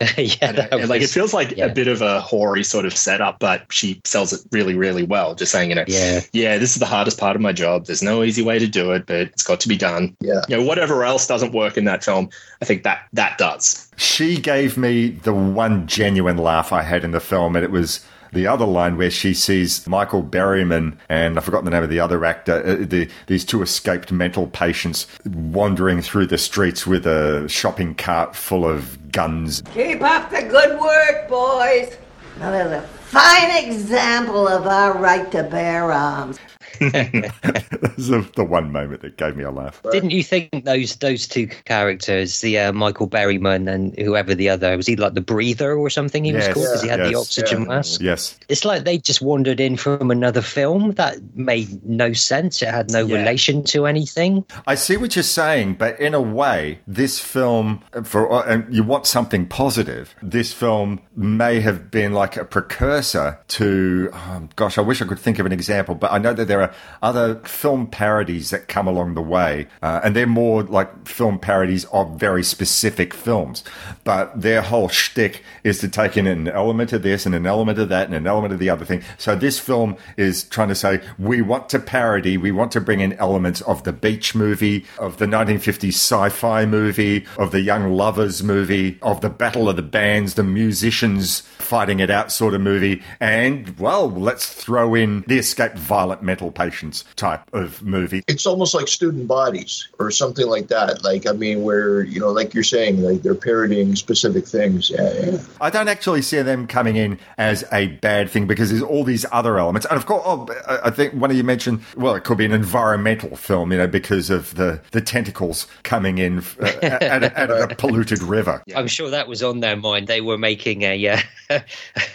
yeah, 0.16 0.66
And, 0.72 0.84
uh, 0.84 0.86
like 0.86 1.02
it 1.02 1.10
feels 1.10 1.34
like 1.34 1.58
a 1.58 1.68
bit 1.68 1.86
of 1.86 2.00
a 2.00 2.22
hoary 2.22 2.64
sort 2.64 2.86
of 2.86 2.96
setup, 2.96 3.38
but 3.38 3.70
she 3.70 4.00
sells 4.04 4.32
it 4.32 4.40
really, 4.50 4.74
really 4.74 5.02
well. 5.02 5.34
Just 5.34 5.52
saying, 5.52 5.68
you 5.68 5.74
know, 5.74 5.84
Yeah. 5.86 6.20
yeah, 6.32 6.56
this 6.56 6.72
is 6.72 6.80
the 6.80 6.86
hardest 6.86 7.18
part 7.18 7.36
of 7.36 7.42
my 7.42 7.52
job. 7.52 7.84
There's 7.84 8.02
no 8.02 8.22
easy 8.22 8.42
way 8.42 8.58
to 8.58 8.66
do 8.66 8.92
it, 8.92 9.04
but 9.04 9.16
it's 9.16 9.42
got 9.42 9.60
to 9.60 9.68
be 9.68 9.76
done. 9.76 10.16
Yeah. 10.20 10.40
You 10.48 10.56
know, 10.56 10.62
whatever 10.62 11.04
else 11.04 11.26
doesn't 11.26 11.52
work 11.52 11.76
in 11.76 11.84
that 11.84 12.02
film, 12.02 12.30
I 12.62 12.64
think 12.64 12.82
that 12.84 13.06
that 13.12 13.36
does. 13.36 13.89
She 14.00 14.38
gave 14.38 14.78
me 14.78 15.10
the 15.10 15.34
one 15.34 15.86
genuine 15.86 16.38
laugh 16.38 16.72
I 16.72 16.80
had 16.80 17.04
in 17.04 17.10
the 17.10 17.20
film, 17.20 17.54
and 17.54 17.62
it 17.62 17.70
was 17.70 18.00
the 18.32 18.46
other 18.46 18.64
line 18.64 18.96
where 18.96 19.10
she 19.10 19.34
sees 19.34 19.86
Michael 19.86 20.22
Berryman 20.22 20.96
and 21.10 21.36
I've 21.36 21.44
forgotten 21.44 21.66
the 21.66 21.70
name 21.70 21.82
of 21.82 21.90
the 21.90 22.00
other 22.00 22.24
actor, 22.24 22.62
uh, 22.64 22.76
the, 22.80 23.10
these 23.26 23.44
two 23.44 23.60
escaped 23.60 24.10
mental 24.10 24.46
patients 24.46 25.06
wandering 25.26 26.00
through 26.00 26.28
the 26.28 26.38
streets 26.38 26.86
with 26.86 27.06
a 27.06 27.46
shopping 27.50 27.94
cart 27.94 28.34
full 28.34 28.64
of 28.64 29.12
guns. 29.12 29.62
Keep 29.74 30.00
up 30.00 30.30
the 30.30 30.44
good 30.44 30.80
work, 30.80 31.28
boys. 31.28 31.98
Now 32.38 32.52
there's 32.52 32.72
a 32.72 32.86
fine 32.86 33.64
example 33.66 34.48
of 34.48 34.66
our 34.66 34.96
right 34.96 35.30
to 35.32 35.42
bear 35.42 35.92
arms. 35.92 36.38
That's 36.80 38.08
the, 38.08 38.28
the 38.36 38.44
one 38.44 38.72
moment 38.72 39.02
that 39.02 39.16
gave 39.16 39.36
me 39.36 39.44
a 39.44 39.50
laugh. 39.50 39.82
Didn't 39.90 40.10
you 40.10 40.22
think 40.22 40.64
those 40.64 40.96
those 40.96 41.26
two 41.26 41.46
characters, 41.46 42.40
the 42.40 42.58
uh, 42.58 42.72
Michael 42.72 43.08
Berryman 43.08 43.72
and 43.72 43.98
whoever 43.98 44.34
the 44.34 44.48
other 44.48 44.76
was, 44.76 44.86
he 44.86 44.96
like 44.96 45.14
the 45.14 45.20
breather 45.20 45.74
or 45.74 45.90
something? 45.90 46.24
He 46.24 46.32
was 46.32 46.46
Yes, 46.46 46.54
called 46.54 46.66
because 46.66 46.82
he 46.82 46.88
had 46.88 47.00
the 47.00 47.14
oxygen 47.14 47.62
yeah. 47.62 47.68
mask. 47.68 48.00
Yes. 48.00 48.38
It's 48.48 48.64
like 48.64 48.84
they 48.84 48.98
just 48.98 49.20
wandered 49.20 49.60
in 49.60 49.76
from 49.76 50.10
another 50.10 50.42
film 50.42 50.92
that 50.92 51.18
made 51.34 51.84
no 51.84 52.12
sense. 52.12 52.62
It 52.62 52.68
had 52.68 52.90
no 52.90 53.04
relation 53.04 53.62
to 53.64 53.86
anything. 53.86 54.44
I 54.66 54.74
see 54.74 54.96
what 54.96 55.16
you're 55.16 55.22
saying, 55.22 55.74
but 55.74 55.98
in 56.00 56.14
a 56.14 56.20
way, 56.20 56.80
this 56.86 57.18
film, 57.18 57.82
for 58.04 58.30
uh, 58.32 58.42
and 58.42 58.74
you 58.74 58.82
want 58.82 59.06
something 59.06 59.46
positive. 59.46 60.14
This 60.22 60.52
film 60.52 61.00
may 61.16 61.60
have 61.60 61.90
been 61.90 62.12
like 62.12 62.36
a 62.36 62.44
precursor 62.44 63.38
to. 63.48 64.10
Um, 64.12 64.50
gosh, 64.56 64.78
I 64.78 64.82
wish 64.82 65.02
I 65.02 65.06
could 65.06 65.18
think 65.18 65.38
of 65.38 65.46
an 65.46 65.52
example, 65.52 65.94
but 65.94 66.12
I 66.12 66.18
know 66.18 66.32
that 66.32 66.46
there 66.48 66.59
are 66.60 66.74
other 67.02 67.36
film 67.40 67.86
parodies 67.86 68.50
that 68.50 68.68
come 68.68 68.86
along 68.86 69.14
the 69.14 69.22
way, 69.22 69.66
uh, 69.82 70.00
and 70.04 70.14
they're 70.14 70.26
more 70.26 70.62
like 70.62 71.06
film 71.06 71.38
parodies 71.38 71.84
of 71.86 72.18
very 72.18 72.42
specific 72.42 73.14
films. 73.14 73.64
But 74.04 74.40
their 74.40 74.62
whole 74.62 74.88
shtick 74.88 75.42
is 75.64 75.78
to 75.80 75.88
take 75.88 76.16
in 76.16 76.26
an 76.26 76.48
element 76.48 76.92
of 76.92 77.02
this 77.02 77.26
and 77.26 77.34
an 77.34 77.46
element 77.46 77.78
of 77.78 77.88
that 77.88 78.06
and 78.06 78.14
an 78.14 78.26
element 78.26 78.52
of 78.52 78.58
the 78.58 78.70
other 78.70 78.84
thing. 78.84 79.02
So 79.18 79.34
this 79.34 79.58
film 79.58 79.96
is 80.16 80.44
trying 80.44 80.68
to 80.68 80.74
say 80.74 81.00
we 81.18 81.42
want 81.42 81.68
to 81.70 81.78
parody, 81.78 82.36
we 82.36 82.52
want 82.52 82.72
to 82.72 82.80
bring 82.80 83.00
in 83.00 83.12
elements 83.14 83.60
of 83.62 83.84
the 83.84 83.92
beach 83.92 84.34
movie, 84.34 84.86
of 84.98 85.18
the 85.18 85.26
1950s 85.26 85.88
sci-fi 85.88 86.66
movie, 86.66 87.26
of 87.38 87.50
the 87.50 87.60
Young 87.60 87.92
Lovers 87.92 88.42
movie, 88.42 88.98
of 89.02 89.20
the 89.20 89.30
Battle 89.30 89.68
of 89.68 89.76
the 89.76 89.82
Bands, 89.82 90.34
the 90.34 90.42
musicians 90.42 91.40
fighting 91.40 92.00
it 92.00 92.10
out 92.10 92.32
sort 92.32 92.54
of 92.54 92.60
movie, 92.60 93.02
and 93.20 93.78
well, 93.78 94.10
let's 94.10 94.52
throw 94.52 94.94
in 94.94 95.24
the 95.26 95.38
escaped 95.38 95.78
violent 95.78 96.22
mental 96.50 96.70
patients 96.70 97.04
type 97.16 97.42
of 97.52 97.82
movie. 97.82 98.22
It's 98.26 98.46
almost 98.46 98.74
like 98.74 98.88
student 98.88 99.26
bodies 99.26 99.88
or 99.98 100.10
something 100.10 100.46
like 100.46 100.68
that. 100.68 101.02
Like, 101.04 101.26
I 101.26 101.32
mean, 101.32 101.62
where, 101.62 102.02
you 102.02 102.20
know, 102.20 102.30
like 102.30 102.54
you're 102.54 102.64
saying, 102.64 103.02
like 103.02 103.22
they're 103.22 103.34
parodying 103.34 103.96
specific 103.96 104.46
things. 104.46 104.90
Yeah, 104.90 105.12
yeah. 105.12 105.38
I 105.60 105.70
don't 105.70 105.88
actually 105.88 106.22
see 106.22 106.42
them 106.42 106.66
coming 106.66 106.96
in 106.96 107.18
as 107.38 107.64
a 107.72 107.88
bad 107.88 108.30
thing 108.30 108.46
because 108.46 108.70
there's 108.70 108.82
all 108.82 109.04
these 109.04 109.26
other 109.32 109.58
elements. 109.58 109.86
And 109.86 109.96
of 109.96 110.06
course, 110.06 110.22
oh, 110.24 110.48
I 110.66 110.90
I 110.90 110.92
think 110.92 111.14
one 111.14 111.30
of 111.30 111.36
you 111.36 111.44
mentioned, 111.44 111.82
well, 111.96 112.14
it 112.14 112.24
could 112.24 112.38
be 112.38 112.44
an 112.44 112.52
environmental 112.52 113.36
film, 113.36 113.70
you 113.72 113.78
know, 113.78 113.86
because 113.86 114.30
of 114.30 114.54
the, 114.56 114.80
the 114.90 115.00
tentacles 115.00 115.66
coming 115.82 116.18
in 116.18 116.38
uh, 116.38 116.64
at, 116.82 117.02
at, 117.22 117.50
at 117.50 117.72
a 117.72 117.74
polluted 117.76 118.22
river. 118.22 118.62
I'm 118.74 118.88
sure 118.88 119.10
that 119.10 119.28
was 119.28 119.42
on 119.42 119.60
their 119.60 119.76
mind. 119.76 120.08
They 120.08 120.20
were 120.20 120.38
making 120.38 120.82
a. 120.82 121.08
Uh, 121.08 121.18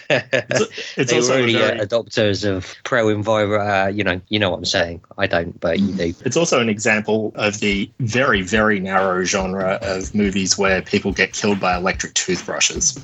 it's 0.10 1.12
they 1.12 1.16
also 1.16 1.32
were 1.32 1.46
really 1.46 1.54
very- 1.54 1.80
uh, 1.80 1.86
adopters 1.86 2.46
of 2.46 2.76
pro 2.84 3.10
environment. 3.10 3.62
Uh, 3.62 3.88
you 3.94 4.04
know, 4.04 4.15
you 4.30 4.40
know 4.40 4.50
what 4.50 4.58
I'm 4.58 4.66
saying. 4.66 5.02
I 5.18 5.28
don't, 5.28 5.60
but 5.60 5.80
you 5.80 5.94
do. 5.94 6.14
It's 6.26 6.38
also 6.38 6.60
an 6.60 6.70
example 6.70 7.32
of 7.36 7.60
the 7.60 7.90
very, 8.00 8.42
very 8.42 8.80
narrow 8.80 9.24
genre 9.24 9.80
of 9.82 10.14
movies 10.14 10.58
where 10.58 10.82
people 10.82 11.12
get 11.12 11.34
killed 11.34 11.60
by 11.60 11.76
electric 11.78 12.14
toothbrushes. 12.14 12.98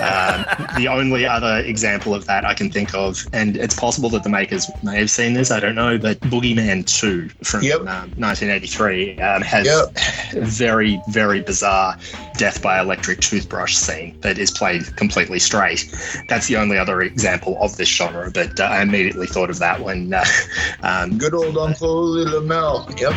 Um, 0.00 0.44
the 0.76 0.88
only 0.88 1.26
other 1.26 1.58
example 1.58 2.14
of 2.14 2.26
that 2.26 2.44
I 2.44 2.54
can 2.54 2.70
think 2.70 2.94
of, 2.94 3.26
and 3.32 3.56
it's 3.56 3.78
possible 3.78 4.08
that 4.10 4.22
the 4.22 4.30
makers 4.30 4.70
may 4.82 4.98
have 4.98 5.10
seen 5.10 5.34
this, 5.34 5.50
I 5.50 5.60
don't 5.60 5.74
know, 5.74 5.98
but 5.98 6.20
Boogeyman 6.20 6.86
2 6.86 7.28
from 7.44 7.62
um, 7.88 8.10
1983 8.16 9.20
um, 9.20 9.42
has 9.42 9.66
a 9.68 10.40
very, 10.40 11.00
very 11.08 11.40
bizarre 11.40 11.96
death 12.36 12.62
by 12.62 12.80
electric 12.80 13.20
toothbrush 13.20 13.76
scene 13.76 14.18
that 14.20 14.38
is 14.38 14.50
played 14.50 14.96
completely 14.96 15.38
straight. 15.38 15.84
That's 16.28 16.48
the 16.48 16.56
only 16.56 16.78
other 16.78 17.00
example 17.02 17.56
of 17.60 17.76
this 17.76 17.88
genre, 17.88 18.30
but 18.30 18.58
uh, 18.58 18.64
I 18.64 18.82
immediately 18.82 19.26
thought 19.26 19.50
of 19.50 19.58
that 19.58 19.80
when. 19.80 20.12
Uh, 20.14 20.24
um, 20.82 21.18
Good 21.18 21.34
old 21.34 21.56
Uncle 21.58 22.14
Lamel. 22.14 22.88
Yep. 22.98 23.14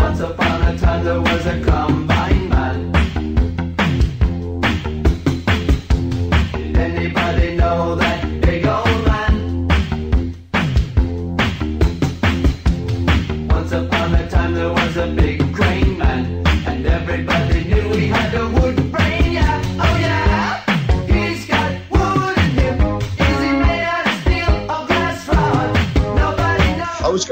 Once 0.00 0.20
upon 0.20 0.74
a 0.74 0.78
time 0.78 1.04
there 1.04 1.20
was 1.20 1.46
a 1.46 1.64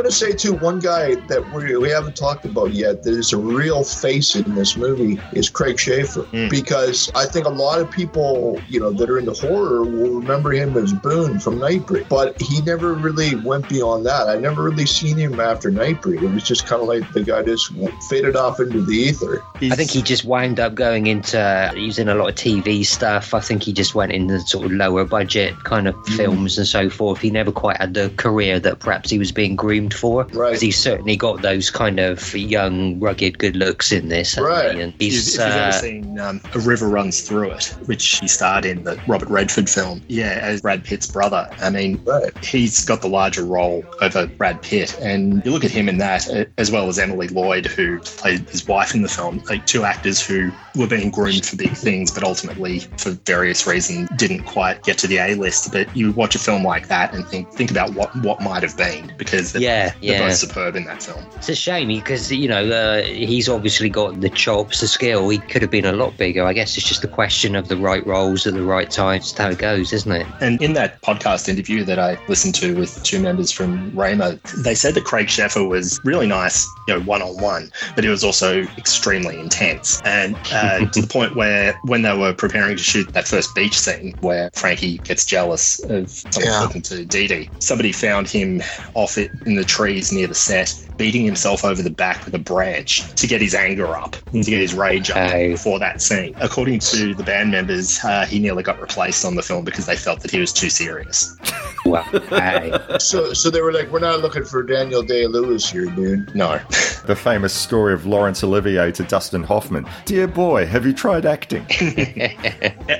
going 0.05 0.13
to 0.13 0.17
say, 0.19 0.33
too, 0.33 0.53
one 0.53 0.81
guy 0.81 1.15
that 1.15 1.51
we, 1.53 1.77
we 1.79 1.89
haven't 1.89 2.15
talked 2.15 2.45
about 2.45 2.75
yet 2.75 3.03
that 3.05 3.15
is 3.15 3.33
a 3.33 3.39
real 3.39 3.83
face 3.83 4.37
in 4.37 4.55
this 4.55 4.77
movie 4.77 5.19
is 5.33 5.49
Craig 5.49 5.77
Sheffer. 5.77 6.27
Hmm. 6.27 6.49
Because 6.51 7.11
I 7.15 7.25
think 7.25 7.47
a 7.47 7.51
lot 7.51 7.81
of 7.81 7.91
people, 7.91 8.61
you 8.69 8.81
know, 8.81 8.93
that 8.93 9.09
are 9.09 9.19
into 9.19 9.33
horror 9.33 9.83
will 9.83 10.21
remember 10.21 10.53
him 10.53 10.77
as 10.77 10.93
Boone 10.93 11.41
from 11.41 11.59
Nightbreed. 11.59 12.11
But 12.11 12.39
he 12.41 12.61
never 12.63 12.93
really 12.93 13.35
went 13.37 13.67
beyond 13.71 14.05
that. 14.05 14.29
I 14.29 14.37
never 14.37 14.63
really 14.63 14.85
seen 14.85 15.17
him 15.17 15.41
after 15.41 15.71
Nightbreed. 15.71 16.23
It 16.23 16.31
was 16.35 16.43
just 16.43 16.67
kind 16.67 16.83
of 16.83 16.89
like 16.89 17.11
the 17.15 17.23
guy 17.23 17.43
just 17.43 17.73
faded 18.11 18.37
off 18.37 18.61
into 18.61 18.83
the 18.83 18.95
ether. 18.95 19.43
I 19.63 19.71
think 19.71 19.91
he 19.91 20.03
just 20.03 20.27
wound 20.27 20.61
up 20.61 20.75
going 20.75 21.07
into 21.07 21.73
using 21.77 22.09
a 22.09 22.15
lot 22.15 22.29
of 22.29 22.35
TV 22.35 22.85
stuff. 22.85 23.33
I 23.33 23.41
think 23.41 23.63
he 23.63 23.73
just 23.73 23.95
went 23.95 24.13
into 24.13 24.39
sort 24.41 24.67
of 24.67 24.73
lower 24.73 25.07
budget 25.07 25.65
kind 25.65 25.89
of 25.89 25.95
hmm. 25.95 26.17
films 26.17 26.59
and 26.59 26.67
so 26.67 26.91
forth. 26.91 27.21
He 27.21 27.31
never 27.31 27.53
quite 27.53 27.79
had 27.79 27.95
the 27.95 28.11
career 28.11 28.61
that 28.61 28.81
perhaps 28.81 29.09
he 29.09 29.19
was 29.19 29.33
being 29.33 29.57
groomed 29.57 29.94
for. 29.95 30.25
Right. 30.25 30.51
Because 30.51 30.61
he's 30.61 30.79
certainly 30.79 31.17
got 31.17 31.43
those 31.43 31.71
kind 31.71 32.01
of 32.01 32.35
young, 32.35 33.01
rugged 33.01 33.39
good 33.39 33.57
looks 33.57 33.93
in 33.93 34.09
this. 34.09 34.39
Right. 34.39 34.75
He? 34.75 34.81
And 34.81 34.95
he's, 34.99 35.35
if 35.35 35.41
you've 35.41 35.53
ever 35.53 35.69
uh, 35.69 35.73
seen 35.73 36.19
um, 36.19 36.41
A 36.55 36.59
River 36.59 36.89
Runs 36.89 37.23
Through 37.23 37.53
It, 37.53 37.67
which 37.87 38.19
he 38.19 38.29
starred 38.29 38.65
in, 38.65 38.85
the 38.85 39.01
Robert 39.07 39.29
Redford 39.29 39.69
film, 39.71 40.03
yeah, 40.09 40.39
as 40.43 40.61
Brad 40.61 40.85
Pitt's 40.85 41.07
brother. 41.07 41.49
I 41.61 41.71
mean, 41.71 42.05
he's 42.43 42.85
got 42.85 43.03
the 43.03 43.09
larger 43.09 43.45
role 43.45 43.85
over 44.01 44.27
Brad 44.27 44.63
Pitt. 44.63 44.99
And 45.01 45.45
you 45.45 45.51
look 45.51 45.65
at 45.65 45.71
him 45.71 45.89
in 45.89 45.99
that, 45.99 46.29
uh, 46.29 46.45
as 46.59 46.71
well 46.71 46.89
as 46.89 46.99
Emily 46.99 47.29
Lloyd, 47.29 47.67
who 47.67 48.01
played 48.01 48.49
his 48.49 48.67
wife 48.67 48.95
in 48.95 49.03
the 49.03 49.09
film, 49.09 49.43
like 49.49 49.67
two 49.67 49.85
actors 49.85 50.25
who 50.25 50.51
were 50.77 50.87
being 50.87 51.11
groomed 51.11 51.47
for 51.47 51.57
big 51.57 51.73
things, 51.73 52.11
but 52.11 52.25
ultimately, 52.25 52.81
for 52.99 53.11
various 53.27 53.67
reasons, 53.67 54.09
didn't 54.17 54.45
quite 54.45 54.83
get 54.83 54.99
to 54.99 55.07
the 55.07 55.19
A 55.19 55.35
list. 55.35 55.73
But 55.73 55.95
you 55.97 56.13
watch 56.13 56.35
a 56.35 56.39
film 56.39 56.65
like 56.65 56.89
that 56.89 57.15
and 57.15 57.27
think 57.27 57.51
think 57.53 57.71
about 57.71 57.95
what, 57.95 58.15
what 58.23 58.41
might 58.41 58.63
have 58.63 58.77
been, 58.77 59.13
because 59.17 59.53
they're, 59.53 59.63
Yeah, 60.01 60.19
they're 60.19 60.21
yeah. 60.21 60.29
both 60.29 60.37
superb 60.37 60.77
in 60.77 60.85
that 60.85 61.03
film. 61.03 61.25
It's 61.37 61.49
a 61.49 61.55
shame 61.55 61.89
because 61.89 62.31
you 62.33 62.49
know 62.49 62.69
uh, 62.71 63.03
he's 63.03 63.49
obviously 63.49 63.89
got 63.89 64.21
the 64.21 64.31
chops, 64.31 64.81
the 64.81 64.89
skill. 64.89 65.29
He 65.29 65.39
could 65.39 65.63
have 65.63 65.71
been 65.71 65.85
a 65.85 65.93
lot 65.93 66.17
bigger. 66.17 66.45
I 66.45 66.53
guess 66.53 66.77
it's 66.77 66.87
just 66.87 67.05
a 67.05 67.09
question 67.09 67.55
of 67.55 67.69
the 67.69 67.77
right 67.77 68.07
roles 68.07 68.47
at 68.47 68.55
the 68.55 68.63
right 68.63 68.91
time. 68.91 69.17
It's 69.17 69.37
how 69.37 69.51
it 69.51 69.59
goes, 69.59 69.93
isn't 69.93 70.13
it? 70.13 70.27
And 70.41 70.61
in 70.63 70.73
that 70.75 71.01
podcast 71.03 71.49
interview 71.49 71.85
that 71.85 71.99
I 71.99 72.19
listened 72.29 72.55
to 72.57 72.77
with 72.77 73.03
two 73.03 73.21
members 73.21 73.51
from 73.51 73.91
Rhema, 73.93 74.41
they 74.63 74.75
said 74.75 74.95
that 74.95 75.05
Craig 75.05 75.27
Sheffer 75.29 75.69
was 75.69 76.01
really 76.05 76.27
nice, 76.27 76.67
you 76.89 76.95
know, 76.95 77.01
one 77.03 77.23
on 77.23 77.41
one, 77.41 77.71
but 77.95 78.05
he 78.05 78.11
was 78.11 78.25
also 78.25 78.63
extremely 78.79 79.39
intense. 79.39 80.01
And 80.05 80.37
uh, 80.53 80.87
to 80.93 81.01
the 81.01 81.07
point 81.07 81.37
where 81.37 81.79
when 81.85 82.03
they 82.03 82.17
were 82.17 82.33
preparing 82.33 82.77
to 82.77 82.83
shoot 82.83 83.13
that 83.13 83.27
first 83.27 83.55
beach 83.55 83.79
scene 83.79 84.15
where 84.21 84.51
Frankie 84.55 84.99
gets 84.99 85.25
jealous 85.25 85.79
of 85.91 86.11
someone 86.31 86.53
Yeah. 86.53 86.61
talking 86.61 86.83
to 86.83 87.05
Dee 87.05 87.27
Dee, 87.27 87.51
somebody 87.61 87.93
found 87.93 88.29
him 88.29 88.63
off 88.95 89.19
it 89.19 89.31
in 89.47 89.55
the 89.57 89.65
trees 89.75 90.13
near 90.13 90.29
the 90.29 90.35
set, 90.35 90.73
beating 90.97 91.25
himself 91.25 91.65
over 91.65 91.83
the 91.83 91.91
back 91.91 92.25
with 92.25 92.35
a 92.35 92.39
branch 92.39 93.13
to 93.15 93.27
get 93.27 93.41
his 93.41 93.55
anger 93.55 93.89
up, 93.97 94.13
to 94.31 94.43
get 94.43 94.61
his 94.61 94.73
rage 94.73 95.11
up 95.11 95.59
for 95.59 95.81
that 95.81 96.01
scene. 96.01 96.33
According 96.41 96.79
to 96.81 97.13
the 97.13 97.25
band 97.25 97.51
members, 97.51 97.99
uh, 98.05 98.25
he 98.25 98.39
nearly 98.39 98.63
got 98.63 98.81
replaced 98.81 99.25
on 99.25 99.35
the 99.35 99.43
film 99.43 99.65
because 99.65 99.87
they 99.87 99.97
felt 99.97 100.21
that 100.21 100.31
he 100.31 100.39
was 100.39 100.53
too 100.53 100.71
serious. 100.71 101.37
Wow. 101.95 102.99
So, 102.99 103.33
so 103.33 103.51
they 103.51 103.61
were 103.61 103.73
like, 103.73 103.91
"We're 103.91 104.01
not 104.01 104.21
looking 104.21 104.45
for 104.45 104.63
Daniel 104.63 105.03
Day 105.03 105.27
Lewis 105.27 105.71
here, 105.71 105.87
dude." 105.87 106.35
No. 106.35 106.61
The 107.05 107.15
famous 107.15 107.53
story 107.53 107.93
of 107.93 108.07
Laurence 108.07 108.43
Olivier 108.43 108.91
to 108.93 109.03
Dustin 109.03 109.43
Hoffman. 109.43 109.87
Dear 110.07 110.27
boy, 110.27 110.65
have 110.65 110.87
you 110.87 110.95
tried 110.95 111.27
acting? 111.27 111.61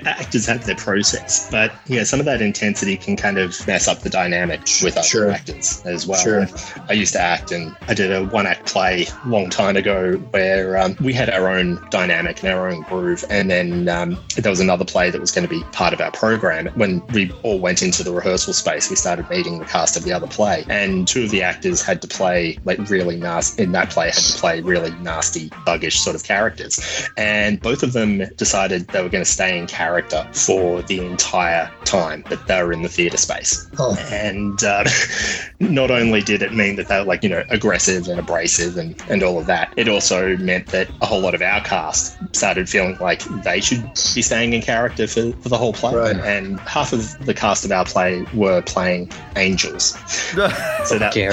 actors 0.05 0.45
have 0.47 0.67
their 0.67 0.77
process, 0.77 1.51
but 1.51 1.73
yeah, 1.87 2.05
some 2.05 2.21
of 2.21 2.27
that 2.27 2.43
intensity 2.43 2.99
can 2.99 3.17
kind 3.17 3.39
of 3.39 3.67
mess 3.67 3.89
up 3.89 4.01
the 4.01 4.11
dynamic 4.11 4.61
with 4.83 4.97
other 4.99 5.07
Sure. 5.07 5.31
actors 5.31 5.81
as 5.87 6.07
well. 6.07 6.21
Sure. 6.21 6.47
I 6.91 6.93
used 6.93 7.15
to 7.15 7.21
act, 7.21 7.51
and 7.51 7.75
I 7.89 7.95
did 7.95 8.13
a 8.13 8.25
one-act 8.27 8.67
play 8.67 9.07
a 9.25 9.29
long 9.29 9.49
time 9.49 9.75
ago 9.77 10.17
where 10.33 10.77
um, 10.79 10.97
we 11.01 11.15
had 11.15 11.31
our 11.31 11.49
own 11.49 11.83
dynamic 11.91 12.43
and 12.45 12.53
our 12.53 12.69
own 12.69 12.83
groove, 12.83 13.25
and 13.31 13.51
then 13.51 13.89
um, 13.89 14.19
there 14.37 14.51
was 14.51 14.61
another 14.61 14.85
play 14.85 15.09
that 15.09 15.21
was 15.21 15.33
going 15.33 15.49
to 15.49 15.51
be 15.51 15.63
part 15.73 15.95
of 15.95 16.01
our 16.03 16.11
program. 16.11 16.67
When 16.75 17.05
we 17.09 17.33
all 17.43 17.59
went 17.59 17.83
into 17.83 18.03
the 18.03 18.13
rehearsal 18.13 18.53
space, 18.53 18.84
we 18.91 18.97
started 18.97 19.29
meeting 19.31 19.59
the 19.59 19.65
cast 19.65 19.97
of 19.97 20.05
the 20.05 20.13
other 20.13 20.27
play, 20.27 20.65
and 20.69 21.07
two 21.07 21.25
of 21.25 21.31
the 21.31 21.43
actors 21.43 21.83
had 21.83 22.01
to 22.03 22.09
play 22.09 22.59
like 22.65 22.79
really 22.91 23.17
nasty. 23.17 23.63
In 23.63 23.73
that 23.73 23.91
play, 23.91 24.07
had 24.07 24.15
to 24.15 24.39
play 24.39 24.61
really 24.61 24.91
nasty, 25.01 25.51
buggish 25.67 25.99
sort 25.99 26.17
of 26.17 26.25
characters, 26.25 27.09
and 27.17 27.61
both 27.61 27.83
of 27.83 27.93
them 27.93 28.23
decided 28.37 28.89
they 28.89 29.03
were 29.03 29.09
going 29.09 29.25
to 29.25 29.31
stay 29.31 29.59
in 29.59 29.67
character 29.67 30.29
for 30.33 30.83
the 30.83 31.05
entire 31.05 31.71
time 31.85 32.25
that 32.29 32.47
they 32.47 32.63
were 32.63 32.73
in 32.73 32.83
the 32.83 32.89
theatre 32.89 33.17
space. 33.17 33.69
Huh. 33.77 33.97
And 34.11 34.63
uh, 34.63 34.85
not 35.61 35.91
only 35.91 36.21
did 36.21 36.43
it 36.43 36.53
mean 36.53 36.77
that 36.77 36.89
they 36.89 36.99
were 36.99 37.05
like, 37.05 37.23
you 37.23 37.29
know, 37.29 37.45
aggressive 37.51 38.09
and 38.09 38.19
abrasive 38.19 38.77
and, 38.77 39.01
and 39.09 39.23
all 39.23 39.39
of 39.39 39.47
that, 39.47 39.73
it 39.77 39.89
also 39.89 40.37
meant 40.37 40.69
that 40.69 40.89
a 41.01 41.07
whole 41.07 41.21
lot 41.21 41.35
of 41.35 41.43
our 41.43 41.61
cast 41.63 42.17
started 42.35 42.69
feeling 42.69 42.97
like 43.01 43.23
they 43.43 43.61
should 43.61 43.83
be 44.15 44.23
staying 44.23 44.53
in 44.53 44.63
character 44.63 45.07
for, 45.07 45.33
for 45.33 45.49
the 45.49 45.59
whole 45.59 45.73
play. 45.73 45.95
Right. 45.95 46.17
And 46.17 46.59
half 46.61 46.93
of 46.93 47.25
the 47.25 47.35
cast 47.35 47.65
of 47.65 47.73
our 47.73 47.85
play 47.85 48.25
were 48.35 48.63
playing 48.75 49.11
angels. 49.37 49.97
So 50.85 50.99
that, 50.99 51.15
Dear. 51.15 51.33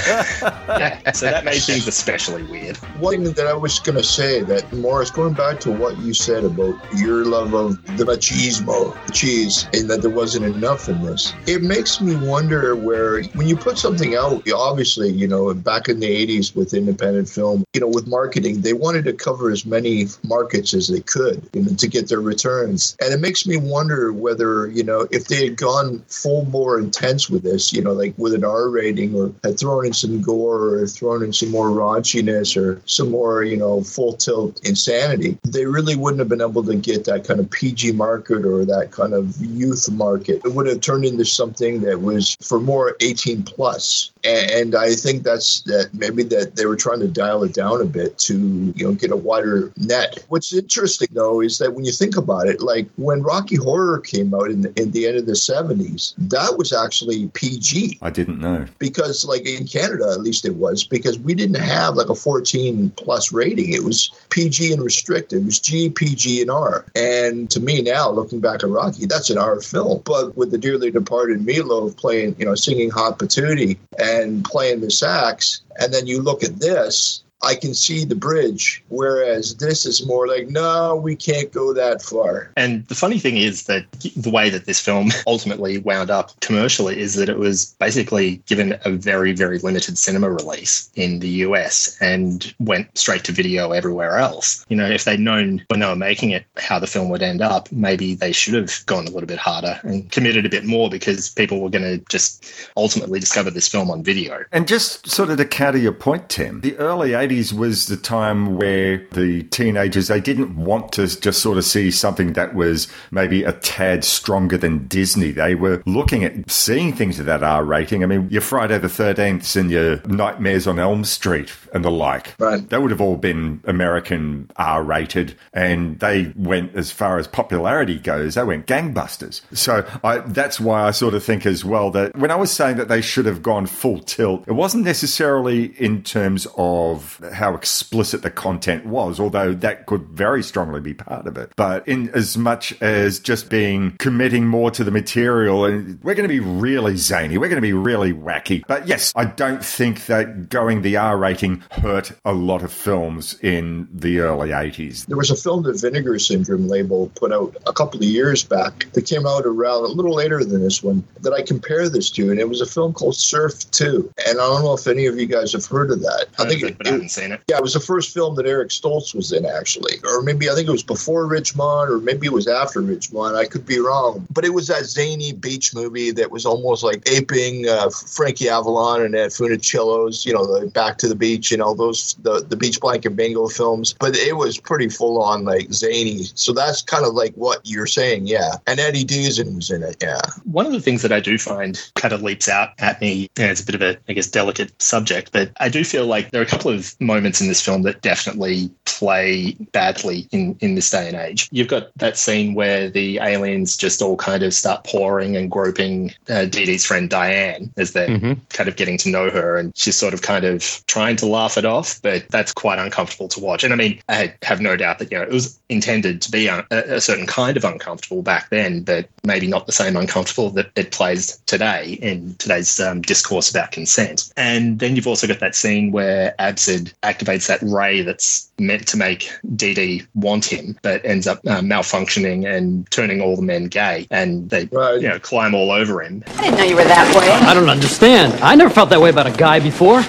yeah, 0.79 1.11
so 1.11 1.25
that 1.25 1.43
made 1.43 1.61
things 1.61 1.85
especially 1.85 2.43
weird. 2.43 2.77
One 3.01 3.21
thing 3.25 3.33
that 3.33 3.47
I 3.47 3.53
was 3.53 3.79
going 3.79 3.97
to 3.97 4.03
say 4.03 4.41
that 4.43 4.71
Morris, 4.71 5.11
going 5.11 5.33
back 5.33 5.59
to 5.61 5.71
what 5.71 5.97
you 5.97 6.13
said 6.13 6.45
about 6.45 6.79
your 6.95 7.25
love 7.25 7.53
of 7.53 7.85
the 7.97 8.05
machismo, 8.05 8.95
cheese, 9.11 9.67
and 9.73 9.89
that 9.89 10.01
there 10.01 10.09
wasn't 10.09 10.45
enough 10.45 10.87
in 10.87 11.01
this, 11.03 11.33
it 11.47 11.63
makes 11.63 11.99
me 11.99 12.15
wonder 12.15 12.77
where 12.77 13.23
when 13.33 13.45
you 13.45 13.57
put 13.57 13.77
something 13.77 14.15
out, 14.15 14.49
obviously, 14.55 15.09
you 15.09 15.27
know, 15.27 15.53
back 15.53 15.89
in 15.89 15.99
the 15.99 16.07
80s 16.07 16.55
with 16.55 16.73
independent 16.73 17.27
film, 17.27 17.65
you 17.73 17.81
know, 17.81 17.89
with 17.89 18.07
marketing, 18.07 18.61
they 18.61 18.73
wanted 18.73 19.03
to 19.03 19.13
cover 19.13 19.51
as 19.51 19.65
many 19.65 20.05
markets 20.23 20.73
as 20.73 20.87
they 20.87 21.01
could 21.01 21.45
you 21.53 21.63
know, 21.63 21.75
to 21.75 21.87
get 21.89 22.07
their 22.07 22.21
returns. 22.21 22.95
And 23.01 23.13
it 23.13 23.19
makes 23.19 23.45
me 23.45 23.57
wonder 23.57 24.13
whether, 24.13 24.67
you 24.67 24.83
know, 24.83 25.07
if 25.11 25.27
they 25.27 25.47
had 25.47 25.57
gone 25.57 26.03
full 26.07 26.45
more 26.45 26.79
intense 26.79 27.20
with 27.29 27.43
this, 27.43 27.73
you 27.73 27.81
know, 27.81 27.93
like 27.93 28.13
with 28.17 28.33
an 28.33 28.43
R 28.43 28.69
rating 28.69 29.15
or 29.15 29.33
had 29.43 29.59
thrown 29.59 29.85
in 29.85 29.93
some 29.93 30.21
gore 30.21 30.75
or 30.75 30.87
thrown 30.87 31.23
in 31.23 31.33
some 31.33 31.49
more 31.49 31.69
raunchiness 31.69 32.55
or 32.55 32.81
some 32.85 33.11
more, 33.11 33.43
you 33.43 33.57
know, 33.57 33.83
full 33.83 34.13
tilt 34.13 34.59
insanity, 34.67 35.37
they 35.43 35.65
really 35.65 35.95
wouldn't 35.95 36.19
have 36.19 36.29
been 36.29 36.41
able 36.41 36.63
to 36.63 36.75
get 36.75 37.05
that 37.05 37.25
kind 37.25 37.39
of 37.39 37.49
PG 37.49 37.93
market 37.93 38.45
or 38.45 38.65
that 38.65 38.91
kind 38.91 39.13
of 39.13 39.35
youth 39.39 39.89
market. 39.91 40.41
It 40.45 40.53
would 40.53 40.67
have 40.67 40.81
turned 40.81 41.05
into 41.05 41.25
something 41.25 41.81
that 41.81 42.01
was 42.01 42.35
for 42.41 42.59
more 42.59 42.95
18 42.99 43.43
plus. 43.43 44.11
And, 44.23 44.75
I 44.75 44.93
think 44.95 45.23
that's 45.23 45.61
that 45.61 45.89
maybe 45.93 46.23
that 46.23 46.55
they 46.55 46.65
were 46.65 46.75
trying 46.75 46.99
to 47.01 47.07
dial 47.07 47.43
it 47.43 47.53
down 47.53 47.81
a 47.81 47.85
bit 47.85 48.17
to, 48.19 48.73
you 48.75 48.85
know, 48.85 48.93
get 48.93 49.11
a 49.11 49.15
wider 49.15 49.71
net. 49.77 50.23
What's 50.29 50.53
interesting 50.53 51.09
though 51.11 51.41
is 51.41 51.57
that 51.57 51.73
when 51.73 51.83
you 51.83 51.91
think 51.91 52.15
about 52.15 52.47
it, 52.47 52.61
like 52.61 52.87
when 52.95 53.21
Rocky 53.21 53.55
Horror 53.55 53.99
came 53.99 54.33
out 54.33 54.49
in 54.49 54.61
the, 54.61 54.81
in 54.81 54.91
the 54.91 55.07
end 55.07 55.17
of 55.17 55.25
the 55.25 55.33
70s, 55.33 56.13
that 56.17 56.57
was 56.57 56.71
actually 56.71 57.10
PG 57.33 57.99
I 58.01 58.09
didn't 58.09 58.39
know. 58.39 58.65
because 58.79 59.25
like 59.25 59.45
in 59.45 59.67
Canada 59.67 60.09
at 60.11 60.21
least 60.21 60.45
it 60.45 60.55
was 60.55 60.83
because 60.83 61.19
we 61.19 61.33
didn't 61.33 61.61
have 61.61 61.95
like 61.95 62.09
a 62.09 62.15
14 62.15 62.91
plus 62.91 63.31
rating. 63.31 63.73
It 63.73 63.83
was 63.83 64.11
PG 64.29 64.73
and 64.73 64.83
restricted. 64.83 65.41
It 65.41 65.45
was 65.45 65.59
G 65.59 65.89
PG 65.89 66.41
and 66.41 66.51
R. 66.51 66.85
And 66.95 67.49
to 67.51 67.59
me 67.59 67.81
now 67.81 68.09
looking 68.09 68.39
back 68.39 68.63
at 68.63 68.69
Rocky 68.69 69.05
that's 69.05 69.29
an 69.29 69.37
R 69.37 69.61
film. 69.61 70.01
But 70.05 70.37
with 70.37 70.51
the 70.51 70.57
dearly 70.57 70.91
departed 70.91 71.45
Milo 71.45 71.89
playing 71.91 72.35
you 72.37 72.45
know 72.45 72.55
singing 72.55 72.89
hot 72.89 73.19
patootie 73.19 73.77
and 73.99 74.43
playing 74.43 74.81
the 74.81 74.91
sax 74.91 75.61
and 75.79 75.93
then 75.93 76.07
you 76.07 76.21
look 76.21 76.43
at 76.43 76.59
this 76.59 77.23
I 77.43 77.55
can 77.55 77.73
see 77.73 78.05
the 78.05 78.15
bridge 78.15 78.83
whereas 78.89 79.55
this 79.55 79.85
is 79.85 80.05
more 80.05 80.27
like 80.27 80.47
no 80.49 80.95
we 80.95 81.15
can't 81.15 81.51
go 81.51 81.73
that 81.73 82.01
far 82.01 82.51
And 82.57 82.85
the 82.87 82.95
funny 82.95 83.19
thing 83.19 83.37
is 83.37 83.63
that 83.63 83.85
the 84.15 84.29
way 84.29 84.49
that 84.49 84.65
this 84.65 84.79
film 84.79 85.11
ultimately 85.27 85.79
wound 85.79 86.09
up 86.09 86.39
commercially 86.41 86.99
is 86.99 87.15
that 87.15 87.29
it 87.29 87.37
was 87.37 87.75
basically 87.79 88.37
given 88.45 88.77
a 88.85 88.91
very, 88.91 89.33
very 89.33 89.59
limited 89.59 89.97
cinema 89.97 90.29
release 90.29 90.89
in 90.95 91.19
the 91.19 91.29
US 91.45 91.97
and 92.01 92.53
went 92.59 92.97
straight 92.97 93.23
to 93.25 93.31
video 93.31 93.71
everywhere 93.71 94.17
else. 94.17 94.65
You 94.69 94.77
know, 94.77 94.89
if 94.89 95.03
they'd 95.03 95.19
known 95.19 95.63
when 95.69 95.79
they 95.79 95.87
were 95.87 95.95
making 95.95 96.31
it 96.31 96.45
how 96.57 96.79
the 96.79 96.87
film 96.87 97.09
would 97.09 97.21
end 97.21 97.41
up, 97.41 97.71
maybe 97.71 98.15
they 98.15 98.31
should 98.31 98.53
have 98.53 98.85
gone 98.85 99.07
a 99.07 99.11
little 99.11 99.27
bit 99.27 99.39
harder 99.39 99.79
and 99.83 100.11
committed 100.11 100.45
a 100.45 100.49
bit 100.49 100.65
more 100.65 100.89
because 100.89 101.29
people 101.29 101.61
were 101.61 101.69
going 101.69 101.83
to 101.83 101.97
just 102.09 102.45
ultimately 102.77 103.19
discover 103.19 103.49
this 103.49 103.67
film 103.67 103.89
on 103.89 104.03
video. 104.03 104.43
And 104.51 104.67
just 104.67 105.09
sort 105.09 105.29
of 105.29 105.37
to 105.37 105.45
counter 105.45 105.77
your 105.77 105.93
point, 105.93 106.29
Tim, 106.29 106.61
the 106.61 106.77
early 106.77 107.11
80s 107.11 107.30
was 107.53 107.87
the 107.87 107.97
time 107.97 108.57
where 108.57 109.05
the 109.11 109.43
teenagers, 109.43 110.07
they 110.07 110.19
didn't 110.19 110.55
want 110.55 110.91
to 110.93 111.07
just 111.19 111.41
sort 111.41 111.57
of 111.57 111.63
see 111.63 111.91
something 111.91 112.33
that 112.33 112.53
was 112.53 112.87
maybe 113.11 113.43
a 113.43 113.53
tad 113.53 114.03
stronger 114.03 114.57
than 114.57 114.87
Disney. 114.87 115.31
They 115.31 115.55
were 115.55 115.81
looking 115.85 116.23
at 116.23 116.49
seeing 116.49 116.93
things 116.93 117.19
of 117.19 117.25
that 117.27 117.43
R 117.43 117.63
rating. 117.63 118.03
I 118.03 118.07
mean, 118.07 118.29
your 118.29 118.41
Friday 118.41 118.77
the 118.77 118.87
13th 118.87 119.55
and 119.55 119.71
your 119.71 120.01
Nightmares 120.07 120.67
on 120.67 120.79
Elm 120.79 121.03
Street 121.05 121.51
and 121.73 121.85
the 121.85 121.91
like. 121.91 122.35
Right. 122.39 122.67
They 122.67 122.77
would 122.77 122.91
have 122.91 123.01
all 123.01 123.17
been 123.17 123.61
American 123.65 124.49
R 124.57 124.83
rated 124.83 125.35
and 125.53 125.99
they 125.99 126.33
went 126.35 126.75
as 126.75 126.91
far 126.91 127.17
as 127.17 127.27
popularity 127.27 127.99
goes, 127.99 128.35
they 128.35 128.43
went 128.43 128.67
gangbusters. 128.67 129.41
So 129.55 129.87
I, 130.03 130.19
that's 130.19 130.59
why 130.59 130.83
I 130.83 130.91
sort 130.91 131.13
of 131.13 131.23
think 131.23 131.45
as 131.45 131.63
well 131.63 131.91
that 131.91 132.15
when 132.17 132.31
I 132.31 132.35
was 132.35 132.51
saying 132.51 132.77
that 132.77 132.87
they 132.87 133.01
should 133.01 133.25
have 133.25 133.41
gone 133.41 133.65
full 133.65 133.99
tilt, 133.99 134.43
it 134.47 134.53
wasn't 134.53 134.83
necessarily 134.83 135.65
in 135.79 136.03
terms 136.03 136.47
of 136.57 137.17
how 137.33 137.53
explicit 137.53 138.21
the 138.21 138.31
content 138.31 138.85
was, 138.85 139.19
although 139.19 139.53
that 139.53 139.85
could 139.85 140.03
very 140.09 140.43
strongly 140.43 140.81
be 140.81 140.93
part 140.93 141.27
of 141.27 141.37
it. 141.37 141.51
But 141.55 141.87
in 141.87 142.09
as 142.09 142.37
much 142.37 142.79
as 142.81 143.19
just 143.19 143.49
being 143.49 143.95
committing 143.97 144.47
more 144.47 144.71
to 144.71 144.83
the 144.83 144.91
material 144.91 145.65
and 145.65 146.01
we're 146.03 146.15
going 146.15 146.27
to 146.27 146.33
be 146.33 146.39
really 146.39 146.95
zany, 146.95 147.37
we're 147.37 147.49
going 147.49 147.57
to 147.57 147.61
be 147.61 147.73
really 147.73 148.13
wacky. 148.13 148.63
But 148.67 148.87
yes, 148.87 149.11
I 149.15 149.25
don't 149.25 149.63
think 149.63 150.05
that 150.07 150.49
going 150.49 150.81
the 150.81 150.97
R 150.97 151.17
rating 151.17 151.63
hurt 151.71 152.11
a 152.25 152.33
lot 152.33 152.63
of 152.63 152.71
films 152.71 153.37
in 153.41 153.87
the 153.91 154.19
early 154.19 154.49
80s. 154.49 155.05
There 155.05 155.17
was 155.17 155.31
a 155.31 155.35
film 155.35 155.63
that 155.63 155.79
Vinegar 155.79 156.19
Syndrome 156.19 156.67
label 156.67 157.11
put 157.15 157.31
out 157.31 157.55
a 157.67 157.73
couple 157.73 157.99
of 157.99 158.05
years 158.05 158.43
back 158.43 158.91
that 158.93 159.05
came 159.05 159.25
out 159.25 159.45
around 159.45 159.83
a 159.83 159.87
little 159.87 160.13
later 160.13 160.43
than 160.43 160.61
this 160.61 160.83
one 160.83 161.03
that 161.21 161.33
I 161.33 161.41
compare 161.41 161.89
this 161.89 162.09
to, 162.11 162.31
and 162.31 162.39
it 162.39 162.49
was 162.49 162.61
a 162.61 162.65
film 162.65 162.93
called 162.93 163.15
Surf 163.15 163.69
2. 163.71 164.13
And 164.27 164.39
I 164.39 164.47
don't 164.47 164.63
know 164.63 164.73
if 164.73 164.87
any 164.87 165.05
of 165.05 165.19
you 165.19 165.25
guys 165.25 165.53
have 165.53 165.65
heard 165.65 165.91
of 165.91 166.01
that. 166.01 166.27
I 166.39 166.47
think 166.47 166.63
it, 166.63 166.77
but 166.77 166.87
I 166.87 166.91
haven't 166.91 167.10
seen 167.11 167.31
it. 167.31 167.41
yeah, 167.47 167.57
it 167.57 167.63
was 167.63 167.73
the 167.73 167.79
first 167.79 168.13
film 168.13 168.35
that 168.35 168.45
Eric 168.45 168.69
Stoltz 168.69 169.13
was 169.13 169.31
in, 169.31 169.45
actually. 169.45 169.99
Or 170.03 170.21
maybe 170.21 170.49
I 170.49 170.55
think 170.55 170.67
it 170.67 170.71
was 170.71 170.83
before 170.83 171.27
Ridgemont, 171.27 171.89
or 171.89 171.99
maybe 171.99 172.27
it 172.27 172.33
was 172.33 172.47
after 172.47 172.81
Ridgemont. 172.81 173.35
I 173.35 173.45
could 173.45 173.65
be 173.65 173.79
wrong. 173.79 174.25
But 174.31 174.45
it 174.45 174.53
was 174.53 174.67
that 174.67 174.85
zany 174.85 175.33
beach 175.33 175.73
movie 175.73 176.11
that 176.11 176.31
was 176.31 176.45
almost 176.45 176.83
like 176.83 177.03
aping 177.09 177.67
uh, 177.67 177.89
Frankie 177.89 178.49
Avalon 178.49 179.01
and 179.01 179.15
Ed 179.15 179.29
Funicello's, 179.29 180.25
you 180.25 180.33
know, 180.33 180.45
the 180.45 180.67
Back 180.67 180.97
to 180.99 181.07
the 181.07 181.15
Beach 181.15 181.51
and 181.51 181.61
all 181.61 181.75
those, 181.75 182.15
the, 182.21 182.41
the 182.41 182.55
Beach 182.55 182.79
Blanket 182.79 183.15
Bingo 183.15 183.47
films. 183.47 183.95
But 183.99 184.15
it 184.15 184.37
was 184.37 184.57
pretty 184.57 184.89
full 184.89 185.21
on, 185.21 185.43
like 185.43 185.71
zany. 185.73 186.23
So 186.35 186.53
that's 186.53 186.81
kind 186.81 187.05
of 187.05 187.13
like 187.13 187.33
what 187.35 187.61
you're 187.63 187.87
saying, 187.87 188.27
yeah. 188.27 188.53
And 188.67 188.79
Eddie 188.79 189.05
Deezen 189.05 189.55
was 189.55 189.69
in 189.69 189.83
it, 189.83 189.97
yeah. 190.01 190.21
One 190.43 190.65
of 190.65 190.71
the 190.71 190.81
things 190.81 191.01
that 191.01 191.11
I 191.11 191.19
do 191.19 191.37
find 191.37 191.81
kind 191.95 192.13
of 192.13 192.21
leaps 192.21 192.47
out 192.47 192.69
at 192.79 193.01
me, 193.01 193.29
and 193.37 193.51
it's 193.51 193.61
a 193.61 193.65
bit 193.65 193.75
of 193.75 193.81
a, 193.81 193.97
I 194.07 194.13
guess, 194.13 194.27
delicate 194.27 194.81
subject, 194.81 195.31
but 195.31 195.51
I 195.59 195.69
do 195.69 195.83
feel 195.83 196.05
like 196.05 196.31
there 196.31 196.41
are 196.41 196.45
a 196.45 196.47
couple 196.47 196.71
of 196.71 196.90
moments 196.99 197.41
in 197.41 197.47
this 197.47 197.63
film 197.63 197.83
that 197.83 198.01
definitely 198.01 198.69
play 198.85 199.53
badly 199.71 200.27
in, 200.31 200.57
in 200.59 200.75
this 200.75 200.89
day 200.89 201.07
and 201.07 201.17
age. 201.17 201.49
You've 201.51 201.67
got 201.67 201.95
that 201.97 202.17
scene 202.17 202.53
where 202.53 202.89
the 202.89 203.19
aliens 203.19 203.77
just 203.77 204.01
all 204.01 204.17
kind 204.17 204.43
of 204.43 204.53
start 204.53 204.83
pouring 204.83 205.35
and 205.35 205.49
groping 205.49 206.13
uh, 206.29 206.45
Dee 206.45 206.65
Dee's 206.65 206.85
friend 206.85 207.09
Diane 207.09 207.71
as 207.77 207.93
they're 207.93 208.35
kind 208.49 208.69
of 208.69 208.75
getting 208.75 208.97
to 208.99 209.09
know 209.09 209.29
her, 209.29 209.57
and 209.57 209.75
she's 209.77 209.95
sort 209.95 210.13
of 210.13 210.21
kind 210.21 210.45
of 210.45 210.83
trying 210.87 211.15
to 211.17 211.25
laugh 211.25 211.57
it 211.57 211.65
off, 211.65 212.01
but 212.01 212.27
that's 212.29 212.53
quite 212.53 212.79
uncomfortable 212.79 213.27
to 213.29 213.39
watch. 213.39 213.63
And 213.63 213.73
I 213.73 213.75
mean, 213.75 214.01
I 214.09 214.33
have 214.43 214.61
no 214.61 214.75
doubt 214.75 214.99
that, 214.99 215.11
you 215.11 215.17
know, 215.17 215.23
it 215.23 215.31
was 215.31 215.59
intended 215.69 216.21
to 216.21 216.31
be 216.31 216.47
a, 216.47 216.65
a 216.71 217.01
certain 217.01 217.25
kind 217.25 217.57
of 217.57 217.63
uncomfortable 217.63 218.21
back 218.21 218.49
then, 218.49 218.83
but 218.83 219.07
maybe 219.23 219.47
not 219.47 219.65
the 219.65 219.71
same 219.71 219.95
uncomfortable 219.95 220.49
that 220.51 220.69
it 220.75 220.91
plays 220.91 221.37
today 221.45 221.93
in 222.01 222.35
today's 222.35 222.79
um, 222.79 223.01
discourse 223.01 223.49
about 223.49 223.71
consent. 223.71 224.31
And 224.37 224.79
then 224.79 224.95
you've 224.95 225.07
also 225.07 225.27
got 225.27 225.39
that 225.39 225.55
scene 225.55 225.91
where 225.91 226.35
Absid 226.81 226.93
activates 227.03 227.47
that 227.47 227.61
ray 227.61 228.01
that's 228.01 228.51
meant 228.59 228.87
to 228.87 228.97
make 228.97 229.31
Dee 229.55 229.73
Dee 229.73 230.03
want 230.15 230.45
him, 230.45 230.77
but 230.81 231.03
ends 231.05 231.27
up 231.27 231.39
uh, 231.47 231.61
malfunctioning 231.61 232.45
and 232.45 232.89
turning 232.91 233.21
all 233.21 233.35
the 233.35 233.41
men 233.41 233.65
gay. 233.65 234.07
And 234.11 234.49
they, 234.49 234.63
you 234.63 235.07
know, 235.07 235.19
climb 235.19 235.53
all 235.53 235.71
over 235.71 236.01
him. 236.01 236.23
I 236.27 236.41
didn't 236.43 236.57
know 236.57 236.65
you 236.65 236.75
were 236.75 236.83
that 236.83 237.15
way. 237.15 237.29
I 237.29 237.53
don't 237.53 237.69
understand. 237.69 238.33
I 238.41 238.55
never 238.55 238.73
felt 238.73 238.89
that 238.89 239.01
way 239.01 239.09
about 239.09 239.27
a 239.27 239.31
guy 239.31 239.59
before. 239.59 240.03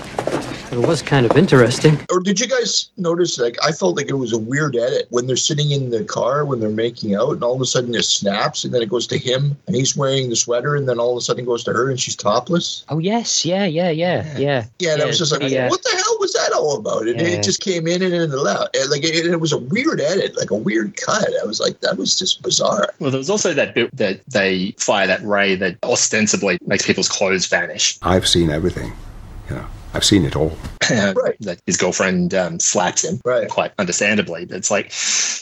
It 0.72 0.78
was 0.88 1.02
kind 1.02 1.26
of 1.26 1.36
interesting. 1.36 1.98
Or 2.10 2.18
did 2.18 2.40
you 2.40 2.46
guys 2.46 2.88
notice? 2.96 3.38
Like, 3.38 3.58
I 3.62 3.72
felt 3.72 3.94
like 3.94 4.08
it 4.08 4.14
was 4.14 4.32
a 4.32 4.38
weird 4.38 4.74
edit 4.74 5.06
when 5.10 5.26
they're 5.26 5.36
sitting 5.36 5.70
in 5.70 5.90
the 5.90 6.02
car 6.02 6.46
when 6.46 6.60
they're 6.60 6.70
making 6.70 7.14
out, 7.14 7.32
and 7.32 7.44
all 7.44 7.54
of 7.54 7.60
a 7.60 7.66
sudden 7.66 7.94
it 7.94 8.02
snaps, 8.04 8.64
and 8.64 8.72
then 8.72 8.80
it 8.80 8.88
goes 8.88 9.06
to 9.08 9.18
him, 9.18 9.54
and 9.66 9.76
he's 9.76 9.94
wearing 9.94 10.30
the 10.30 10.36
sweater, 10.36 10.74
and 10.74 10.88
then 10.88 10.98
all 10.98 11.10
of 11.12 11.18
a 11.18 11.20
sudden 11.20 11.42
it 11.44 11.46
goes 11.46 11.62
to 11.64 11.74
her, 11.74 11.90
and 11.90 12.00
she's 12.00 12.16
topless. 12.16 12.86
Oh 12.88 12.96
yes, 12.98 13.44
yeah, 13.44 13.66
yeah, 13.66 13.90
yeah, 13.90 14.38
yeah. 14.38 14.64
Yeah, 14.78 14.94
and 14.94 15.02
I 15.02 15.06
was 15.06 15.18
just 15.18 15.30
like, 15.30 15.42
yeah. 15.50 15.66
Uh, 15.66 15.68
what 15.70 15.82
the 15.82 15.90
hell 15.90 16.16
was 16.20 16.32
that 16.32 16.52
all 16.54 16.78
about? 16.78 17.06
And 17.06 17.20
Yeah. 17.20 17.26
it 17.28 17.42
just 17.42 17.60
came 17.60 17.86
in 17.86 18.02
and 18.02 18.12
then 18.14 18.22
it 18.22 18.34
left. 18.34 18.74
And 18.74 18.90
like, 18.90 19.04
it, 19.04 19.26
it 19.26 19.40
was 19.40 19.52
a 19.52 19.58
weird 19.58 20.00
edit, 20.00 20.38
like 20.38 20.50
a 20.50 20.56
weird 20.56 20.96
cut. 20.96 21.28
I 21.42 21.44
was 21.44 21.60
like, 21.60 21.80
that 21.80 21.98
was 21.98 22.18
just 22.18 22.40
bizarre. 22.42 22.94
Well, 22.98 23.10
there 23.10 23.18
was 23.18 23.28
also 23.28 23.52
that 23.52 23.74
bit 23.74 23.94
that 23.96 24.24
they 24.26 24.70
fire 24.78 25.06
that 25.06 25.22
ray 25.22 25.54
that 25.56 25.76
ostensibly 25.82 26.56
makes 26.64 26.86
people's 26.86 27.10
clothes 27.10 27.44
vanish. 27.46 27.98
I've 28.00 28.26
seen 28.26 28.48
everything. 28.48 28.92
You 29.50 29.56
know, 29.56 29.66
I've 29.94 30.04
seen 30.04 30.24
it 30.24 30.36
all. 30.36 30.52
That 31.40 31.60
his 31.64 31.76
girlfriend 31.76 32.34
um, 32.34 32.60
slaps 32.60 33.04
him, 33.04 33.20
right. 33.24 33.48
quite 33.48 33.72
understandably. 33.78 34.46
It's 34.50 34.70
like, 34.70 34.92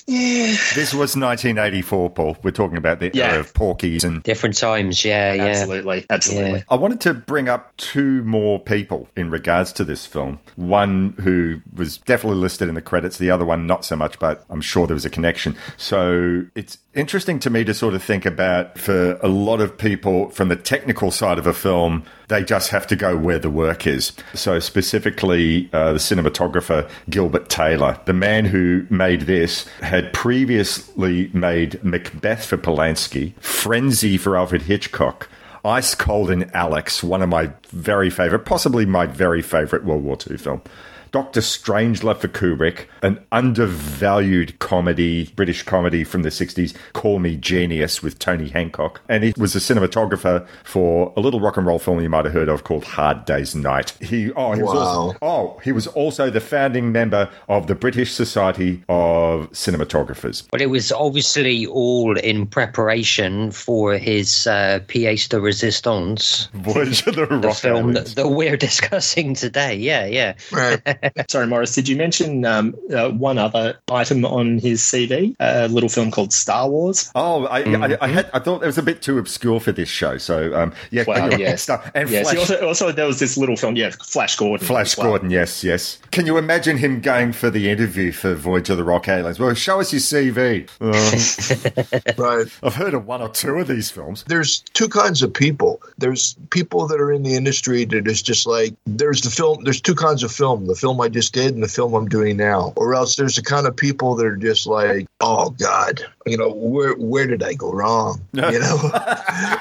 yeah. 0.07 0.57
This 0.75 0.93
was 0.95 1.17
1984, 1.17 2.11
Paul. 2.11 2.37
We're 2.43 2.51
talking 2.53 2.77
about 2.77 3.01
the 3.01 3.11
Yeah. 3.13 3.33
era 3.33 3.41
of 3.41 3.53
Porky's 3.53 4.05
and 4.05 4.23
different 4.23 4.57
times. 4.57 5.05
Yeah, 5.05 5.33
yeah. 5.35 5.45
Absolutely, 5.47 6.07
absolutely. 6.09 6.63
I 6.69 6.77
wanted 6.77 7.01
to 7.03 7.15
bring 7.15 7.49
up 7.49 7.77
two 7.79 8.23
more 8.25 8.61
people 8.61 9.09
in 9.17 9.31
regards 9.31 9.73
to 9.75 9.85
this 9.85 10.07
film. 10.07 10.39
One 10.57 11.15
who 11.21 11.61
was 11.75 11.99
definitely 11.99 12.41
listed 12.41 12.69
in 12.69 12.75
the 12.75 12.83
credits, 12.83 13.19
the 13.19 13.31
other 13.31 13.45
one 13.45 13.67
not 13.67 13.85
so 13.85 13.97
much, 13.97 14.19
but 14.19 14.45
I'm 14.51 14.61
sure 14.61 14.87
there 14.87 14.95
was 14.95 15.05
a 15.05 15.11
connection. 15.11 15.57
So 15.77 16.45
it's 16.55 16.79
interesting 16.95 17.39
to 17.41 17.51
me 17.51 17.65
to 17.65 17.73
sort 17.73 17.95
of 17.95 18.03
think 18.03 18.27
about 18.27 18.79
for 18.79 19.13
a 19.23 19.29
lot 19.29 19.61
of 19.61 19.77
people 19.77 20.31
from 20.31 20.49
the 20.49 20.57
technical 20.57 21.11
side 21.11 21.39
of 21.39 21.47
a 21.47 21.53
film, 21.53 22.05
they 22.29 22.43
just 22.43 22.71
have 22.71 22.87
to 22.89 22.97
go 22.97 23.17
where 23.17 23.39
the 23.39 23.51
work 23.51 23.87
is. 23.87 24.13
So 24.35 24.59
specifically, 24.59 25.69
uh, 25.73 25.93
the 25.93 25.99
cinematographer 25.99 26.91
Gilbert 27.09 27.49
Taylor, 27.49 28.01
the 28.07 28.13
man 28.13 28.45
who 28.45 28.87
made 28.91 29.23
this, 29.23 29.67
had 29.81 30.13
previously 30.13 31.31
made 31.33 31.83
Macbeth 31.85 32.45
for 32.45 32.57
Polanski, 32.57 33.35
Frenzy 33.41 34.17
for 34.17 34.37
Alfred 34.37 34.63
Hitchcock. 34.63 35.29
Ice 35.63 35.95
Cold 35.95 36.31
in 36.31 36.51
Alex, 36.55 37.03
one 37.03 37.21
of 37.21 37.29
my 37.29 37.53
very 37.69 38.09
favorite, 38.09 38.47
possibly 38.47 38.87
my 38.87 39.05
very 39.05 39.43
favorite 39.43 39.85
World 39.85 40.03
War 40.03 40.17
II 40.29 40.39
film. 40.39 40.63
Doctor 41.11 41.41
Strangelove 41.41 42.19
for 42.19 42.29
Kubrick, 42.29 42.87
an 43.03 43.21
undervalued 43.33 44.59
comedy, 44.61 45.33
British 45.35 45.63
comedy 45.65 46.05
from 46.05 46.23
the 46.23 46.29
60s, 46.29 46.75
Call 46.93 47.19
Me 47.19 47.37
Genius 47.37 48.03
with 48.03 48.19
Tony 48.19 48.49
Hancock. 48.49 49.01
And 49.09 49.25
he 49.25 49.35
was 49.37 49.57
a 49.57 49.59
cinematographer 49.59 50.47
for 50.63 51.13
a 51.17 51.21
little 51.21 51.41
rock 51.41 51.57
and 51.57 51.67
roll 51.67 51.79
film 51.79 52.01
you 52.01 52.09
might 52.09 52.27
have 52.27 52.35
heard 52.35 52.49
of 52.49 52.65
called 52.65 52.85
Hard 52.85 53.25
Day's 53.25 53.55
Night. 53.55 53.91
He 54.01 54.31
oh 54.33 54.53
he 54.53 54.63
was 54.63 54.77
also, 54.77 55.19
oh 55.23 55.61
he 55.65 55.73
was 55.73 55.87
also 55.89 56.31
the 56.31 56.41
founding 56.41 56.93
member 56.93 57.29
of 57.49 57.67
the 57.67 57.75
British 57.75 58.13
Society 58.13 58.83
of 58.89 59.51
Cinematographers. 59.51 60.47
But 60.51 60.61
it 60.61 60.67
was 60.67 60.93
obviously 60.93 61.67
all 61.67 62.17
in 62.19 62.47
preparation 62.47 63.51
for 63.51 63.95
his 63.95 64.47
uh, 64.47 64.81
pièce 64.87 65.29
de 65.29 65.39
résistance. 65.39 66.51
Voyage 66.53 67.07
of 67.07 67.17
the 67.17 67.27
the 67.27 67.53
film 67.53 67.93
that, 67.95 68.07
that 68.17 68.29
we're 68.29 68.57
discussing 68.69 69.35
today. 69.35 69.75
Yeah, 69.75 70.07
yeah. 70.07 70.35
Sorry, 71.29 71.47
Morris, 71.47 71.75
did 71.75 71.89
you 71.89 71.97
mention 71.97 72.45
um, 72.45 72.75
uh, 72.93 73.11
one 73.11 73.39
other 73.39 73.79
item 73.91 74.25
on 74.25 74.59
his 74.59 74.81
CV? 74.83 75.35
A 75.41 75.69
little 75.69 75.89
film 75.89 76.11
called 76.11 76.33
Star 76.33 76.69
Wars? 76.69 77.11
Oh, 77.15 77.47
I, 77.47 77.61
I, 77.61 77.99
I 78.01 78.09
had 78.09 78.31
I 78.33 78.39
thought 78.39 78.63
it 78.63 78.67
was 78.67 78.79
a 78.79 78.83
bit 78.83 79.03
too 79.03 79.19
obscure 79.19 79.61
for 79.61 79.73
this 79.73 79.89
show. 79.89 80.19
So 80.19 80.55
um, 80.55 80.73
yeah, 80.91 81.05
Well, 81.07 81.39
yes. 81.39 81.63
Stuff- 81.63 81.91
and 81.95 82.09
yes. 82.09 82.25
Flash, 82.31 82.39
Also, 82.39 82.67
also, 82.67 82.93
there 82.93 83.07
was 83.07 83.19
this 83.19 83.37
little 83.37 83.57
film, 83.57 83.77
yeah, 83.77 83.91
Flash 83.91 84.37
Gordon. 84.37 84.67
Flash 84.67 84.97
well. 84.97 85.09
Gordon, 85.09 85.31
yes, 85.31 85.63
yes. 85.65 85.99
Can 86.11 86.27
you 86.27 86.37
imagine 86.39 86.77
him 86.77 87.01
going 87.01 87.33
for 87.33 87.51
the 87.51 87.71
interview 87.71 88.13
for 88.13 88.35
Voyage 88.35 88.71
of 88.71 88.77
the 88.77 88.85
Rock 88.85 89.09
Aliens? 89.09 89.39
Well, 89.39 89.53
show 89.55 89.81
us 89.81 89.93
your 89.93 90.01
CV. 90.01 90.69
Um, 90.81 92.15
right. 92.19 92.47
I've 92.63 92.75
heard 92.75 92.95
of 92.95 93.07
one 93.07 93.23
or 93.23 93.29
two 93.29 93.55
of 93.57 93.69
these 93.69 93.91
films. 93.91 94.25
There's 94.27 94.61
two 94.75 94.89
kinds 94.89 95.23
of 95.23 95.33
people. 95.33 95.81
There's 95.99 96.37
people 96.51 96.87
that 96.89 97.01
are 97.01 97.13
in 97.13 97.23
the 97.23 97.35
industry 97.35 97.85
that 97.87 98.07
is 98.07 98.23
just 98.23 98.47
like 98.47 98.75
there's 98.87 99.21
the 99.23 99.31
film. 99.31 99.65
There's 99.65 99.81
two 99.81 99.95
kinds 99.95 100.23
of 100.23 100.33
film: 100.33 100.67
the 100.67 100.75
film 100.75 100.90
I 100.99 101.11
just 101.11 101.35
did 101.35 101.53
and 101.53 101.63
the 101.63 101.69
film 101.69 101.93
I'm 101.93 102.09
doing 102.09 102.39
now. 102.39 102.73
Or 102.77 102.95
else 102.95 103.17
there's 103.17 103.37
the 103.37 103.43
kind 103.43 103.67
of 103.67 103.77
people 103.77 104.15
that 104.15 104.25
are 104.25 104.37
just 104.37 104.67
like, 104.67 105.07
oh 105.21 105.51
God, 105.51 106.01
you 106.25 106.39
know, 106.39 106.51
where 106.51 106.95
where 106.95 107.27
did 107.27 107.43
I 107.43 107.53
go 107.53 107.71
wrong? 107.71 108.21
You 108.33 108.41
know, 108.59 108.79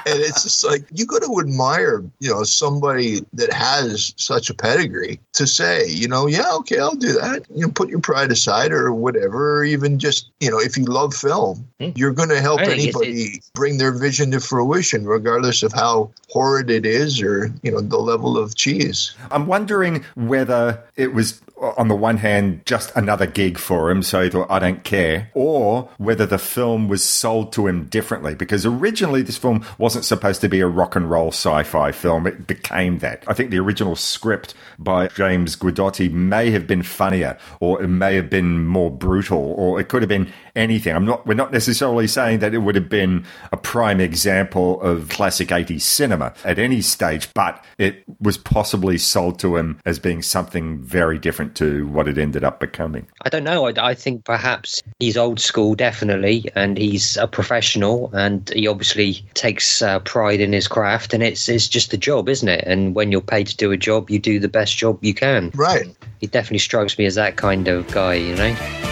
and 0.06 0.20
it's 0.20 0.44
just 0.44 0.64
like 0.64 0.86
you 0.94 1.06
got 1.06 1.24
to 1.24 1.40
admire, 1.40 2.04
you 2.20 2.30
know, 2.30 2.44
somebody 2.44 3.26
that 3.34 3.52
has 3.52 4.14
such 4.18 4.50
a 4.50 4.54
pedigree 4.54 5.20
to 5.34 5.46
say, 5.46 5.88
you 5.88 6.08
know, 6.08 6.28
yeah, 6.28 6.54
okay, 6.56 6.80
I'll 6.80 6.96
do 6.96 7.14
that. 7.14 7.46
You 7.54 7.66
know, 7.66 7.72
put 7.72 7.90
your 7.90 8.00
pride 8.00 8.32
aside 8.32 8.72
or 8.72 8.94
whatever, 8.94 9.60
or 9.60 9.64
even 9.64 10.00
just, 10.00 10.32
you 10.40 10.50
know, 10.50 10.60
if 10.60 10.78
you 10.78 10.86
love 10.86 11.14
film, 11.14 11.68
hmm. 11.80 11.90
you're 11.96 12.14
going 12.14 12.30
to 12.30 12.42
help 12.42 12.62
I 12.62 12.66
think 12.66 12.80
it's- 12.80 12.96
anybody 12.96 13.42
bring 13.54 13.78
their 13.78 13.92
vision 13.92 14.32
to 14.32 14.40
fruition, 14.40 15.06
regardless 15.06 15.64
of 15.64 15.74
how 15.74 16.12
horrid 16.30 16.70
it 16.70 16.86
is 16.86 17.22
or, 17.22 17.52
you 17.64 17.72
know, 17.72 17.82
the 17.82 17.98
level 17.98 18.38
of 18.38 18.56
cheese. 18.56 19.16
I'm 19.32 19.48
wondering 19.48 20.06
whether 20.16 20.82
it 20.96 21.14
was, 21.14 21.19
was 21.20 21.42
on 21.62 21.88
the 21.88 21.96
one 21.96 22.18
hand, 22.18 22.66
just 22.66 22.96
another 22.96 23.26
gig 23.26 23.58
for 23.58 23.92
him, 23.92 24.02
so 24.04 24.24
he 24.24 24.30
thought, 24.30 24.50
I 24.50 24.60
don't 24.60 24.84
care, 24.84 25.30
or 25.34 25.90
whether 25.98 26.26
the 26.26 26.38
film 26.38 26.88
was 26.88 27.04
sold 27.04 27.52
to 27.54 27.68
him 27.68 27.86
differently. 27.86 28.36
Because 28.36 28.66
originally, 28.66 29.22
this 29.22 29.38
film 29.38 29.66
wasn't 29.78 30.06
supposed 30.06 30.42
to 30.42 30.50
be 30.50 30.60
a 30.60 30.68
rock 30.68 30.96
and 30.96 31.10
roll 31.10 31.30
sci 31.30 31.64
fi 31.64 31.92
film. 31.92 32.28
It 32.28 32.48
became 32.48 33.00
that. 33.00 33.24
I 33.28 33.34
think 33.34 33.52
the 33.52 33.60
original 33.60 33.96
script 33.96 34.54
by 34.78 35.08
James 35.08 35.56
Guidotti 35.56 36.12
may 36.12 36.52
have 36.52 36.68
been 36.68 36.84
funnier, 36.84 37.38
or 37.60 37.82
it 37.82 37.88
may 37.88 38.16
have 38.16 38.30
been 38.30 38.66
more 38.66 38.92
brutal, 38.92 39.54
or 39.58 39.80
it 39.80 39.90
could 39.90 40.02
have 40.02 40.10
been 40.10 40.32
anything. 40.56 40.96
I'm 40.96 41.06
not, 41.06 41.26
we're 41.26 41.34
not 41.34 41.52
necessarily 41.52 42.08
saying 42.08 42.40
that 42.40 42.54
it 42.54 42.60
would 42.60 42.76
have 42.76 42.90
been 42.90 43.26
a 43.52 43.58
prime 43.58 44.00
example 44.00 44.82
of 44.82 45.10
classic 45.10 45.50
80s 45.50 45.82
cinema 45.82 46.34
at 46.44 46.60
any 46.60 46.82
stage, 46.82 47.34
but 47.34 47.64
it 47.78 48.04
was 48.20 48.38
possibly 48.38 48.98
sold 48.98 49.40
to 49.40 49.58
him 49.58 49.80
as 49.86 50.00
being 50.00 50.22
something 50.22 50.80
very 50.80 51.18
different 51.18 51.49
to 51.56 51.88
what 51.88 52.08
it 52.08 52.18
ended 52.18 52.44
up 52.44 52.60
becoming. 52.60 53.08
I 53.24 53.30
don't 53.30 53.44
know. 53.44 53.68
I, 53.68 53.74
I 53.78 53.94
think 53.94 54.26
perhaps 54.26 54.82
he's 55.00 55.18
old 55.18 55.40
school, 55.40 55.76
definitely, 55.76 56.50
and 56.56 56.78
he's 56.78 57.18
a 57.18 57.28
professional, 57.28 58.10
and 58.14 58.50
he 58.56 58.68
obviously 58.68 59.26
takes 59.34 59.82
uh, 59.82 60.00
pride 60.00 60.40
in 60.40 60.54
his 60.54 60.68
craft, 60.68 61.14
and 61.14 61.24
it's 61.24 61.50
it's 61.50 61.68
just 61.68 61.94
a 61.94 61.98
job, 61.98 62.30
isn't 62.30 62.50
it? 62.50 62.64
And 62.66 62.96
when 62.96 63.12
you're 63.12 63.22
paid 63.22 63.48
to 63.48 63.58
do 63.58 63.72
a 63.72 63.78
job, 63.78 64.10
you 64.10 64.20
do 64.20 64.40
the 64.40 64.48
best 64.48 64.78
job 64.78 65.04
you 65.04 65.14
can. 65.14 65.52
Right. 65.56 65.96
He 66.20 66.28
definitely 66.28 66.60
strikes 66.60 66.98
me 66.98 67.06
as 67.06 67.16
that 67.16 67.38
kind 67.38 67.68
of 67.68 67.88
guy, 67.92 68.16
you 68.16 68.36
know. 68.36 68.89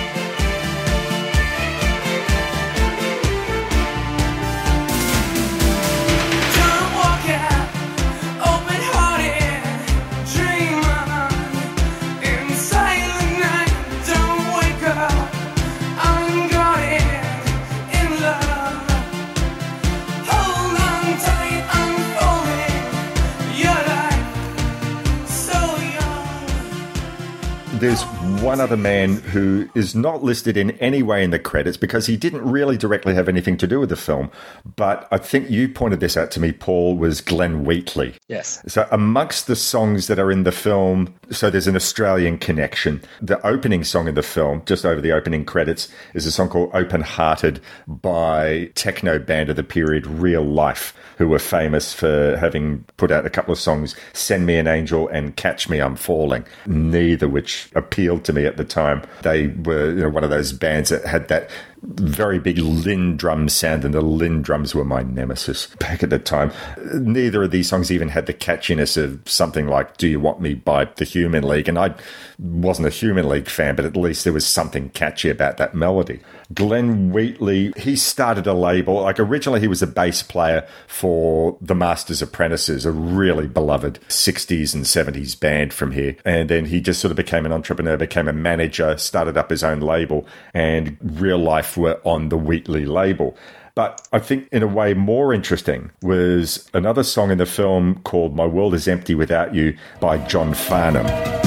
One 28.47 28.61
other 28.61 28.77
man 28.77 29.15
who 29.15 29.69
is 29.75 29.93
not 29.93 30.23
listed 30.23 30.55
in 30.55 30.71
any 30.79 31.03
way 31.03 31.21
in 31.21 31.31
the 31.31 31.37
credits 31.37 31.75
because 31.75 32.05
he 32.05 32.15
didn't 32.15 32.49
really 32.49 32.77
directly 32.77 33.13
have 33.13 33.27
anything 33.27 33.57
to 33.57 33.67
do 33.67 33.77
with 33.77 33.89
the 33.89 33.97
film. 33.97 34.31
But 34.77 35.05
I 35.11 35.17
think 35.17 35.49
you 35.49 35.67
pointed 35.67 35.99
this 35.99 36.15
out 36.15 36.31
to 36.31 36.39
me, 36.39 36.53
Paul, 36.53 36.95
was 36.95 37.19
Glenn 37.19 37.65
Wheatley. 37.65 38.15
Yes. 38.29 38.63
So, 38.65 38.87
amongst 38.89 39.47
the 39.47 39.55
songs 39.57 40.07
that 40.07 40.17
are 40.17 40.31
in 40.31 40.43
the 40.43 40.53
film, 40.53 41.13
so 41.29 41.49
there's 41.49 41.67
an 41.67 41.75
Australian 41.75 42.37
connection. 42.37 43.01
The 43.21 43.45
opening 43.45 43.83
song 43.83 44.07
in 44.07 44.15
the 44.15 44.23
film, 44.23 44.63
just 44.65 44.85
over 44.85 45.01
the 45.01 45.11
opening 45.11 45.43
credits, 45.43 45.89
is 46.13 46.25
a 46.25 46.31
song 46.31 46.47
called 46.47 46.71
Open 46.73 47.01
Hearted 47.01 47.59
by 47.85 48.71
techno 48.75 49.19
band 49.19 49.49
of 49.49 49.57
the 49.57 49.63
period 49.63 50.07
Real 50.07 50.45
Life, 50.45 50.93
who 51.17 51.27
were 51.27 51.37
famous 51.37 51.93
for 51.93 52.37
having 52.37 52.85
put 52.95 53.11
out 53.11 53.25
a 53.25 53.29
couple 53.29 53.51
of 53.51 53.59
songs, 53.59 53.93
Send 54.13 54.45
Me 54.45 54.55
an 54.55 54.67
Angel 54.67 55.09
and 55.09 55.35
Catch 55.35 55.67
Me 55.67 55.79
I'm 55.81 55.97
Falling, 55.97 56.45
neither 56.65 57.27
which 57.27 57.69
appealed 57.75 58.23
to 58.23 58.36
me 58.36 58.36
at 58.45 58.57
the 58.57 58.63
time. 58.63 59.03
They 59.21 59.47
were 59.47 59.89
you 59.89 60.01
know, 60.01 60.09
one 60.09 60.23
of 60.23 60.29
those 60.29 60.53
bands 60.53 60.89
that 60.89 61.05
had 61.05 61.27
that 61.29 61.49
very 61.83 62.39
big 62.39 62.57
Linn 62.57 63.17
drum 63.17 63.49
sound, 63.49 63.85
and 63.85 63.93
the 63.93 64.01
Linn 64.01 64.41
drums 64.41 64.73
were 64.73 64.85
my 64.85 65.03
nemesis 65.03 65.67
back 65.79 66.03
at 66.03 66.09
the 66.09 66.19
time. 66.19 66.51
Neither 66.93 67.43
of 67.43 67.51
these 67.51 67.69
songs 67.69 67.91
even 67.91 68.09
had 68.09 68.25
the 68.25 68.33
catchiness 68.33 69.01
of 69.01 69.21
something 69.25 69.67
like 69.67 69.97
Do 69.97 70.07
You 70.07 70.19
Want 70.19 70.41
Me 70.41 70.53
by 70.53 70.85
the 70.85 71.05
Human 71.05 71.47
League, 71.47 71.67
and 71.67 71.77
I 71.77 71.93
wasn't 72.39 72.87
a 72.87 72.91
Human 72.91 73.27
League 73.27 73.49
fan, 73.49 73.75
but 73.75 73.85
at 73.85 73.95
least 73.97 74.23
there 74.23 74.33
was 74.33 74.45
something 74.45 74.89
catchy 74.89 75.29
about 75.29 75.57
that 75.57 75.75
melody. 75.75 76.19
Glenn 76.53 77.11
Wheatley, 77.11 77.73
he 77.75 77.95
started 77.95 78.47
a 78.47 78.53
label. 78.53 79.01
Like 79.01 79.19
originally, 79.19 79.59
he 79.59 79.67
was 79.67 79.81
a 79.81 79.87
bass 79.87 80.23
player 80.23 80.65
for 80.87 81.57
the 81.59 81.75
Masters 81.75 82.21
Apprentices, 82.21 82.85
a 82.85 82.91
really 82.91 83.47
beloved 83.47 83.99
60s 84.07 84.73
and 84.73 84.85
70s 84.85 85.37
band 85.37 85.73
from 85.73 85.91
here. 85.91 86.15
And 86.23 86.49
then 86.49 86.65
he 86.65 86.79
just 86.79 87.01
sort 87.01 87.11
of 87.11 87.17
became 87.17 87.45
an 87.45 87.51
entrepreneur, 87.51 87.97
became 87.97 88.29
a 88.29 88.33
manager, 88.33 88.97
started 88.97 89.37
up 89.37 89.49
his 89.49 89.63
own 89.63 89.81
label, 89.81 90.25
and 90.53 90.97
real 91.01 91.37
life 91.37 91.66
were 91.75 91.99
on 92.03 92.29
the 92.29 92.37
Wheatley 92.37 92.85
label. 92.85 93.35
But 93.75 94.07
I 94.11 94.19
think, 94.19 94.47
in 94.51 94.63
a 94.63 94.67
way, 94.67 94.93
more 94.93 95.33
interesting 95.33 95.91
was 96.01 96.69
another 96.73 97.03
song 97.03 97.29
in 97.29 97.37
the 97.37 97.45
film 97.45 98.01
called 98.03 98.35
My 98.35 98.45
World 98.45 98.73
is 98.73 98.87
Empty 98.87 99.13
Without 99.13 99.53
You 99.53 99.77
by 99.99 100.17
John 100.17 100.53
Farnham. 100.53 101.46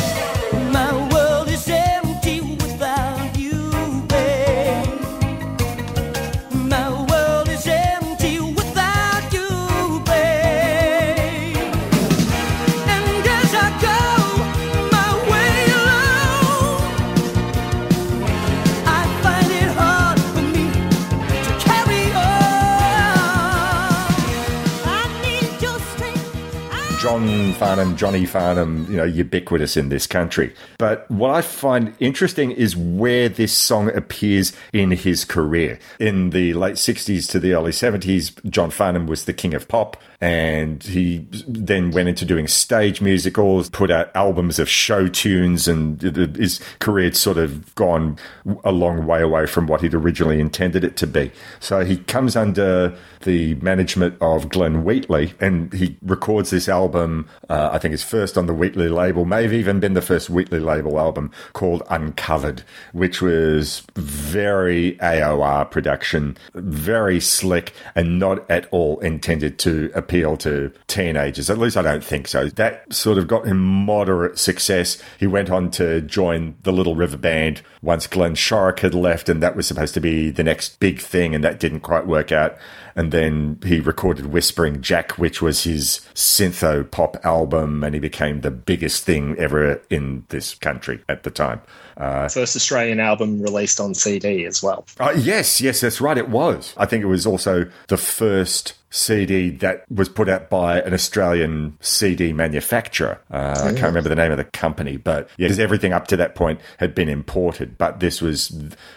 Farnham, 27.61 27.95
Johnny 27.95 28.25
Farnham, 28.25 28.87
you 28.91 28.97
know, 28.97 29.05
ubiquitous 29.05 29.77
in 29.77 29.91
this 29.91 30.07
country. 30.07 30.55
But 30.79 31.11
what 31.11 31.35
I 31.35 31.43
find 31.43 31.95
interesting 32.01 32.53
is 32.53 32.75
where 32.75 33.29
this 33.29 33.53
song 33.53 33.95
appears 33.95 34.55
in 34.73 34.93
his 34.93 35.27
career. 35.27 35.79
In 35.99 36.31
the 36.31 36.55
late 36.55 36.77
60s 36.77 37.31
to 37.33 37.39
the 37.39 37.53
early 37.53 37.73
70s, 37.73 38.43
John 38.49 38.71
Farnham 38.71 39.07
was 39.07 39.27
the 39.27 39.35
king 39.35 39.53
of 39.53 39.69
pop, 39.69 39.99
and 40.23 40.83
he 40.83 41.27
then 41.47 41.91
went 41.91 42.09
into 42.09 42.25
doing 42.25 42.49
stage 42.49 43.03
musicals, 43.03 43.69
put 43.69 43.91
out 43.91 44.11
albums 44.15 44.59
of 44.59 44.67
show 44.67 45.07
tunes, 45.07 45.69
and 45.69 46.01
his 46.01 46.61
career 46.79 47.05
had 47.05 47.17
sort 47.17 47.37
of 47.37 47.75
gone 47.75 48.19
a 48.65 48.73
long 48.73 49.07
way 49.07 49.21
away 49.21 49.45
from 49.45 49.67
what 49.67 49.83
he'd 49.83 49.95
originally 49.95 50.41
intended 50.41 50.83
it 50.83 50.97
to 50.97 51.07
be. 51.07 51.31
So 51.59 51.85
he 51.85 51.99
comes 51.99 52.37
under 52.37 52.97
the 53.23 53.55
management 53.57 54.17
of 54.23 54.49
Glenn 54.49 54.83
Wheatley, 54.83 55.35
and 55.41 55.71
he 55.75 55.99
records 56.01 56.49
this 56.49 56.67
album. 56.67 57.29
Uh, 57.51 57.69
I 57.73 57.79
think 57.79 57.91
his 57.91 58.05
first 58.05 58.39
on 58.39 58.47
the 58.47 58.55
Wheatley 58.55 58.89
label, 58.89 59.25
may 59.25 59.43
have 59.43 59.53
even 59.53 59.81
been 59.81 59.95
the 59.95 60.01
first 60.01 60.31
Wheatley 60.31 60.61
label 60.61 61.01
album 61.01 61.33
called 61.53 61.83
Uncovered, 61.91 62.63
which 62.93 63.21
was 63.21 63.83
very 63.97 64.97
AOR 65.03 65.69
production, 65.69 66.37
very 66.55 67.19
slick, 67.19 67.73
and 67.97 68.21
not 68.21 68.49
at 68.49 68.69
all 68.71 69.01
intended 69.01 69.59
to 69.59 69.91
appeal 69.97 70.37
to 70.37 70.71
teenagers. 70.87 71.51
At 71.51 71.59
least 71.59 71.77
I 71.77 71.83
don't 71.83 72.05
think 72.05 72.29
so. 72.29 72.47
That 72.47 72.95
sort 72.95 73.19
of 73.19 73.27
got 73.27 73.49
him 73.49 73.59
moderate 73.59 74.39
success. 74.39 75.03
He 75.19 75.27
went 75.27 75.51
on 75.51 75.73
to 75.73 76.03
join 76.03 76.55
the 76.63 76.73
Little 76.73 76.95
River 76.95 77.17
Band 77.17 77.63
once 77.83 78.07
Glenn 78.07 78.37
Shorrock 78.37 78.79
had 78.79 78.95
left, 78.95 79.29
and 79.29 79.43
that 79.43 79.57
was 79.57 79.67
supposed 79.67 79.95
to 79.95 80.01
be 80.01 80.31
the 80.31 80.45
next 80.45 80.79
big 80.79 81.01
thing, 81.01 81.35
and 81.35 81.43
that 81.43 81.59
didn't 81.59 81.81
quite 81.81 82.07
work 82.07 82.31
out. 82.31 82.57
And 82.97 83.13
then 83.13 83.59
he 83.65 83.81
recorded 83.81 84.27
Whispering 84.27 84.81
Jack, 84.83 85.13
which 85.13 85.41
was 85.41 85.65
his 85.65 86.01
syntho 86.15 86.91
pop 86.91 87.17
album, 87.25 87.85
and 87.85 87.95
he 87.95 88.01
became 88.01 88.41
the 88.41 88.51
biggest 88.51 89.05
thing 89.05 89.37
ever 89.39 89.81
in 89.91 90.25
this 90.29 90.55
country 90.55 91.03
at 91.09 91.23
the 91.23 91.31
time. 91.31 91.61
Uh, 92.01 92.29
First 92.29 92.57
Australian 92.57 92.99
album 92.99 93.43
released 93.43 93.79
on 93.79 93.95
CD 93.95 94.47
as 94.47 94.63
well. 94.63 94.87
uh, 94.99 95.15
yes, 95.17 95.61
yes, 95.61 95.81
that's 95.81 96.01
right. 96.01 96.17
It 96.17 96.31
was. 96.31 96.75
I 96.77 96.87
think 96.87 97.03
it 97.03 97.09
was 97.09 97.27
also 97.27 97.71
the 97.89 97.97
first 97.97 98.75
CD 98.93 99.51
that 99.51 99.85
was 99.91 100.09
put 100.09 100.29
out 100.29 100.51
by 100.51 100.81
an 100.81 100.93
Australian 100.93 101.77
CD 101.81 102.33
manufacturer. 102.33 103.21
Uh, 103.31 103.55
I 103.57 103.69
can't 103.71 103.83
remember 103.83 104.09
the 104.09 104.17
name 104.17 104.33
of 104.33 104.39
the 104.39 104.45
company, 104.45 104.97
but 104.97 105.29
yeah, 105.37 105.47
because 105.47 105.61
everything 105.61 105.93
up 105.93 106.09
to 106.09 106.17
that 106.17 106.35
point 106.35 106.61
had 106.79 106.95
been 106.95 107.09
imported. 107.09 107.79
But 107.79 108.01
this 108.01 108.21
was 108.21 108.53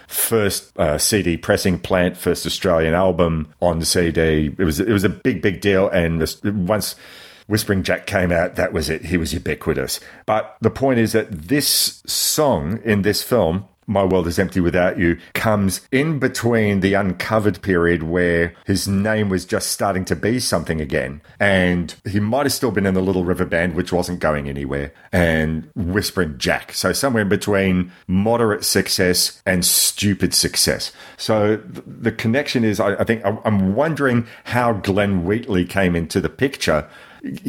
first 0.08 0.78
uh, 0.80 0.98
CD 0.98 1.38
pressing 1.38 1.80
plant, 1.80 2.18
first 2.18 2.46
Australian 2.46 2.96
album 2.96 3.54
on 3.62 3.84
CD. 3.84 4.56
It 4.58 4.64
was 4.64 4.80
it 4.80 4.90
was 4.90 5.04
a 5.04 5.10
big 5.10 5.42
big 5.42 5.62
deal, 5.62 5.90
and 5.90 6.26
once. 6.44 6.96
Whispering 7.48 7.84
Jack 7.84 8.08
came 8.08 8.32
out, 8.32 8.56
that 8.56 8.74
was 8.74 8.90
it. 8.90 9.06
He 9.06 9.18
was 9.18 9.34
ubiquitous. 9.34 10.00
But 10.26 10.58
the 10.62 10.72
point 10.72 11.00
is 11.00 11.12
that 11.12 11.32
this 11.32 12.02
song 12.06 12.80
in 12.84 13.02
this 13.02 13.22
film, 13.22 13.66
My 13.86 14.04
World 14.04 14.28
is 14.28 14.40
Empty 14.40 14.62
Without 14.62 14.98
You, 14.98 15.18
comes 15.34 15.82
in 15.92 16.20
between 16.20 16.80
the 16.80 16.94
uncovered 16.94 17.62
period 17.62 18.04
where 18.04 18.54
his 18.66 18.88
name 18.88 19.28
was 19.28 19.44
just 19.44 19.74
starting 19.74 20.06
to 20.06 20.16
be 20.16 20.40
something 20.40 20.80
again. 20.80 21.22
And 21.38 21.94
he 22.06 22.22
might 22.22 22.46
have 22.46 22.54
still 22.54 22.72
been 22.72 22.86
in 22.86 22.94
the 22.94 23.02
Little 23.02 23.26
River 23.26 23.46
Band, 23.46 23.76
which 23.76 23.92
wasn't 23.92 24.22
going 24.22 24.48
anywhere, 24.48 24.94
and 25.12 25.70
Whispering 25.76 26.38
Jack. 26.38 26.72
So 26.74 26.94
somewhere 26.94 27.24
in 27.24 27.30
between 27.30 27.92
moderate 28.08 28.64
success 28.64 29.42
and 29.46 29.66
stupid 29.66 30.34
success. 30.34 30.94
So 31.18 31.58
th- 31.58 31.84
the 31.86 32.12
connection 32.14 32.64
is, 32.64 32.80
I, 32.80 33.04
think, 33.04 33.22
I'm 33.26 33.76
wondering 33.76 34.28
how 34.46 34.74
Glenn 34.74 35.26
Wheatley 35.26 35.66
came 35.66 35.94
into 35.94 36.22
the 36.22 36.30
picture 36.30 36.88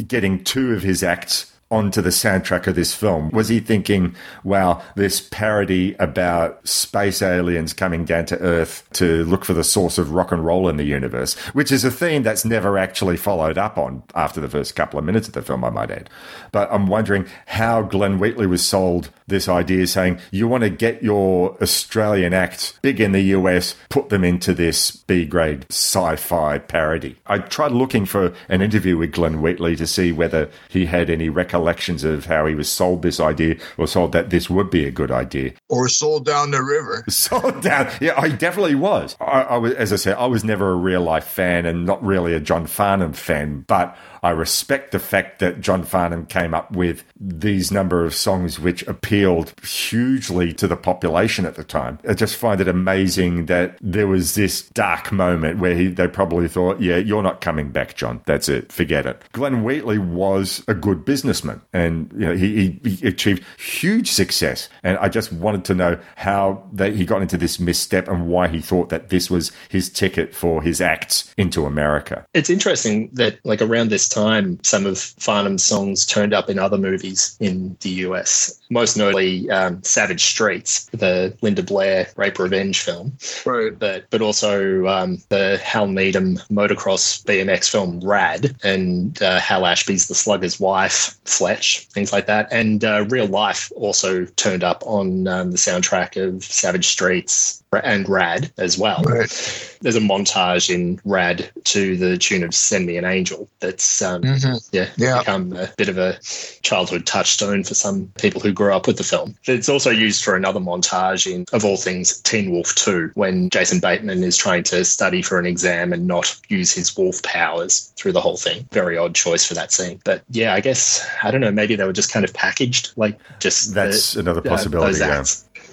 getting 0.07 0.43
two 0.43 0.73
of 0.73 0.83
his 0.83 1.03
acts 1.03 1.51
onto 1.71 2.01
the 2.01 2.09
soundtrack 2.09 2.67
of 2.67 2.75
this 2.75 2.93
film? 2.93 3.29
Was 3.31 3.49
he 3.49 3.59
thinking, 3.59 4.15
wow, 4.43 4.81
this 4.95 5.19
parody 5.19 5.95
about 5.99 6.65
space 6.67 7.21
aliens 7.21 7.73
coming 7.73 8.05
down 8.05 8.25
to 8.27 8.39
Earth 8.39 8.87
to 8.93 9.23
look 9.25 9.43
for 9.43 9.53
the 9.53 9.63
source 9.63 9.97
of 9.97 10.11
rock 10.11 10.31
and 10.31 10.45
roll 10.45 10.69
in 10.69 10.77
the 10.77 10.83
universe, 10.83 11.35
which 11.53 11.71
is 11.71 11.83
a 11.83 11.91
theme 11.91 12.23
that's 12.23 12.45
never 12.45 12.77
actually 12.77 13.17
followed 13.17 13.57
up 13.57 13.77
on 13.77 14.03
after 14.13 14.39
the 14.39 14.49
first 14.49 14.75
couple 14.75 14.99
of 14.99 15.05
minutes 15.05 15.27
of 15.27 15.33
the 15.33 15.41
film, 15.41 15.63
I 15.63 15.71
might 15.71 15.91
add. 15.91 16.09
But 16.51 16.71
I'm 16.71 16.87
wondering 16.87 17.25
how 17.47 17.81
Glenn 17.81 18.19
Wheatley 18.19 18.47
was 18.47 18.65
sold 18.65 19.09
this 19.27 19.49
idea 19.49 19.87
saying, 19.87 20.19
you 20.29 20.47
want 20.47 20.63
to 20.63 20.69
get 20.69 21.01
your 21.01 21.57
Australian 21.61 22.33
act 22.33 22.77
big 22.83 23.01
in 23.01 23.11
the 23.11 23.21
US, 23.21 23.75
put 23.89 24.09
them 24.09 24.23
into 24.23 24.53
this 24.53 24.91
B 24.91 25.25
grade 25.25 25.65
sci 25.69 26.15
fi 26.15 26.59
parody. 26.59 27.15
I 27.25 27.39
tried 27.39 27.71
looking 27.71 28.05
for 28.05 28.33
an 28.49 28.61
interview 28.61 28.97
with 28.97 29.13
Glenn 29.13 29.41
Wheatley 29.41 29.75
to 29.77 29.87
see 29.87 30.11
whether 30.11 30.49
he 30.69 30.85
had 30.85 31.09
any 31.09 31.29
recollections 31.55 32.03
of 32.03 32.25
how 32.25 32.45
he 32.45 32.53
was 32.53 32.69
sold 32.69 33.01
this 33.01 33.19
idea 33.19 33.55
or 33.77 33.87
sold 33.87 34.11
that 34.11 34.29
this 34.29 34.49
would 34.49 34.69
be 34.69 34.85
a 34.85 34.91
good 34.91 35.09
idea. 35.09 35.53
Or 35.69 35.87
sold 35.87 36.25
down 36.25 36.51
the 36.51 36.61
river. 36.61 37.05
Sold 37.09 37.61
down. 37.61 37.89
Yeah, 38.01 38.13
I 38.17 38.29
definitely 38.29 38.75
was. 38.75 39.15
I, 39.19 39.41
I 39.41 39.57
was, 39.57 39.73
as 39.73 39.93
I 39.93 39.95
said, 39.95 40.17
I 40.17 40.25
was 40.25 40.43
never 40.43 40.71
a 40.71 40.75
real 40.75 41.01
life 41.01 41.23
fan 41.25 41.65
and 41.65 41.85
not 41.85 42.03
really 42.03 42.33
a 42.33 42.39
John 42.39 42.67
Farnham 42.67 43.13
fan, 43.13 43.63
but 43.67 43.97
I 44.25 44.31
respect 44.31 44.91
the 44.91 44.97
fact 44.97 45.37
that 45.37 45.61
John 45.61 45.83
Farnham 45.83 46.25
came 46.25 46.55
up 46.55 46.71
with 46.71 47.03
these 47.19 47.71
number 47.71 48.03
of 48.03 48.15
songs 48.15 48.59
which 48.59 48.81
appealed 48.87 49.53
hugely 49.63 50.51
to 50.53 50.67
the 50.67 50.75
population 50.75 51.45
at 51.45 51.53
the 51.53 51.63
time. 51.63 51.99
I 52.09 52.15
just 52.15 52.35
find 52.35 52.59
it 52.59 52.67
amazing 52.67 53.45
that 53.45 53.77
there 53.81 54.07
was 54.07 54.33
this 54.33 54.67
dark 54.69 55.11
moment 55.11 55.59
where 55.59 55.75
he, 55.75 55.89
they 55.89 56.07
probably 56.07 56.47
thought, 56.47 56.81
yeah, 56.81 56.97
you're 56.97 57.21
not 57.21 57.39
coming 57.39 57.69
back, 57.69 57.95
John. 57.95 58.19
That's 58.25 58.49
it. 58.49 58.71
Forget 58.71 59.05
it. 59.05 59.21
Glenn 59.31 59.63
Wheatley 59.63 59.99
was 59.99 60.63
a 60.67 60.73
good 60.73 61.05
businessman 61.05 61.61
and 61.71 62.11
you 62.13 62.25
know, 62.25 62.35
he, 62.35 62.79
he, 62.83 63.07
achieved 63.07 63.43
huge 63.59 64.09
success. 64.09 64.69
And 64.81 64.97
I 64.97 65.07
just 65.07 65.31
wanted 65.33 65.65
to 65.65 65.75
know 65.75 65.99
how 66.15 66.67
he 66.79 67.05
got 67.05 67.21
into 67.21 67.37
this 67.37 67.59
misstep 67.59 68.07
and 68.07 68.27
why 68.27 68.47
he 68.47 68.59
thought 68.59 68.89
that 68.89 69.09
this 69.09 69.29
was 69.29 69.51
his 69.69 69.87
ticket 69.87 70.33
for 70.33 70.63
his 70.63 70.81
acts 70.81 71.31
into 71.37 71.67
America. 71.67 72.25
It's 72.33 72.49
interesting 72.49 73.11
that, 73.13 73.37
like, 73.43 73.61
around 73.61 73.89
this 73.89 74.14
time, 74.15 74.59
some 74.63 74.85
of 74.85 74.95
Farnham's 74.95 75.63
songs 75.63 76.05
turned 76.05 76.33
up 76.33 76.49
in 76.49 76.57
other 76.57 76.77
movies 76.77 77.37
in 77.39 77.77
the 77.81 77.89
US. 78.05 78.59
Most 78.69 78.97
notably, 78.97 79.49
um, 79.51 79.83
Savage 79.83 80.23
Streets, 80.23 80.85
the 80.85 81.35
Linda 81.41 81.61
Blair 81.61 82.07
rape 82.15 82.39
revenge 82.39 82.79
film, 82.79 83.17
right? 83.45 83.77
But 83.77 84.09
but 84.09 84.21
also 84.21 84.87
um, 84.87 85.21
the 85.29 85.57
Hal 85.63 85.87
Needham 85.87 86.37
motocross 86.49 87.23
BMX 87.25 87.69
film 87.69 87.99
Rad, 87.99 88.55
and 88.63 89.21
uh, 89.21 89.39
Hal 89.39 89.65
Ashby's 89.65 90.07
The 90.07 90.15
Slugger's 90.15 90.59
Wife, 90.59 91.17
Fletch, 91.25 91.85
things 91.91 92.13
like 92.13 92.25
that. 92.27 92.47
And 92.51 92.83
uh, 92.83 93.05
Real 93.09 93.27
Life 93.27 93.71
also 93.75 94.25
turned 94.25 94.63
up 94.63 94.81
on 94.85 95.27
um, 95.27 95.51
the 95.51 95.57
soundtrack 95.57 96.21
of 96.21 96.43
Savage 96.43 96.87
Streets 96.87 97.63
and 97.73 98.07
Rad 98.07 98.51
as 98.57 98.77
well. 98.77 99.01
There's 99.03 99.95
a 99.95 99.99
montage 99.99 100.73
in 100.73 100.99
Rad 101.03 101.49
to 101.65 101.97
the 101.97 102.17
tune 102.17 102.43
of 102.43 102.55
Send 102.55 102.85
Me 102.85 102.95
an 102.97 103.03
Angel 103.05 103.49
that's 103.59 104.01
um, 104.01 104.21
Mhm. 104.21 104.65
yeah, 104.71 104.87
Yeah. 104.95 105.19
become 105.19 105.53
a 105.53 105.69
bit 105.77 105.89
of 105.89 105.97
a 105.97 106.17
childhood 106.61 107.05
touchstone 107.05 107.63
for 107.65 107.73
some 107.73 108.11
people 108.17 108.39
who 108.39 108.51
grew 108.53 108.73
up 108.73 108.87
with 108.87 108.97
the 108.97 109.03
film. 109.03 109.35
It's 109.45 109.67
also 109.67 109.89
used 109.91 110.23
for 110.23 110.35
another 110.35 110.59
montage 110.61 111.29
in, 111.31 111.45
of 111.51 111.65
all 111.65 111.75
things, 111.77 112.21
Teen 112.21 112.51
Wolf 112.51 112.73
2, 112.75 113.11
when 113.15 113.49
Jason 113.49 113.79
Bateman 113.79 114.23
is 114.23 114.37
trying 114.37 114.63
to 114.63 114.85
study 114.85 115.21
for 115.21 115.37
an 115.37 115.45
exam 115.45 115.91
and 115.91 116.07
not 116.07 116.33
use 116.47 116.71
his 116.71 116.95
wolf 116.95 117.21
powers 117.23 117.91
through 117.97 118.13
the 118.13 118.21
whole 118.21 118.37
thing. 118.37 118.67
Very 118.71 118.97
odd 118.97 119.13
choice 119.15 119.45
for 119.45 119.53
that 119.55 119.71
scene. 119.73 119.99
But 120.05 120.23
yeah, 120.29 120.53
I 120.53 120.61
guess, 120.61 121.05
I 121.21 121.29
don't 121.31 121.41
know, 121.41 121.51
maybe 121.51 121.75
they 121.75 121.83
were 121.83 121.93
just 121.93 122.11
kind 122.11 122.23
of 122.23 122.33
packaged, 122.33 122.91
like 122.95 123.19
just 123.39 123.73
That's 123.73 124.13
the- 124.13 124.21
another 124.21 124.39
uh, 124.39 124.43
possibility, 124.49 124.93
those 124.93 124.99
yeah. 125.01 125.07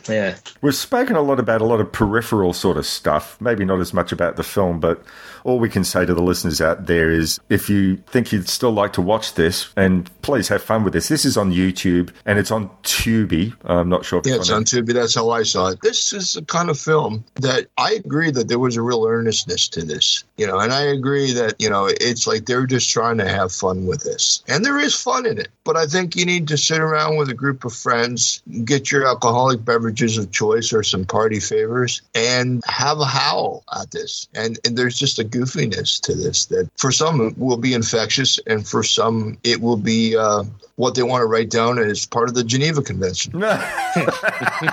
Yeah. 0.09 0.37
We've 0.61 0.75
spoken 0.75 1.17
a 1.17 1.23
lot 1.23 1.39
about 1.39 1.61
a 1.61 1.65
lot 1.65 1.81
of 1.81 1.93
peripheral 1.93 2.53
sort 2.53 2.77
of 2.77 2.87
stuff, 2.87 3.41
maybe 3.41 3.65
not 3.65 3.81
as 3.81 3.93
much 3.93 4.13
about 4.13 4.37
the 4.37 4.43
film, 4.43 4.81
but 4.81 5.03
all 5.45 5.59
we 5.59 5.69
can 5.69 5.85
say 5.85 6.07
to 6.07 6.15
the 6.15 6.23
listeners 6.23 6.61
out 6.61 6.87
there 6.87 7.11
is 7.11 7.41
if 7.49 7.69
you 7.69 7.97
think 7.97 8.33
you'd 8.33 8.49
still 8.49 8.73
like 8.73 8.93
to 8.95 9.03
watch 9.03 9.35
this, 9.35 9.73
and 9.77 10.11
please 10.23 10.49
have 10.49 10.63
fun 10.63 10.85
with 10.85 10.93
this. 10.93 11.09
This 11.09 11.25
is 11.25 11.37
on 11.37 11.53
YouTube 11.53 12.11
and 12.25 12.39
it's 12.39 12.51
on 12.51 12.71
Tubi. 12.83 13.55
I'm 13.65 13.89
not 13.89 14.05
sure 14.05 14.21
if 14.21 14.27
Yeah, 14.27 14.37
it's 14.37 14.43
it's 14.43 14.51
on 14.51 14.63
on 14.63 14.65
Tubi. 14.85 14.93
That's 14.95 15.15
how 15.15 15.31
I 15.31 15.43
saw 15.43 15.69
it. 15.69 15.81
This 15.83 16.13
is 16.13 16.33
the 16.33 16.43
kind 16.43 16.71
of 16.71 16.79
film 16.79 17.25
that 17.37 17.67
I 17.79 17.93
agree 17.93 18.31
that 18.31 18.49
there 18.49 18.59
was 18.59 18.77
a 18.77 18.83
real 18.83 19.05
earnestness 19.07 19.69
to 19.71 19.85
this, 19.85 20.25
you 20.37 20.47
know, 20.47 20.59
and 20.59 20.73
I 20.73 20.83
agree 20.83 21.33
that, 21.33 21.57
you 21.59 21.69
know, 21.69 21.87
it's 21.87 22.27
like 22.27 22.47
they're 22.47 22.67
just 22.67 22.91
trying 22.91 23.19
to 23.19 23.29
have 23.29 23.53
fun 23.53 23.87
with 23.87 24.03
this. 24.03 24.43
And 24.49 24.65
there 24.65 24.79
is 24.79 24.95
fun 24.95 25.27
in 25.27 25.39
it. 25.39 25.49
But 25.65 25.77
I 25.77 25.87
think 25.87 26.17
you 26.17 26.25
need 26.27 26.49
to 26.49 26.57
sit 26.57 26.81
around 26.81 27.17
with 27.17 27.29
a 27.29 27.35
group 27.35 27.65
of 27.65 27.73
friends, 27.73 28.43
get 28.65 28.91
your 28.91 29.07
alcoholic 29.07 29.65
beverages 29.65 30.19
of 30.19 30.31
choice 30.31 30.73
or 30.73 30.83
some 30.83 31.05
party 31.05 31.41
favors, 31.41 32.03
and 32.15 32.63
have 32.67 32.99
a 32.99 33.05
howl 33.05 33.65
at 33.81 33.91
this. 33.91 34.29
And, 34.35 34.59
and 34.65 34.77
there's 34.77 34.99
just 34.99 35.19
a 35.19 35.25
goofiness 35.33 36.01
to 36.03 36.15
this 36.15 36.47
that 36.47 36.71
for 36.77 36.93
some 36.93 37.35
will 37.37 37.57
be 37.57 37.75
infectious, 37.75 38.39
and 38.47 38.67
for 38.67 38.83
some 38.83 39.39
it 39.43 39.61
will 39.61 39.77
be 39.77 40.17
uh, 40.17 40.45
what 40.77 40.95
they 40.95 41.03
want 41.03 41.23
to 41.23 41.27
write 41.27 41.51
down 41.51 41.79
as 41.79 42.07
part 42.07 42.29
of 42.29 42.35
the 42.35 42.45
Geneva 42.45 42.83
Convention. 42.83 43.33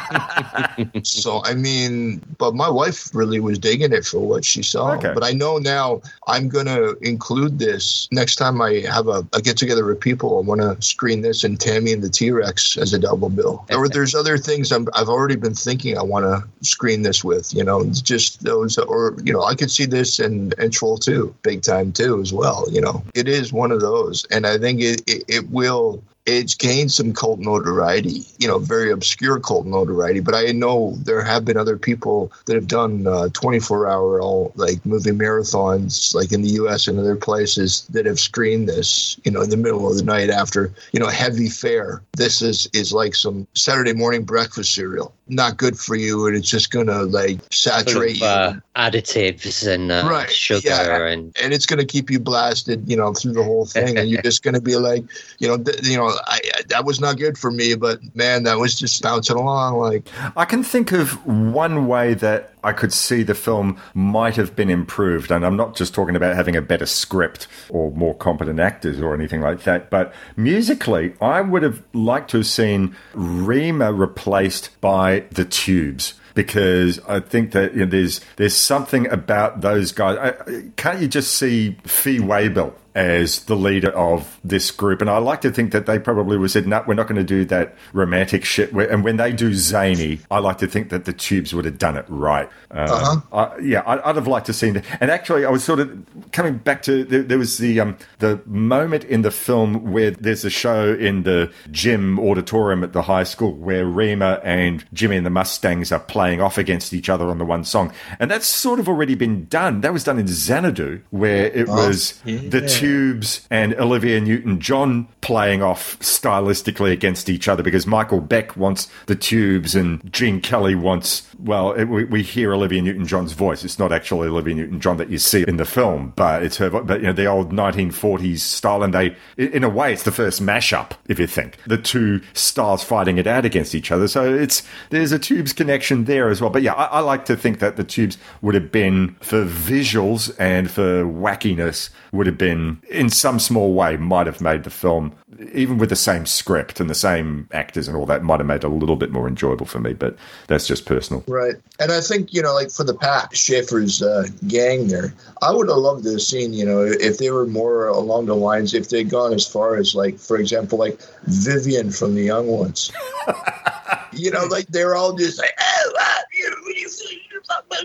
so 1.04 1.42
I 1.44 1.54
mean, 1.54 2.22
but 2.38 2.56
my 2.56 2.70
wife 2.70 3.14
really 3.14 3.40
was 3.40 3.60
digging 3.60 3.94
it 3.94 4.06
for 4.06 4.20
what 4.20 4.46
she 4.46 4.64
saw. 4.64 4.96
Okay. 4.96 5.14
But 5.14 5.24
I 5.24 5.32
know 5.32 5.58
now 5.58 6.02
I'm 6.28 6.50
gonna 6.50 6.94
include 7.02 7.60
this 7.60 8.08
next 8.12 8.36
time 8.36 8.62
I 8.62 8.84
have 8.92 9.08
a, 9.08 9.28
a 9.34 9.42
get 9.42 9.58
together 9.58 9.86
with 9.86 10.00
people. 10.00 10.38
I 10.38 10.42
want 10.42 10.62
to 10.62 10.82
screen 10.82 11.22
this 11.22 11.44
and 11.44 11.60
Tammy 11.60 11.94
and 11.94 12.04
the 12.04 12.10
T 12.10 12.32
Rex 12.32 12.78
as 12.78 12.94
a 12.94 13.00
double 13.00 13.30
bill. 13.30 13.66
or 13.72 13.88
there's 13.88 14.16
other 14.16 14.38
things 14.38 14.72
I'm, 14.72 14.88
I've 14.94 15.10
already 15.10 15.36
been 15.36 15.54
thinking 15.54 15.98
I 15.98 16.04
want 16.04 16.26
to 16.26 16.66
screen 16.66 17.02
this 17.02 17.24
with. 17.24 17.54
You 17.54 17.64
know, 17.64 17.86
just 17.86 18.44
those, 18.44 18.78
or 18.78 19.16
you 19.24 19.34
know, 19.34 19.44
I 19.44 19.56
could 19.56 19.72
see 19.72 19.86
this 19.86 20.20
and 20.20 20.54
and 20.58 20.72
Troll 20.72 20.98
too, 20.98 21.36
big 21.44 21.62
time 21.62 21.92
too 21.92 22.22
as 22.22 22.34
well. 22.34 22.66
You 22.72 22.82
know, 22.82 23.04
it 23.14 23.28
is 23.28 23.54
one 23.54 23.72
of 23.72 23.82
those, 23.82 24.26
and 24.32 24.46
I 24.46 24.58
think 24.58 24.82
it 24.82 25.02
it, 25.08 25.24
it 25.28 25.50
will 25.50 26.04
it's 26.38 26.56
gained 26.56 26.92
some 26.92 27.14
cult 27.14 27.40
notoriety, 27.40 28.26
you 28.38 28.48
know, 28.48 28.60
very 28.60 28.92
obscure 28.92 29.40
cult 29.40 29.66
notoriety. 29.66 30.20
But 30.20 30.36
I 30.36 30.52
know 30.52 30.94
there 30.98 31.24
have 31.24 31.46
been 31.46 31.58
other 31.58 31.78
people 31.78 32.32
that 32.46 32.56
have 32.56 32.68
done 32.68 33.08
uh, 33.08 33.30
24 33.34 33.88
hour 33.88 34.20
like 34.56 34.86
movie 34.86 35.12
marathons, 35.12 36.14
like 36.14 36.32
in 36.32 36.42
the 36.42 36.50
U.S. 36.50 36.88
and 36.88 37.00
other 37.00 37.16
places 37.16 37.86
that 37.90 38.06
have 38.06 38.20
screened 38.20 38.68
this, 38.68 39.18
you 39.24 39.32
know, 39.32 39.42
in 39.42 39.50
the 39.50 39.58
middle 39.58 39.90
of 39.90 39.98
the 39.98 40.04
night 40.04 40.30
after, 40.30 40.74
you 40.92 41.00
know, 41.00 41.08
heavy 41.08 41.50
fare. 41.50 42.02
This 42.14 42.42
is 42.42 42.70
is 42.74 42.94
like 42.94 43.16
some 43.16 43.48
Saturday 43.56 43.94
morning 43.94 44.24
breakfast 44.24 44.74
cereal. 44.74 45.14
Not 45.30 45.58
good 45.58 45.78
for 45.78 45.96
you, 45.96 46.26
and 46.28 46.36
it's 46.36 46.50
just 46.50 46.72
gonna 46.72 47.04
like 47.04 47.40
saturate 47.52 48.18
Full 48.18 48.28
of, 48.28 48.54
you. 48.56 48.62
uh, 48.76 48.90
additives 48.90 49.68
and 49.72 49.92
uh, 49.92 50.08
Right, 50.10 50.30
sugar 50.30 50.62
yeah. 50.70 51.08
and 51.08 51.36
and 51.42 51.54
it's 51.54 51.66
going 51.66 51.80
to 51.80 51.86
keep 51.86 52.10
you 52.10 52.20
blasted, 52.20 52.90
you 52.90 52.98
know, 52.98 53.14
through 53.14 53.34
the 53.34 53.44
whole 53.44 53.66
thing, 53.66 53.98
and 53.98 54.10
you're 54.10 54.22
just 54.30 54.44
going 54.44 54.56
to 54.56 54.62
be 54.62 54.76
like, 54.76 55.04
you 55.40 55.48
know, 55.48 55.58
th- 55.58 55.86
you 55.88 55.98
know, 55.98 56.08
I, 56.08 56.40
I, 56.56 56.62
that 56.70 56.86
was 56.86 57.00
not 57.00 57.18
good 57.18 57.38
for 57.38 57.52
me, 57.52 57.76
but 57.76 58.00
man, 58.16 58.44
that 58.44 58.58
was 58.58 58.78
just 58.80 59.02
bouncing 59.02 59.38
along 59.38 59.78
like. 59.78 60.08
I 60.36 60.46
can 60.46 60.64
think 60.64 60.92
of 60.92 61.12
one 61.26 61.88
way 61.88 62.14
that 62.16 62.54
I 62.64 62.74
could 62.74 62.92
see 62.94 63.24
the 63.24 63.36
film 63.36 63.80
might 63.94 64.36
have 64.36 64.56
been 64.56 64.70
improved. 64.70 65.32
And 65.32 65.46
I'm 65.46 65.56
not 65.56 65.76
just 65.76 65.94
talking 65.94 66.16
about 66.16 66.36
having 66.36 66.56
a 66.56 66.62
better 66.62 66.86
script 66.86 67.48
or 67.70 67.92
more 67.92 68.16
competent 68.16 68.60
actors 68.60 69.00
or 69.02 69.14
anything 69.14 69.42
like 69.42 69.64
that, 69.64 69.90
but 69.90 70.14
musically, 70.36 71.14
I 71.22 71.42
would 71.42 71.64
have 71.64 71.84
liked 71.94 72.32
to 72.32 72.38
have 72.38 72.48
seen 72.48 72.96
Rhema 73.14 73.98
replaced 73.98 74.80
by 74.82 75.26
the 75.32 75.46
Tubes. 75.46 76.16
Because 76.36 77.00
I 77.06 77.20
think 77.20 77.52
that 77.52 77.74
you 77.74 77.80
know, 77.80 77.86
there's 77.88 78.22
there's 78.38 78.56
something 78.56 79.12
about 79.12 79.60
those 79.60 79.92
guys. 79.92 80.18
I, 80.18 80.70
can't 80.78 81.02
you 81.02 81.08
just 81.08 81.36
see 81.36 81.76
Fee 81.84 82.20
Waybill 82.20 82.74
as 83.00 83.46
the 83.46 83.56
leader 83.56 83.92
of 83.92 84.38
this 84.44 84.72
group. 84.72 85.00
And 85.00 85.10
I 85.10 85.20
like 85.20 85.40
to 85.42 85.52
think 85.52 85.72
that 85.72 85.86
they 85.86 85.98
probably 85.98 86.38
would 86.38 86.52
said, 86.52 86.68
no, 86.68 86.84
we're 86.86 86.96
not 86.96 87.08
going 87.08 87.16
to 87.16 87.24
do 87.24 87.46
that 87.46 87.76
romantic 87.94 88.44
shit. 88.44 88.74
And 88.74 89.06
when 89.06 89.16
they 89.16 89.32
do 89.32 89.54
zany, 89.54 90.20
I 90.30 90.40
like 90.40 90.58
to 90.58 90.68
think 90.68 90.90
that 90.90 91.06
the 91.06 91.14
tubes 91.14 91.54
would 91.54 91.64
have 91.64 91.78
done 91.78 91.96
it 91.96 92.06
right. 92.10 92.50
Uh, 92.72 93.22
I, 93.32 93.58
yeah, 93.60 93.82
I, 93.82 94.10
I'd 94.10 94.16
have 94.18 94.28
liked 94.28 94.48
to 94.48 94.54
see 94.54 94.72
that. 94.72 94.84
And 95.00 95.10
actually, 95.10 95.46
I 95.46 95.50
was 95.50 95.64
sort 95.64 95.80
of 95.80 96.06
coming 96.34 96.58
back 96.58 96.82
to 96.84 97.06
there, 97.06 97.24
there 97.24 97.38
was 97.38 97.58
the 97.58 97.80
um, 97.80 97.98
the 98.18 98.42
moment 98.46 99.06
in 99.06 99.22
the 99.22 99.32
film 99.32 99.92
where 99.94 100.12
there's 100.12 100.44
a 100.44 100.50
show 100.50 100.94
in 100.94 101.24
the 101.24 101.52
gym 101.72 102.20
auditorium 102.20 102.84
at 102.84 102.92
the 102.92 103.04
high 103.04 103.24
school 103.24 103.54
where 103.54 103.86
Rhema 103.86 104.42
and 104.44 104.84
Jimmy 104.92 105.16
and 105.18 105.26
the 105.26 105.30
Mustangs 105.30 105.92
are 105.92 106.00
playing 106.00 106.42
off 106.42 106.58
against 106.58 106.94
each 106.94 107.10
other 107.10 107.30
on 107.30 107.38
the 107.38 107.46
one 107.46 107.64
song. 107.64 107.94
And 108.20 108.30
that's 108.30 108.48
sort 108.48 108.80
of 108.80 108.90
already 108.90 109.16
been 109.16 109.46
done. 109.46 109.82
That 109.82 109.94
was 109.94 110.04
done 110.04 110.20
in 110.20 110.28
Xanadu, 110.28 111.02
where 111.12 111.46
it 111.46 111.68
Oh, 111.70 111.88
was 111.88 112.20
the 112.26 112.62
yeah. 112.62 112.68
Tubes 112.90 113.48
and 113.52 113.76
Olivia 113.76 114.20
Newton 114.20 114.60
John 114.60 115.08
playing 115.22 115.62
off 115.62 116.00
stylistically 116.00 116.92
against 116.92 117.30
each 117.30 117.48
other 117.48 117.62
because 117.62 117.86
Michael 117.86 118.20
Beck 118.20 118.58
wants 118.58 118.90
the 119.06 119.16
Tubes 119.16 119.76
and 119.76 120.12
Gene 120.12 120.42
Kelly 120.42 120.74
wants, 120.74 121.28
well, 121.38 121.74
it, 121.74 121.86
we, 121.86 122.06
we 122.06 122.24
hear 122.24 122.52
Olivia 122.52 122.82
Newton 122.82 123.06
John's 123.06 123.34
voice. 123.34 123.64
It's 123.64 123.78
not 123.78 123.92
actually 123.92 124.28
Olivia 124.28 124.56
Newton 124.56 124.80
John 124.80 124.98
that 124.98 125.12
you 125.12 125.20
see 125.20 125.46
in 125.48 125.58
the 125.58 125.66
film, 125.66 126.14
but 126.16 126.42
it's 126.42 126.58
her, 126.58 126.70
but 126.70 127.02
you 127.02 127.08
know, 127.08 127.14
the 127.14 127.28
old 127.28 127.52
1940s 127.52 128.40
style. 128.40 128.82
And 128.82 128.92
they, 128.92 129.16
in 129.38 129.64
a 129.64 129.70
way, 129.70 129.94
it's 129.94 130.04
the 130.04 130.12
first 130.12 130.42
mashup, 130.42 130.94
if 131.08 131.20
you 131.20 131.28
think. 131.28 131.58
The 131.68 131.78
two 131.78 132.22
styles 132.34 132.84
fighting 132.84 133.20
it 133.20 133.28
out 133.28 133.46
against 133.46 133.76
each 133.76 133.92
other. 133.92 134.08
So 134.08 134.34
it's, 134.34 134.64
there's 134.90 135.12
a 135.12 135.20
Tubes 135.20 135.54
connection 135.54 136.06
there 136.06 136.30
as 136.30 136.42
well. 136.42 136.50
But 136.50 136.64
yeah, 136.64 136.74
I, 136.74 136.86
I 136.86 137.00
like 137.02 137.26
to 137.26 137.36
think 137.36 137.60
that 137.60 137.76
the 137.76 137.84
Tubes 137.84 138.18
would 138.42 138.56
have 138.56 138.72
been 138.72 139.16
for 139.20 139.46
visuals 139.46 140.36
and 140.40 140.72
for 140.72 141.04
wackiness 141.04 141.92
would 142.12 142.26
have 142.26 142.38
been 142.38 142.69
in 142.90 143.10
some 143.10 143.40
small 143.40 143.74
way 143.74 143.98
might 143.98 144.28
have 144.28 144.42
made 144.42 144.64
the 144.64 144.70
film 144.70 145.14
even 145.54 145.78
with 145.78 145.90
the 145.90 145.96
same 145.96 146.26
script 146.26 146.80
and 146.80 146.90
the 146.90 146.96
same 146.96 147.48
actors 147.52 147.88
and 147.88 147.96
all 147.96 148.06
that 148.06 148.24
might 148.24 148.40
have 148.40 148.48
made 148.48 148.56
it 148.56 148.64
a 148.66 148.70
little 148.70 148.96
bit 148.96 149.12
more 149.12 149.28
enjoyable 149.28 149.66
for 149.66 149.80
me 149.80 149.94
but 149.94 150.16
that's 150.48 150.68
just 150.68 150.86
personal 150.86 151.24
Right. 151.28 151.56
And 151.80 151.92
I 151.92 152.02
think, 152.02 152.34
you 152.34 152.42
know, 152.42 152.54
like 152.54 152.72
for 152.72 152.84
the 152.84 152.94
Pat 152.94 153.36
Schaefer's 153.36 154.02
uh, 154.02 154.28
gang 154.48 154.88
there, 154.88 155.14
I 155.42 155.52
would 155.52 155.70
have 155.70 155.78
loved 155.78 156.04
to 156.04 156.12
have 156.12 156.22
seen, 156.22 156.54
you 156.54 156.66
know, 156.66 156.82
if 156.82 157.18
they 157.18 157.32
were 157.32 157.46
more 157.46 157.88
along 157.88 158.26
the 158.26 158.36
lines, 158.36 158.74
if 158.74 158.90
they'd 158.90 159.10
gone 159.10 159.34
as 159.34 159.48
far 159.48 159.76
as, 159.76 159.96
like, 159.96 160.18
for 160.20 160.38
example, 160.38 160.78
like 160.78 161.00
Vyvyan 161.28 161.98
from 161.98 162.16
The 162.16 162.24
Young 162.24 162.48
Ones. 162.48 162.92
you 164.12 164.32
know, 164.32 164.46
like 164.46 164.68
they're 164.68 164.96
all 164.96 165.14
just 165.14 165.38
like, 165.38 165.54
oh, 165.60 165.94
uh, 166.02 166.20
you 166.34 166.50
know, 166.50 166.58
what 166.64 166.76
do 166.76 166.82
you 166.82 166.90
think? 166.90 167.22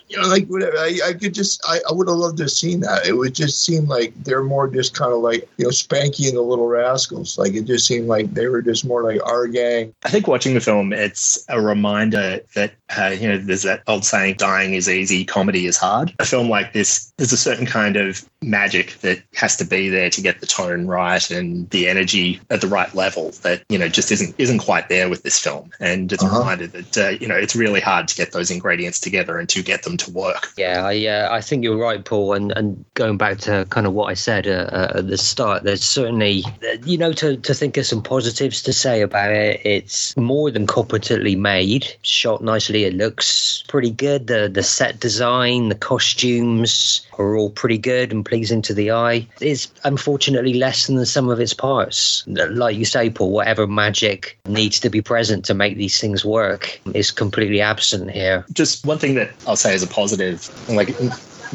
You 0.08 0.20
know, 0.20 0.28
like 0.28 0.46
whatever. 0.46 0.76
I, 0.76 0.98
I 1.06 1.12
could 1.12 1.34
just, 1.34 1.62
I, 1.66 1.78
I 1.88 1.92
would 1.92 2.08
have 2.08 2.16
loved 2.16 2.38
to 2.38 2.44
have 2.44 2.50
seen 2.50 2.80
that. 2.80 3.06
It 3.06 3.12
would 3.12 3.34
just 3.34 3.64
seem 3.64 3.86
like 3.86 4.12
they're 4.24 4.42
more 4.42 4.68
just 4.68 4.94
kind 4.94 5.12
of 5.12 5.20
like, 5.20 5.48
you 5.56 5.64
know, 5.64 5.70
Spanky 5.70 6.28
and 6.28 6.36
the 6.36 6.42
Little 6.42 6.66
Rascals. 6.66 7.38
Like 7.38 7.54
it 7.54 7.64
just 7.64 7.86
seemed 7.86 8.08
like 8.08 8.32
they 8.32 8.46
were 8.46 8.62
just 8.62 8.84
more 8.84 9.02
like 9.02 9.24
our 9.26 9.46
gang. 9.46 9.94
I 10.04 10.10
think 10.10 10.26
watching 10.26 10.54
the 10.54 10.60
film, 10.60 10.92
it's 10.92 11.44
a 11.48 11.60
reminder 11.60 12.40
that, 12.54 12.72
uh, 12.98 13.08
you 13.08 13.28
know, 13.28 13.38
there's 13.38 13.62
that 13.62 13.82
old 13.86 14.04
saying, 14.04 14.36
dying 14.36 14.74
is 14.74 14.88
easy, 14.88 15.24
comedy 15.24 15.66
is 15.66 15.76
hard. 15.76 16.14
A 16.18 16.24
film 16.24 16.48
like 16.48 16.72
this, 16.72 17.12
there's 17.16 17.32
a 17.32 17.36
certain 17.36 17.66
kind 17.66 17.96
of 17.96 18.24
magic 18.42 18.94
that 19.00 19.22
has 19.34 19.56
to 19.56 19.64
be 19.64 19.88
there 19.88 20.10
to 20.10 20.20
get 20.20 20.40
the 20.40 20.46
tone 20.46 20.86
right 20.86 21.30
and 21.30 21.68
the 21.70 21.88
energy 21.88 22.40
at 22.50 22.60
the 22.60 22.66
right 22.66 22.94
level 22.94 23.30
that, 23.42 23.62
you 23.68 23.78
know, 23.78 23.88
just 23.88 24.12
isn't 24.12 24.34
isn't 24.38 24.58
quite 24.58 24.88
there 24.88 25.08
with 25.08 25.22
this 25.22 25.38
film. 25.38 25.70
And 25.80 26.12
it's 26.12 26.22
a 26.22 26.28
reminder 26.28 26.66
that, 26.66 26.98
uh, 26.98 27.08
you 27.20 27.26
know, 27.26 27.36
it's 27.36 27.56
really 27.56 27.80
hard 27.80 28.08
to 28.08 28.16
get 28.16 28.32
those 28.32 28.50
ingredients 28.50 29.00
together 29.00 29.38
and 29.38 29.48
to 29.48 29.62
get 29.62 29.82
them 29.82 29.96
to 29.98 30.10
work. 30.10 30.52
Yeah, 30.56 30.84
I 30.84 31.06
uh, 31.06 31.28
I 31.32 31.40
think 31.40 31.64
you're 31.64 31.78
right, 31.78 32.04
Paul. 32.04 32.34
And, 32.34 32.52
and 32.52 32.84
going 32.94 33.16
back 33.16 33.38
to 33.38 33.66
kind 33.70 33.86
of 33.86 33.92
what 33.94 34.10
I 34.10 34.14
said 34.14 34.46
uh, 34.46 34.68
uh, 34.72 34.92
at 34.96 35.08
the 35.08 35.18
start, 35.18 35.64
there's 35.64 35.82
certainly, 35.82 36.44
uh, 36.46 36.76
you 36.84 36.98
know, 36.98 37.12
to, 37.14 37.36
to 37.36 37.54
think 37.54 37.76
of 37.76 37.86
some 37.86 38.02
positives 38.02 38.62
to 38.62 38.72
say 38.72 39.00
about 39.00 39.32
it. 39.32 39.60
It's 39.64 40.16
more 40.16 40.50
than 40.50 40.66
competently 40.66 41.36
made, 41.36 41.86
shot 42.02 42.42
nicely. 42.42 42.83
It 42.84 42.94
looks 42.94 43.64
pretty 43.68 43.90
good. 43.90 44.26
The 44.26 44.48
the 44.52 44.62
set 44.62 45.00
design, 45.00 45.68
the 45.68 45.74
costumes 45.74 47.06
are 47.18 47.36
all 47.36 47.50
pretty 47.50 47.78
good 47.78 48.12
and 48.12 48.24
pleasing 48.24 48.62
to 48.62 48.74
the 48.74 48.90
eye. 48.90 49.26
It's 49.40 49.70
unfortunately 49.84 50.54
less 50.54 50.86
than 50.86 50.96
the 50.96 51.06
sum 51.06 51.28
of 51.28 51.40
its 51.40 51.54
parts. 51.54 52.24
Like 52.26 52.76
you 52.76 52.84
say, 52.84 53.10
Paul, 53.10 53.30
whatever 53.30 53.66
magic 53.66 54.38
needs 54.46 54.80
to 54.80 54.90
be 54.90 55.00
present 55.00 55.44
to 55.46 55.54
make 55.54 55.76
these 55.76 56.00
things 56.00 56.24
work 56.24 56.80
is 56.94 57.10
completely 57.10 57.60
absent 57.60 58.10
here. 58.10 58.44
just 58.52 58.84
one 58.86 58.98
thing 58.98 59.14
that 59.14 59.30
I'll 59.46 59.56
say 59.56 59.74
as 59.74 59.82
a 59.82 59.86
positive, 59.86 60.48
like 60.68 60.94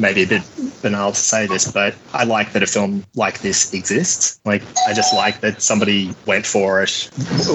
maybe 0.00 0.22
a 0.22 0.26
bit 0.26 0.42
banal 0.82 1.12
to 1.12 1.18
say 1.18 1.46
this, 1.46 1.70
but 1.70 1.94
I 2.12 2.24
like 2.24 2.52
that 2.52 2.62
a 2.62 2.66
film 2.66 3.04
like 3.14 3.40
this 3.40 3.72
exists. 3.74 4.40
Like, 4.44 4.62
I 4.88 4.94
just 4.94 5.14
like 5.14 5.40
that 5.40 5.62
somebody 5.62 6.14
went 6.26 6.46
for 6.46 6.82
it, 6.82 7.10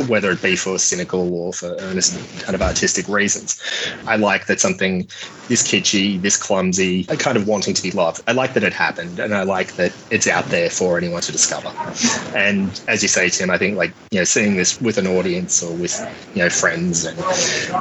whether 0.07 0.31
it 0.31 0.41
be 0.41 0.55
for 0.55 0.77
cynical 0.77 1.33
or 1.33 1.53
for 1.53 1.75
earnest 1.79 2.17
kind 2.41 2.55
of 2.55 2.61
artistic 2.61 3.07
reasons. 3.07 3.59
I 4.05 4.15
like 4.17 4.45
that 4.47 4.59
something 4.59 5.07
this 5.47 5.63
kitschy, 5.63 6.21
this 6.21 6.37
clumsy, 6.37 7.03
kind 7.05 7.37
of 7.37 7.47
wanting 7.47 7.73
to 7.73 7.81
be 7.81 7.91
loved. 7.91 8.21
I 8.27 8.31
like 8.31 8.53
that 8.53 8.63
it 8.63 8.73
happened, 8.73 9.19
and 9.19 9.33
I 9.33 9.43
like 9.43 9.73
that 9.75 9.93
it's 10.09 10.27
out 10.27 10.45
there 10.45 10.69
for 10.69 10.97
anyone 10.97 11.21
to 11.21 11.31
discover. 11.31 11.71
And 12.35 12.79
as 12.87 13.01
you 13.01 13.09
say, 13.09 13.29
Tim, 13.29 13.49
I 13.49 13.57
think 13.57 13.77
like 13.77 13.93
you 14.11 14.19
know, 14.19 14.23
seeing 14.23 14.55
this 14.55 14.79
with 14.81 14.97
an 14.97 15.07
audience 15.07 15.61
or 15.63 15.75
with 15.75 15.99
you 16.33 16.43
know 16.43 16.49
friends 16.49 17.05
and 17.05 17.17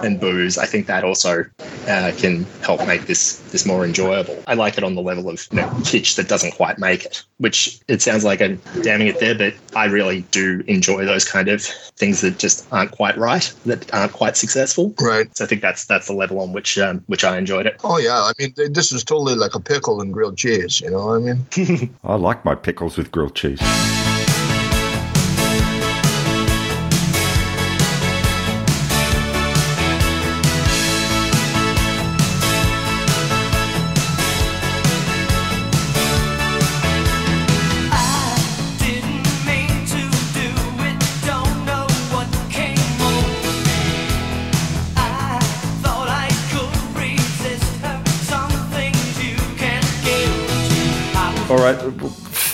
and 0.05 0.21
booze, 0.21 0.59
I 0.59 0.67
think 0.67 0.87
that 0.87 1.05
also 1.05 1.45
uh, 1.89 2.13
can 2.17 2.45
help 2.63 2.87
make 2.87 3.07
this 3.07 3.41
this 3.51 3.67
more 3.67 3.85
enjoyable. 3.85 4.43
I 4.47 4.55
like 4.55 4.79
it 4.79 4.85
on 4.85 4.95
the 4.95 5.03
level 5.03 5.29
of 5.29 5.47
you 5.51 5.59
know, 5.59 5.69
kitsch 5.85 6.17
that 6.17 6.29
doesn't 6.29 6.53
quite 6.53 6.79
make 6.79 7.05
it, 7.05 7.25
which 7.39 7.81
it 7.89 8.03
sounds 8.03 8.25
like 8.25 8.41
I'm 8.41 8.61
damning 8.83 9.09
it 9.09 9.21
there, 9.21 9.35
but 9.35 9.55
I 9.77 9.87
really 9.87 10.23
do 10.31 10.63
enjoy 10.67 11.05
those 11.05 11.25
kind 11.25 11.49
of 11.49 11.63
things 11.63 12.21
that 12.21 12.39
just 12.39 12.67
aren't 12.73 12.93
quite 12.93 13.17
right, 13.17 13.53
that 13.67 13.93
aren't 13.95 14.13
quite 14.13 14.37
successful. 14.37 14.95
Right. 15.01 15.35
So 15.37 15.45
I 15.45 15.49
think 15.49 15.63
that's 15.63 15.85
that's 15.87 16.07
the 16.07 16.13
level 16.13 16.41
on 16.41 16.53
which 16.53 16.79
um, 16.79 17.03
which 17.07 17.25
I 17.25 17.37
enjoyed 17.55 17.67
it. 17.73 17.81
Oh 17.85 17.99
yeah, 17.99 18.21
I 18.23 18.33
mean 18.39 18.55
this 18.73 18.93
is 18.93 19.05
totally 19.05 19.35
like 19.35 19.55
a 19.55 19.61
pickle 19.61 20.01
and 20.01 20.13
grilled 20.13 20.37
cheese. 20.37 20.81
You 20.81 20.91
know 20.91 21.07
what 21.07 21.15
I 21.15 21.19
mean? 21.19 21.95
I 22.05 22.15
like 22.17 22.45
my 22.45 22.55
pickles 22.55 22.97
with 22.97 23.11
grilled 23.11 23.35
cheese. 23.35 23.61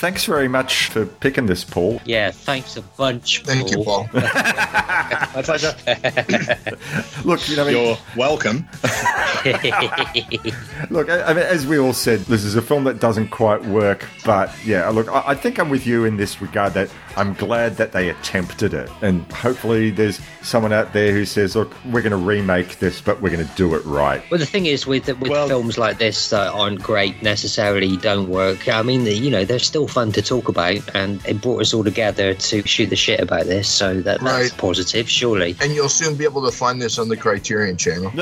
Thanks 0.01 0.25
very 0.25 0.49
much 0.49 0.87
for 0.89 1.05
picking 1.05 1.45
this, 1.47 1.63
Paul. 1.63 2.01
Yeah, 2.07 2.31
thanks 2.31 2.77
a 2.77 2.83
bunch. 2.83 3.43
Thank 3.43 3.71
you, 3.71 3.85
Paul. 3.85 4.09
My 4.15 5.43
pleasure. 5.45 5.75
Look, 7.25 7.47
you 7.49 7.57
know, 7.57 7.65
I 7.65 7.73
mean- 7.73 7.77
you're 7.87 7.99
welcome. 8.17 8.67
Look, 10.91 11.09
I, 11.11 11.23
I 11.23 11.35
mean, 11.35 11.45
as 11.45 11.67
we 11.67 11.79
all 11.79 11.93
said, 11.93 12.21
this 12.21 12.45
is 12.45 12.57
a 12.57 12.63
film 12.63 12.85
that 12.85 13.01
doesn't 13.01 13.29
quite 13.29 13.63
work. 13.65 14.07
But 14.25 14.53
yeah, 14.65 14.89
look, 14.89 15.09
I, 15.09 15.23
I 15.29 15.35
think 15.35 15.59
I'm 15.59 15.69
with 15.71 15.87
you 15.87 16.05
in 16.05 16.17
this 16.17 16.41
regard 16.43 16.75
that 16.75 16.91
I'm 17.17 17.35
glad 17.35 17.77
that 17.77 17.93
they 17.93 18.09
attempted 18.11 18.75
it. 18.75 18.89
And 19.03 19.31
hopefully 19.33 19.91
there's 19.91 20.21
someone 20.43 20.73
out 20.73 20.93
there 20.93 21.13
who 21.13 21.25
says, 21.25 21.57
look, 21.57 21.73
we're 21.87 22.03
going 22.03 22.11
to 22.13 22.17
remake 22.17 22.79
this, 22.79 23.01
but 23.01 23.21
we're 23.21 23.31
going 23.31 23.47
to 23.47 23.55
do 23.55 23.75
it 23.75 23.85
right. 23.85 24.23
Well, 24.31 24.39
the 24.41 24.47
thing 24.47 24.67
is, 24.67 24.87
with 24.87 25.07
with 25.21 25.33
films 25.49 25.79
like 25.79 25.99
this 25.99 26.31
that 26.31 26.53
aren't 26.53 26.83
great 26.83 27.23
necessarily, 27.23 27.97
don't 27.97 28.29
work. 28.29 28.69
I 28.69 28.83
mean, 28.83 29.05
the, 29.05 29.15
you 29.15 29.31
know, 29.31 29.45
they're 29.45 29.59
still 29.59 29.89
fun 29.89 30.13
to 30.13 30.23
talk 30.23 30.49
about, 30.49 30.79
and 30.95 31.25
it 31.27 31.41
brought 31.41 31.61
us 31.61 31.75
all 31.75 31.85
together 31.85 32.35
to 32.35 32.67
shoot 32.67 32.91
the 32.91 32.97
shit 32.97 33.21
about 33.21 33.47
this. 33.47 33.69
So 33.69 33.95
that 34.03 34.21
that's 34.21 34.23
Right. 34.23 34.57
positive, 34.59 35.09
surely. 35.11 35.57
And 35.61 35.75
you'll 35.75 35.89
soon 35.89 36.15
be 36.17 36.25
able 36.25 36.45
to 36.49 36.57
find 36.57 36.81
this 36.81 36.99
on 36.99 37.09
the 37.09 37.17
Criterion 37.17 37.77
Channel. 37.77 38.13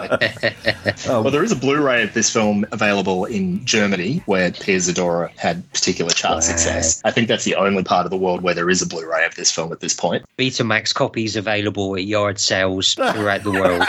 well, 1.08 1.30
there 1.30 1.44
is 1.44 1.52
a 1.52 1.56
Blu-ray 1.56 2.02
of 2.02 2.14
this 2.14 2.30
film 2.30 2.66
available 2.72 3.24
in 3.24 3.64
Germany, 3.64 4.22
where 4.26 4.50
Pia 4.50 4.78
Zadora 4.78 5.30
had 5.36 5.70
particular 5.72 6.10
chart 6.10 6.42
success. 6.42 7.00
I 7.04 7.10
think 7.10 7.28
that's 7.28 7.44
the 7.44 7.54
only 7.56 7.84
part 7.84 8.06
of 8.06 8.10
the 8.10 8.16
world 8.16 8.42
where 8.42 8.54
there 8.54 8.70
is 8.70 8.82
a 8.82 8.86
Blu-ray 8.86 9.26
of 9.26 9.34
this 9.34 9.50
film 9.50 9.72
at 9.72 9.80
this 9.80 9.94
point. 9.94 10.24
Betamax 10.38 10.94
copies 10.94 11.36
available 11.36 11.94
at 11.96 12.04
yard 12.04 12.38
sales 12.38 12.94
throughout 12.94 13.42
the 13.42 13.50
world. 13.50 13.82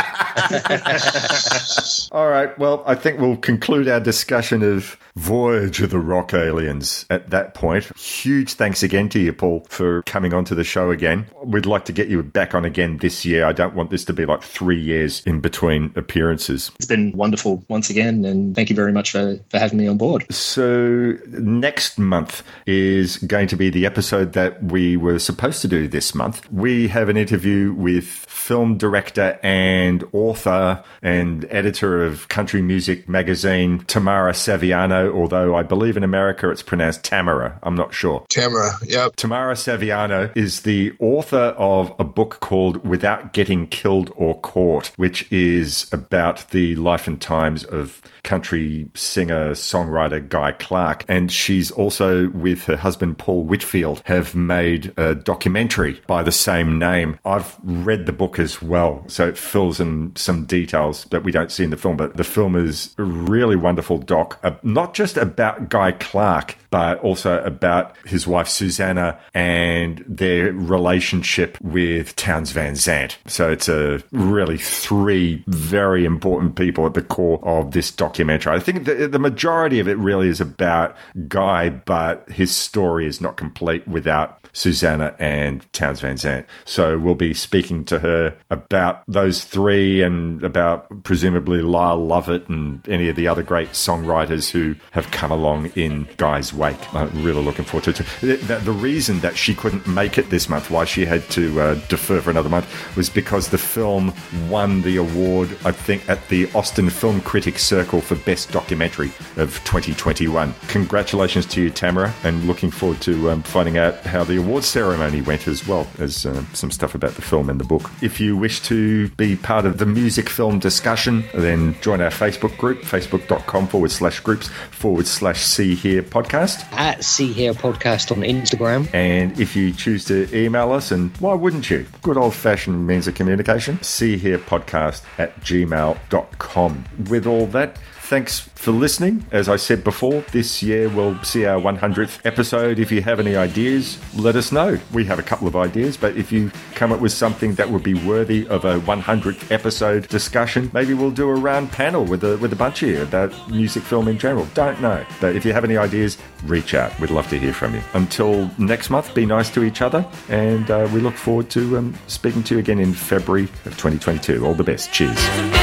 All 2.12 2.30
right. 2.30 2.58
Well, 2.58 2.84
I 2.86 2.96
think 2.96 3.20
we'll 3.20 3.38
conclude 3.38 3.88
our 3.88 4.00
discussion 4.00 4.64
of 4.64 4.98
Voyage 5.16 5.82
of 5.82 5.92
the 5.92 6.00
Rock 6.00 6.34
Aliens 6.34 7.06
at 7.10 7.30
that 7.30 7.54
point. 7.54 7.86
Huge 7.98 8.54
thanks 8.54 8.84
again 8.84 9.08
to 9.10 9.20
you, 9.20 9.32
Paul, 9.32 9.66
for 9.70 10.02
coming 10.04 10.34
onto 10.34 10.56
the 10.56 10.66
show 10.66 10.92
again. 10.92 11.28
We'd 11.42 11.66
like 11.66 11.86
to 11.86 11.94
get 11.94 12.10
you 12.10 12.22
back 12.22 12.54
on 12.54 12.66
again 12.66 12.98
this 12.98 13.24
year. 13.24 13.46
I 13.46 13.54
don't 13.54 13.76
want 13.76 13.92
this 13.92 14.04
to 14.06 14.14
be 14.14 14.26
like 14.26 14.44
three 14.44 14.80
years 14.80 15.22
in 15.26 15.40
between 15.40 15.94
appearances. 15.96 16.72
It's 16.78 16.86
been 16.86 17.12
wonderful 17.14 17.64
once 17.70 17.90
again, 17.90 18.26
and 18.26 18.56
thank 18.56 18.70
you 18.70 18.76
very 18.76 18.92
much 18.92 19.12
for, 19.12 19.38
for 19.50 19.60
having 19.60 19.78
me 19.78 19.88
on 19.88 19.98
board. 19.98 20.26
So, 20.34 21.18
next 21.28 21.98
month 21.98 22.44
is 22.66 23.18
going 23.18 23.48
to 23.48 23.56
be 23.56 23.70
the 23.70 23.86
episode 23.86 24.34
that 24.34 24.64
we 24.64 24.98
were 24.98 25.20
supposed 25.20 25.62
to 25.62 25.68
do 25.68 25.88
this 25.88 26.14
month. 26.14 26.52
We 26.52 26.88
have 26.90 27.10
an 27.10 27.18
interview 27.18 27.74
with 27.74 28.25
film 28.46 28.78
director 28.78 29.40
and 29.42 30.04
author 30.14 30.84
and 31.02 31.48
editor 31.50 32.06
of 32.06 32.28
country 32.28 32.62
music 32.62 33.10
magazine, 33.10 33.80
Tamara 33.88 34.34
Saviano, 34.34 35.12
although 35.12 35.56
I 35.56 35.64
believe 35.64 35.98
in 35.98 36.04
America 36.04 36.52
it's 36.52 36.62
pronounced 36.62 37.04
Tamara. 37.04 37.60
I'm 37.64 37.74
not 37.74 37.92
sure. 37.92 38.24
Tamara, 38.30 38.74
yep. 38.86 39.16
Tamara 39.16 39.56
Saviano 39.56 40.32
is 40.38 40.62
the 40.62 40.94
author 41.00 41.56
of 41.58 41.92
a 41.98 42.04
book 42.04 42.40
called 42.40 42.88
Without 42.88 43.34
Getting 43.34 43.66
Killed 43.66 44.12
or 44.16 44.40
Caught, 44.42 44.92
which 44.96 45.32
is 45.32 45.92
about 45.92 46.48
the 46.52 46.76
life 46.76 47.08
and 47.08 47.20
times 47.20 47.64
of 47.64 48.00
country 48.24 48.88
singer 48.94 49.52
songwriter 49.52 50.28
Guy 50.28 50.52
Clark. 50.52 51.04
And 51.08 51.32
she's 51.32 51.72
also, 51.72 52.30
with 52.30 52.66
her 52.66 52.78
husband 52.78 53.18
Paul 53.18 53.44
Whitfield, 53.44 54.04
have 54.06 54.36
made 54.36 54.94
a 54.98 55.16
documentary 55.16 56.02
by 56.06 56.22
the 56.22 56.32
same 56.32 56.78
name. 56.78 57.18
I've 57.26 57.58
read 57.64 58.06
the 58.06 58.14
book 58.14 58.35
as 58.40 58.62
well, 58.62 59.04
so 59.08 59.28
it 59.28 59.38
fills 59.38 59.80
in 59.80 60.16
some 60.16 60.46
details 60.46 61.06
that 61.06 61.24
we 61.24 61.32
don't 61.32 61.52
see 61.52 61.64
in 61.64 61.70
the 61.70 61.78
film. 61.78 61.98
But 61.98 62.18
the 62.18 62.24
film 62.24 62.56
is 62.56 62.94
a 62.98 63.04
really 63.04 63.56
wonderful 63.56 63.98
doc, 63.98 64.40
uh, 64.44 64.52
not 64.64 64.94
just 64.94 65.18
about 65.18 65.70
Guy 65.70 65.92
Clark, 65.94 66.58
but 66.70 67.00
also 67.00 67.42
about 67.44 67.96
his 68.06 68.28
wife 68.28 68.48
Susanna 68.48 69.18
and 69.34 70.04
their 70.08 70.52
relationship 70.52 71.58
with 71.62 72.16
Townes 72.16 72.52
Van 72.52 72.76
Zandt. 72.76 73.18
So 73.28 73.50
it's 73.52 73.70
a 73.70 74.04
really 74.12 74.58
three 74.58 75.44
very 75.48 76.04
important 76.06 76.56
people 76.56 76.86
at 76.86 76.94
the 76.94 77.02
core 77.02 77.40
of 77.44 77.72
this 77.72 77.92
documentary. 77.92 78.54
I 78.54 78.60
think 78.60 78.86
the, 78.86 79.08
the 79.08 79.20
majority 79.20 79.80
of 79.80 79.88
it 79.88 79.98
really 79.98 80.28
is 80.28 80.42
about 80.42 80.98
Guy, 81.28 81.70
but 81.70 82.30
his 82.30 82.54
story 82.54 83.06
is 83.06 83.22
not 83.22 83.38
complete 83.38 83.88
without 83.88 84.45
Susanna 84.56 85.14
and 85.20 85.62
Townes 85.74 86.00
Van 86.00 86.18
Zandt. 86.18 86.46
So 86.64 86.98
we'll 86.98 87.16
be 87.16 87.34
speaking 87.34 87.84
to 87.86 88.00
her 88.00 88.36
about 88.50 89.04
those 89.08 89.44
three 89.44 90.02
and 90.02 90.42
about 90.44 91.04
presumably 91.04 91.62
Lyle 91.62 92.04
Lovett 92.04 92.48
and 92.48 92.88
any 92.88 93.10
of 93.10 93.16
the 93.18 93.28
other 93.28 93.44
great 93.44 93.70
songwriters 93.72 94.50
who 94.50 94.76
have 94.92 95.12
come 95.12 95.32
along 95.32 95.72
in 95.76 96.08
Guy's 96.18 96.54
wake. 96.54 96.94
I'm 96.96 97.24
really 97.24 97.44
looking 97.44 97.66
forward 97.66 97.96
to 97.96 98.04
it. 98.22 98.40
The, 98.48 98.56
the- 98.64 98.76
reason 98.86 99.20
that 99.22 99.36
she 99.36 99.56
couldn't 99.56 99.88
make 99.88 100.18
it 100.18 100.30
this 100.30 100.48
month, 100.48 100.70
why 100.70 100.86
she 100.86 101.06
had 101.06 101.28
to 101.32 101.60
uh, 101.60 101.74
defer 101.88 102.22
for 102.22 102.30
another 102.30 102.50
month, 102.50 102.96
was 102.96 103.10
because 103.10 103.50
the 103.50 103.58
film 103.58 104.14
won 104.48 104.82
the 104.84 104.98
award, 104.98 105.50
I 105.66 105.72
think, 105.72 106.08
at 106.08 106.28
the 106.30 106.48
Austin 106.54 106.90
Film 106.90 107.20
Critics 107.22 107.64
Circle 107.64 108.02
for 108.02 108.16
Best 108.16 108.52
Documentary 108.52 109.08
of 109.38 109.56
2021. 109.66 110.54
Congratulations 110.68 111.46
to 111.48 111.62
you, 111.64 111.70
Tamara, 111.72 112.14
and 112.24 112.46
looking 112.46 112.70
forward 112.70 113.02
to 113.02 113.32
um, 113.32 113.42
finding 113.44 113.78
out 113.78 113.96
how 114.06 114.24
the 114.24 114.38
awards 114.46 114.68
ceremony 114.68 115.22
went 115.22 115.48
as 115.48 115.68
well 115.68 115.88
as 116.00 116.26
uh, 116.26 116.44
some 116.54 116.72
stuff 116.72 116.96
about 116.96 117.14
the 117.16 117.22
film 117.22 117.50
and 117.50 117.60
the 117.60 117.64
book. 117.64 117.90
If 118.02 118.20
you 118.20 118.38
wish 118.38 118.62
to 118.64 119.10
be 119.12 119.36
part 119.36 119.66
of 119.66 119.78
the 119.80 119.86
music 119.86 120.30
film 120.30 120.60
discussion, 120.60 121.24
then 121.34 121.76
join 121.82 122.02
our 122.02 122.12
Facebook 122.12 122.58
group, 122.58 122.82
facebook.com 122.82 123.68
forward 123.68 123.92
slash 123.92 124.20
groups 124.20 124.48
forward 124.72 125.08
slash 125.08 125.42
see 125.44 125.76
here 125.76 126.04
podcast. 126.04 126.72
At 126.74 127.04
See 127.04 127.32
Here 127.34 127.54
Podcast 127.54 128.12
on 128.12 128.18
Instagram. 128.24 128.94
And 128.94 129.40
if 129.40 129.56
you 129.56 129.72
choose 129.72 130.06
to 130.06 130.28
email 130.36 130.72
us, 130.72 130.92
and 130.92 131.16
why 131.18 131.34
wouldn't 131.34 131.70
you? 131.70 131.86
Good 132.02 132.18
old 132.18 132.34
fashioned 132.34 132.86
means 132.86 133.08
of 133.08 133.16
communication. 133.16 133.82
See 133.82 134.18
here 134.18 134.38
podcast 134.38 135.04
at 135.18 135.40
gmail.com. 135.42 136.86
With 137.10 137.26
all 137.26 137.48
that, 137.48 137.80
thanks 138.06 138.40
for 138.56 138.72
listening. 138.72 139.26
As 139.32 139.50
I 139.50 139.56
said 139.56 139.84
before, 139.84 140.22
this 140.32 140.62
year 140.62 140.90
we'll 140.90 141.22
see 141.24 141.46
our 141.46 141.60
100th 141.60 142.20
episode. 142.26 142.80
If 142.80 142.92
you 142.92 143.02
have 143.02 143.20
any 143.20 143.36
ideas, 143.36 144.00
let 144.16 144.36
us 144.36 144.52
know. 144.52 144.80
We 144.94 145.06
have 145.06 145.20
a 145.20 145.24
couple 145.24 145.48
of 145.48 145.56
ideas, 145.56 145.98
but 145.98 146.16
if 146.16 146.32
you 146.32 146.52
come 146.76 146.92
up 146.92 147.00
with 147.00 147.12
something 147.12 147.56
that 147.56 147.70
would 147.70 147.84
be 147.84 147.94
worthy 147.94 148.48
of 148.48 148.66
a 148.66 148.80
100th 148.80 149.52
episode 149.52 150.08
discussion, 150.08 150.70
maybe 150.74 150.94
we'll 150.94 151.12
do 151.12 151.30
a 151.30 151.36
round 151.36 151.72
panel 151.72 152.06
with 152.06 152.24
a, 152.24 152.38
with 152.38 152.54
a 152.54 152.56
bunch 152.56 152.84
of 152.84 152.90
you 152.90 153.02
about 153.02 153.34
music 153.50 153.84
film 153.84 154.08
in 154.08 154.18
general. 154.18 154.48
Don't 154.54 154.80
know. 154.82 155.06
But 155.20 155.36
if 155.36 155.44
you 155.44 155.54
have 155.54 155.64
any 155.64 155.78
ideas, 155.78 156.18
reach 156.44 156.74
out. 156.74 156.98
We'd 157.00 157.10
love 157.10 157.28
to 157.30 157.40
hear 157.40 157.54
from 157.54 157.76
you. 157.76 157.82
Until 157.94 158.50
next 158.58 158.90
month, 158.90 159.14
be 159.14 159.26
nice 159.26 159.50
to 159.52 159.64
each 159.64 159.82
other, 159.82 160.06
and 160.30 160.70
uh, 160.70 160.88
we 160.94 161.00
look 161.00 161.16
forward 161.16 161.50
to 161.52 161.78
um, 161.78 161.96
speaking 162.08 162.44
to 162.44 162.56
you 162.56 162.60
again 162.60 162.80
in 162.80 162.94
February 162.94 163.44
of 163.66 163.78
2022. 163.78 164.46
All 164.46 164.54
the 164.54 164.64
best. 164.64 164.92
Cheers. 164.92 165.55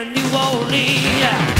To 0.00 0.06
New 0.06 0.34
Orleans. 0.34 1.59